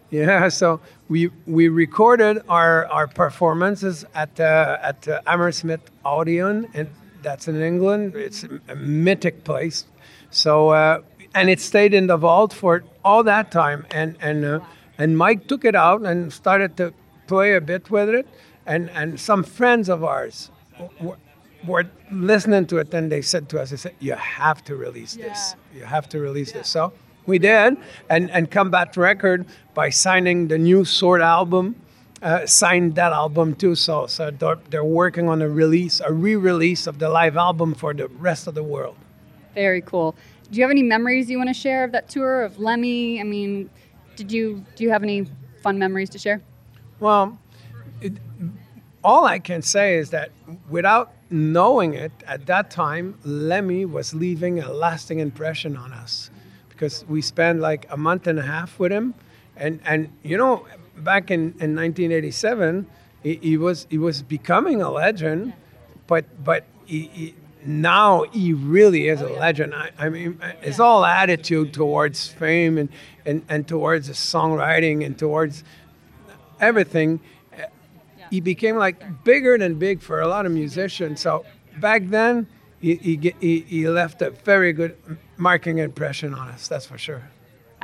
Yeah, 0.10 0.48
so 0.62 0.80
we 1.10 1.30
we 1.46 1.68
recorded 1.68 2.42
our, 2.50 2.86
our 2.88 3.08
performances 3.08 4.06
at 4.16 4.40
uh, 4.40 4.78
at 4.82 5.08
uh, 5.08 5.22
Hammersmith 5.26 5.92
Odeon, 6.06 6.68
and 6.74 6.90
that's 7.22 7.48
in 7.48 7.62
England. 7.62 8.16
It's 8.16 8.44
a 8.68 8.76
mythic 8.76 9.44
place. 9.44 9.86
So 10.30 10.70
uh, 10.70 11.02
and 11.34 11.50
it 11.50 11.60
stayed 11.60 11.94
in 11.94 12.08
the 12.08 12.18
vault 12.18 12.54
for 12.54 12.84
all 13.04 13.24
that 13.24 13.52
time, 13.52 13.86
and 13.92 14.18
and 14.20 14.46
uh, 14.46 14.60
and 14.98 15.18
Mike 15.18 15.48
took 15.48 15.66
it 15.66 15.76
out 15.76 16.02
and 16.02 16.32
started 16.32 16.76
to 16.78 16.94
play 17.28 17.56
a 17.56 17.62
bit 17.62 17.90
with 17.90 18.10
it, 18.10 18.28
and 18.66 18.90
and 18.92 19.20
some 19.20 19.44
friends 19.44 19.90
of 19.90 20.04
ours 20.04 20.52
were, 21.00 21.18
were 21.66 21.86
listening 22.12 22.66
to 22.68 22.78
it, 22.78 22.94
and 22.94 23.12
they 23.12 23.22
said 23.22 23.50
to 23.50 23.62
us, 23.62 23.70
they 23.70 23.78
said, 23.78 23.94
"You 24.00 24.14
have 24.14 24.64
to 24.66 24.76
release 24.76 25.16
this. 25.16 25.56
You 25.74 25.84
have 25.84 26.10
to 26.10 26.20
release 26.20 26.52
this." 26.52 26.68
So 26.68 26.94
we 27.26 27.40
did, 27.40 27.78
and 28.10 28.32
and 28.32 28.50
Combat 28.50 28.98
Record 28.98 29.46
by 29.74 29.90
signing 29.90 30.48
the 30.48 30.58
new 30.58 30.86
Sword 30.86 31.22
album 31.22 31.76
uh, 32.22 32.46
signed 32.46 32.96
that 32.96 33.14
album 33.14 33.56
too. 33.56 33.76
So, 33.76 34.08
so 34.08 34.32
they're, 34.32 34.60
they're 34.70 34.84
working 34.84 35.30
on 35.30 35.42
a 35.42 35.50
release, 35.50 36.00
a 36.00 36.12
re-release 36.12 36.88
of 36.88 37.00
the 37.00 37.10
live 37.10 37.38
album 37.38 37.74
for 37.74 37.94
the 37.94 38.08
rest 38.08 38.48
of 38.48 38.56
the 38.56 38.64
world. 38.64 38.96
Very 39.54 39.82
cool. 39.82 40.16
Do 40.52 40.58
you 40.58 40.64
have 40.64 40.72
any 40.72 40.84
memories 40.84 41.30
you 41.30 41.38
want 41.38 41.50
to 41.50 41.54
share 41.54 41.84
of 41.84 41.92
that 41.92 42.10
tour 42.10 42.44
of 42.44 42.60
Lemmy? 42.60 43.20
I 43.20 43.24
mean, 43.24 43.70
did 44.16 44.32
you 44.32 44.64
do 44.76 44.84
you 44.84 44.90
have 44.90 45.04
any 45.04 45.28
fun 45.62 45.78
memories 45.78 46.10
to 46.12 46.18
share? 46.18 46.42
Well, 47.00 47.38
it, 48.02 48.14
all 49.04 49.26
I 49.26 49.40
can 49.40 49.62
say 49.62 49.98
is 49.98 50.10
that 50.12 50.32
without 50.70 51.12
knowing 51.30 51.94
it 51.94 52.12
at 52.26 52.46
that 52.46 52.72
time, 52.72 53.18
Lemmy 53.24 53.86
was 53.86 54.14
leaving 54.14 54.60
a 54.60 54.72
lasting 54.72 55.20
impression 55.20 55.76
on 55.76 55.92
us 55.92 56.32
because 56.70 57.06
we 57.08 57.22
spent 57.22 57.60
like 57.60 57.86
a 57.90 57.98
month 57.98 58.28
and 58.28 58.40
a 58.40 58.44
half 58.44 58.80
with 58.80 58.92
him, 58.92 59.14
and 59.56 59.80
and 59.86 60.10
you 60.24 60.38
know, 60.38 60.66
back 60.98 61.32
in, 61.32 61.56
in 61.60 61.76
1987, 61.76 62.88
he, 63.24 63.36
he 63.36 63.58
was 63.58 63.88
he 63.90 63.98
was 63.98 64.22
becoming 64.22 64.82
a 64.82 64.90
legend, 64.90 65.54
but 66.08 66.26
but 66.44 66.66
he, 66.86 67.10
he, 67.14 67.36
now 67.66 68.24
he 68.32 68.54
really 68.54 69.08
is 69.08 69.22
oh, 69.22 69.28
a 69.28 69.32
legend. 69.38 69.76
I, 69.76 69.92
I 69.98 70.10
mean, 70.10 70.40
it's 70.62 70.80
all 70.80 71.06
attitude 71.06 71.74
towards 71.74 72.28
fame 72.28 72.78
and, 72.78 72.90
and, 73.26 73.44
and 73.50 73.68
towards 73.68 74.08
the 74.08 74.14
songwriting 74.14 75.06
and 75.06 75.18
towards 75.18 75.64
everything. 76.60 77.20
He 78.30 78.42
became 78.42 78.76
like 78.76 79.24
bigger 79.24 79.58
than 79.58 79.80
big 79.80 80.02
for 80.02 80.20
a 80.20 80.28
lot 80.28 80.46
of 80.46 80.52
musicians. 80.52 81.22
So 81.22 81.46
back 81.80 82.08
then, 82.08 82.48
he, 82.80 82.96
he, 82.96 83.34
he, 83.40 83.60
he 83.62 83.90
left 83.90 84.22
a 84.22 84.32
very 84.32 84.74
good 84.74 84.98
marking 85.38 85.78
impression 85.78 86.34
on 86.34 86.50
us, 86.50 86.68
that's 86.68 86.86
for 86.86 86.98
sure. 86.98 87.24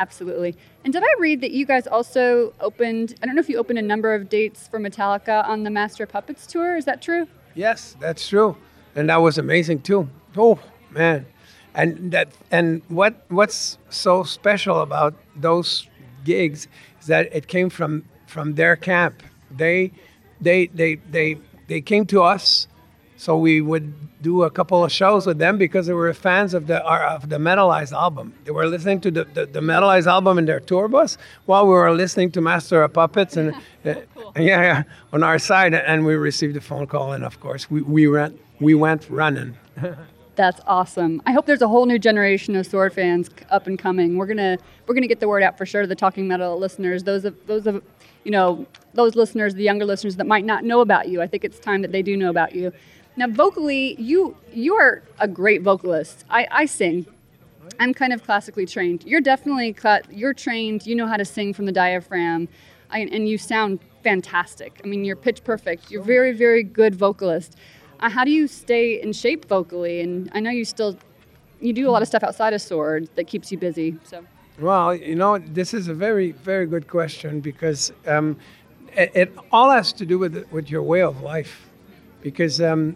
Absolutely. 0.03 0.55
And 0.83 0.91
did 0.91 1.03
I 1.03 1.13
read 1.17 1.39
that 1.41 1.51
you 1.51 1.65
guys 1.65 1.87
also 1.87 2.53
opened, 2.59 3.15
I 3.21 3.25
don't 3.25 3.35
know 3.35 3.39
if 3.39 3.49
you 3.49 3.57
opened 3.57 3.79
a 3.79 3.87
number 3.93 4.13
of 4.13 4.29
dates 4.29 4.67
for 4.67 4.79
Metallica 4.79 5.47
on 5.47 5.63
the 5.63 5.69
Master 5.69 6.05
Puppets 6.05 6.45
tour. 6.45 6.75
Is 6.75 6.85
that 6.85 7.01
true? 7.01 7.27
Yes, 7.55 7.95
that's 7.99 8.27
true 8.27 8.57
and 8.95 9.09
that 9.09 9.17
was 9.17 9.37
amazing 9.37 9.81
too. 9.81 10.09
Oh 10.37 10.59
man, 10.91 11.25
and 11.73 12.11
that 12.11 12.29
and 12.51 12.81
what 12.87 13.25
what's 13.29 13.77
so 13.89 14.23
special 14.23 14.81
about 14.81 15.15
those 15.35 15.87
gigs 16.23 16.67
is 17.01 17.07
that 17.07 17.33
it 17.33 17.47
came 17.47 17.69
from 17.69 18.05
from 18.27 18.55
their 18.55 18.75
camp. 18.75 19.23
They 19.51 19.91
they 20.41 20.67
they 20.67 20.95
they 20.95 21.37
they 21.67 21.81
came 21.81 22.05
to 22.07 22.21
us, 22.23 22.67
so 23.17 23.37
we 23.37 23.61
would 23.61 23.93
do 24.21 24.43
a 24.43 24.49
couple 24.49 24.83
of 24.83 24.91
shows 24.91 25.25
with 25.25 25.37
them 25.37 25.57
because 25.57 25.87
they 25.87 25.93
were 25.93 26.13
fans 26.13 26.53
of 26.53 26.67
the 26.67 26.83
of 26.85 27.29
the 27.29 27.37
Metalized 27.37 27.91
album. 27.91 28.33
They 28.45 28.51
were 28.51 28.67
listening 28.67 29.01
to 29.01 29.11
the, 29.11 29.25
the, 29.25 29.45
the 29.45 29.59
Metalized 29.59 30.07
album 30.07 30.37
in 30.37 30.45
their 30.45 30.59
tour 30.59 30.87
bus 30.87 31.17
while 31.45 31.65
we 31.65 31.73
were 31.73 31.91
listening 31.93 32.31
to 32.31 32.41
Master 32.41 32.81
of 32.83 32.93
Puppets 32.93 33.37
and 33.37 33.53
uh, 33.85 33.95
yeah, 34.35 34.61
yeah 34.61 34.83
on 35.11 35.23
our 35.23 35.39
side, 35.39 35.73
and 35.73 36.05
we 36.05 36.15
received 36.15 36.55
a 36.57 36.61
phone 36.61 36.87
call, 36.87 37.13
and 37.13 37.23
of 37.23 37.39
course 37.39 37.69
we 37.69 37.81
we 37.81 38.07
went 38.07 38.39
we 38.59 38.73
went 38.73 39.09
running. 39.09 39.57
That's 40.35 40.61
awesome. 40.65 41.21
I 41.27 41.31
hope 41.31 41.45
there's 41.45 41.61
a 41.61 41.67
whole 41.67 41.85
new 41.85 41.99
generation 41.99 42.55
of 42.55 42.65
sword 42.65 42.93
fans 42.93 43.29
up 43.51 43.67
and 43.67 43.77
coming. 43.77 44.17
We're 44.17 44.25
gonna 44.25 44.57
we're 44.87 44.95
gonna 44.95 45.07
get 45.07 45.19
the 45.19 45.27
word 45.27 45.43
out 45.43 45.57
for 45.57 45.65
sure 45.65 45.81
to 45.81 45.87
the 45.87 45.95
Talking 45.95 46.27
Metal 46.27 46.57
listeners. 46.57 47.03
Those 47.03 47.25
of 47.25 47.35
those 47.45 47.67
of 47.67 47.83
you 48.23 48.31
know 48.31 48.65
those 48.93 49.15
listeners, 49.15 49.53
the 49.53 49.63
younger 49.63 49.85
listeners 49.85 50.15
that 50.15 50.25
might 50.25 50.45
not 50.45 50.63
know 50.63 50.81
about 50.81 51.07
you. 51.07 51.21
I 51.21 51.27
think 51.27 51.43
it's 51.43 51.59
time 51.59 51.81
that 51.83 51.91
they 51.91 52.01
do 52.01 52.17
know 52.17 52.29
about 52.29 52.55
you. 52.55 52.71
Now, 53.15 53.27
vocally, 53.27 53.95
you 54.01 54.35
you 54.51 54.75
are 54.75 55.03
a 55.19 55.27
great 55.27 55.61
vocalist. 55.61 56.25
I, 56.29 56.47
I 56.49 56.65
sing. 56.65 57.05
I'm 57.79 57.93
kind 57.93 58.13
of 58.13 58.23
classically 58.23 58.65
trained. 58.65 59.03
You're 59.05 59.21
definitely 59.21 59.75
you're 60.11 60.33
trained. 60.33 60.85
You 60.85 60.95
know 60.95 61.07
how 61.07 61.17
to 61.17 61.25
sing 61.25 61.53
from 61.53 61.65
the 61.65 61.71
diaphragm, 61.71 62.47
I, 62.89 62.99
and 62.99 63.27
you 63.27 63.37
sound 63.37 63.79
fantastic. 64.03 64.81
I 64.83 64.87
mean, 64.87 65.05
you're 65.05 65.15
pitch 65.15 65.43
perfect. 65.43 65.91
You're 65.91 66.03
very 66.03 66.31
very 66.31 66.63
good 66.63 66.95
vocalist. 66.95 67.55
Uh, 67.99 68.09
how 68.09 68.25
do 68.25 68.31
you 68.31 68.47
stay 68.47 69.01
in 69.01 69.13
shape 69.13 69.45
vocally? 69.45 70.01
And 70.01 70.29
I 70.33 70.39
know 70.39 70.49
you 70.49 70.65
still 70.65 70.97
you 71.61 71.71
do 71.71 71.89
a 71.89 71.91
lot 71.91 72.01
of 72.01 72.07
stuff 72.07 72.23
outside 72.23 72.53
of 72.53 72.61
sword 72.61 73.09
that 73.15 73.27
keeps 73.27 73.51
you 73.51 73.57
busy. 73.57 73.97
So. 74.03 74.25
Well, 74.59 74.93
you 74.93 75.15
know, 75.15 75.37
this 75.37 75.73
is 75.73 75.87
a 75.87 75.93
very 75.93 76.31
very 76.31 76.65
good 76.65 76.87
question 76.87 77.39
because 77.39 77.93
um, 78.05 78.37
it, 78.95 79.11
it, 79.15 79.35
all 79.51 79.71
has 79.71 79.93
to 79.93 80.05
do 80.05 80.19
with 80.19 80.45
with 80.51 80.69
your 80.69 80.83
way 80.83 81.01
of 81.01 81.21
life, 81.21 81.69
because 82.23 82.59
um, 82.61 82.95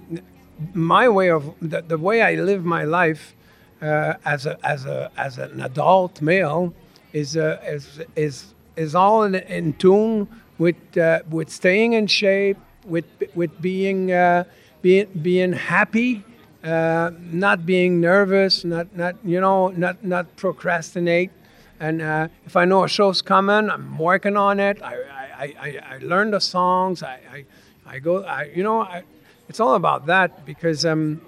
my 0.74 1.08
way 1.08 1.30
of 1.30 1.54
the, 1.62 1.82
the, 1.82 1.98
way 1.98 2.22
I 2.22 2.36
live 2.36 2.66
my 2.66 2.84
life 2.84 3.36
uh, 3.82 4.14
as 4.26 4.48
a 4.48 4.58
as 4.66 4.86
a 4.86 5.12
as 5.18 5.38
an 5.38 5.62
adult 5.62 6.22
male 6.22 6.74
is 7.14 7.38
uh, 7.38 7.62
is 7.64 8.00
is 8.16 8.56
is 8.76 8.96
all 8.96 9.24
in, 9.24 9.36
in 9.36 9.74
tune 9.74 10.28
with 10.58 10.98
uh, 10.98 11.20
with 11.30 11.50
staying 11.50 11.94
in 11.94 12.08
shape, 12.08 12.58
with 12.86 13.06
with 13.36 13.62
being 13.62 14.12
uh, 14.12 14.46
being 14.82 15.08
being 15.22 15.54
happy, 15.54 16.24
uh, 16.64 17.12
not 17.20 17.66
being 17.66 18.02
nervous, 18.02 18.64
not 18.64 18.96
not 18.96 19.16
you 19.24 19.40
know 19.40 19.68
not 19.70 20.04
not 20.04 20.36
procrastinate. 20.38 21.32
And 21.80 22.02
uh, 22.02 22.30
if 22.46 22.56
I 22.56 22.66
know 22.66 22.86
a 22.86 22.88
show's 22.88 23.22
coming, 23.22 23.70
I'm 23.70 24.00
working 24.00 24.38
on 24.38 24.60
it. 24.60 24.82
I 24.82 24.96
I, 25.38 25.54
I, 25.60 25.80
I 25.94 25.98
learn 26.00 26.32
the 26.32 26.42
songs. 26.42 27.04
I, 27.04 27.20
I, 27.32 27.46
I 27.86 28.00
go. 28.00 28.24
I 28.24 28.52
you 28.56 28.64
know 28.64 28.82
I, 28.82 29.04
it's 29.50 29.60
all 29.60 29.76
about 29.76 30.06
that 30.08 30.46
because 30.46 30.86
um, 30.86 31.22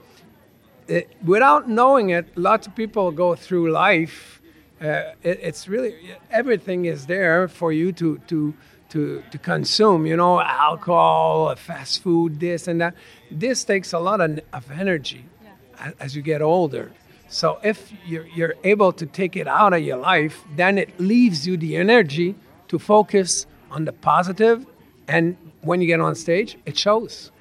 it, 0.87 1.09
without 1.23 1.69
knowing 1.69 2.09
it, 2.09 2.37
lots 2.37 2.67
of 2.67 2.75
people 2.75 3.11
go 3.11 3.35
through 3.35 3.71
life. 3.71 4.41
Uh, 4.81 5.13
it, 5.23 5.39
it's 5.41 5.67
really 5.67 5.95
everything 6.31 6.85
is 6.85 7.05
there 7.05 7.47
for 7.47 7.71
you 7.71 7.91
to 7.93 8.17
to 8.27 8.53
to, 8.89 9.23
to 9.31 9.37
consume, 9.37 10.05
you 10.05 10.17
know, 10.17 10.41
alcohol, 10.41 11.55
fast 11.55 12.01
food, 12.01 12.39
this 12.39 12.67
and 12.67 12.81
that. 12.81 12.95
This 13.31 13.63
takes 13.63 13.93
a 13.93 13.99
lot 13.99 14.19
of, 14.19 14.39
of 14.51 14.69
energy 14.71 15.25
yeah. 15.43 15.91
as 15.99 16.15
you 16.15 16.21
get 16.21 16.41
older. 16.41 16.91
So 17.27 17.59
if 17.63 17.93
you're, 18.05 18.25
you're 18.27 18.55
able 18.63 18.91
to 18.93 19.05
take 19.05 19.35
it 19.35 19.47
out 19.47 19.73
of 19.73 19.81
your 19.81 19.97
life, 19.97 20.43
then 20.55 20.77
it 20.77 20.99
leaves 20.99 21.45
you 21.45 21.57
the 21.57 21.77
energy 21.77 22.35
to 22.69 22.79
focus 22.79 23.45
on 23.69 23.85
the 23.85 23.93
positive, 23.93 24.65
and 25.07 25.37
when 25.61 25.81
you 25.81 25.87
get 25.87 25.99
on 25.99 26.15
stage, 26.15 26.57
it 26.65 26.77
shows. 26.77 27.31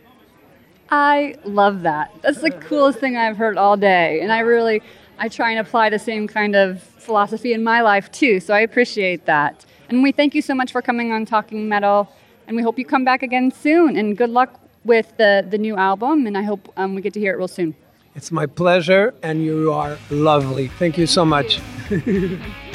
I 0.90 1.36
love 1.44 1.82
that. 1.82 2.14
That's 2.22 2.40
the 2.40 2.50
coolest 2.50 2.98
thing 2.98 3.16
I've 3.16 3.36
heard 3.36 3.56
all 3.56 3.76
day, 3.76 4.20
and 4.20 4.32
I 4.32 4.40
really, 4.40 4.82
I 5.18 5.28
try 5.28 5.50
and 5.50 5.58
apply 5.58 5.90
the 5.90 5.98
same 5.98 6.26
kind 6.26 6.56
of 6.56 6.82
philosophy 6.82 7.52
in 7.52 7.64
my 7.64 7.80
life 7.80 8.10
too. 8.12 8.38
So 8.40 8.54
I 8.54 8.60
appreciate 8.60 9.24
that. 9.26 9.64
And 9.88 10.02
we 10.02 10.12
thank 10.12 10.34
you 10.34 10.42
so 10.42 10.54
much 10.54 10.70
for 10.72 10.82
coming 10.82 11.10
on 11.12 11.24
Talking 11.24 11.68
Metal. 11.68 12.12
And 12.46 12.56
we 12.56 12.62
hope 12.62 12.78
you 12.78 12.84
come 12.84 13.04
back 13.04 13.22
again 13.22 13.50
soon. 13.50 13.96
And 13.96 14.16
good 14.16 14.30
luck 14.30 14.60
with 14.84 15.16
the, 15.16 15.46
the 15.48 15.58
new 15.58 15.76
album. 15.76 16.26
And 16.26 16.36
I 16.36 16.42
hope 16.42 16.70
um, 16.76 16.94
we 16.94 17.00
get 17.00 17.14
to 17.14 17.20
hear 17.20 17.32
it 17.32 17.38
real 17.38 17.48
soon. 17.48 17.74
It's 18.14 18.30
my 18.30 18.46
pleasure. 18.46 19.14
And 19.22 19.42
you 19.42 19.72
are 19.72 19.96
lovely. 20.10 20.68
Thank 20.68 20.98
you 20.98 21.06
so 21.06 21.24
much. 21.24 21.60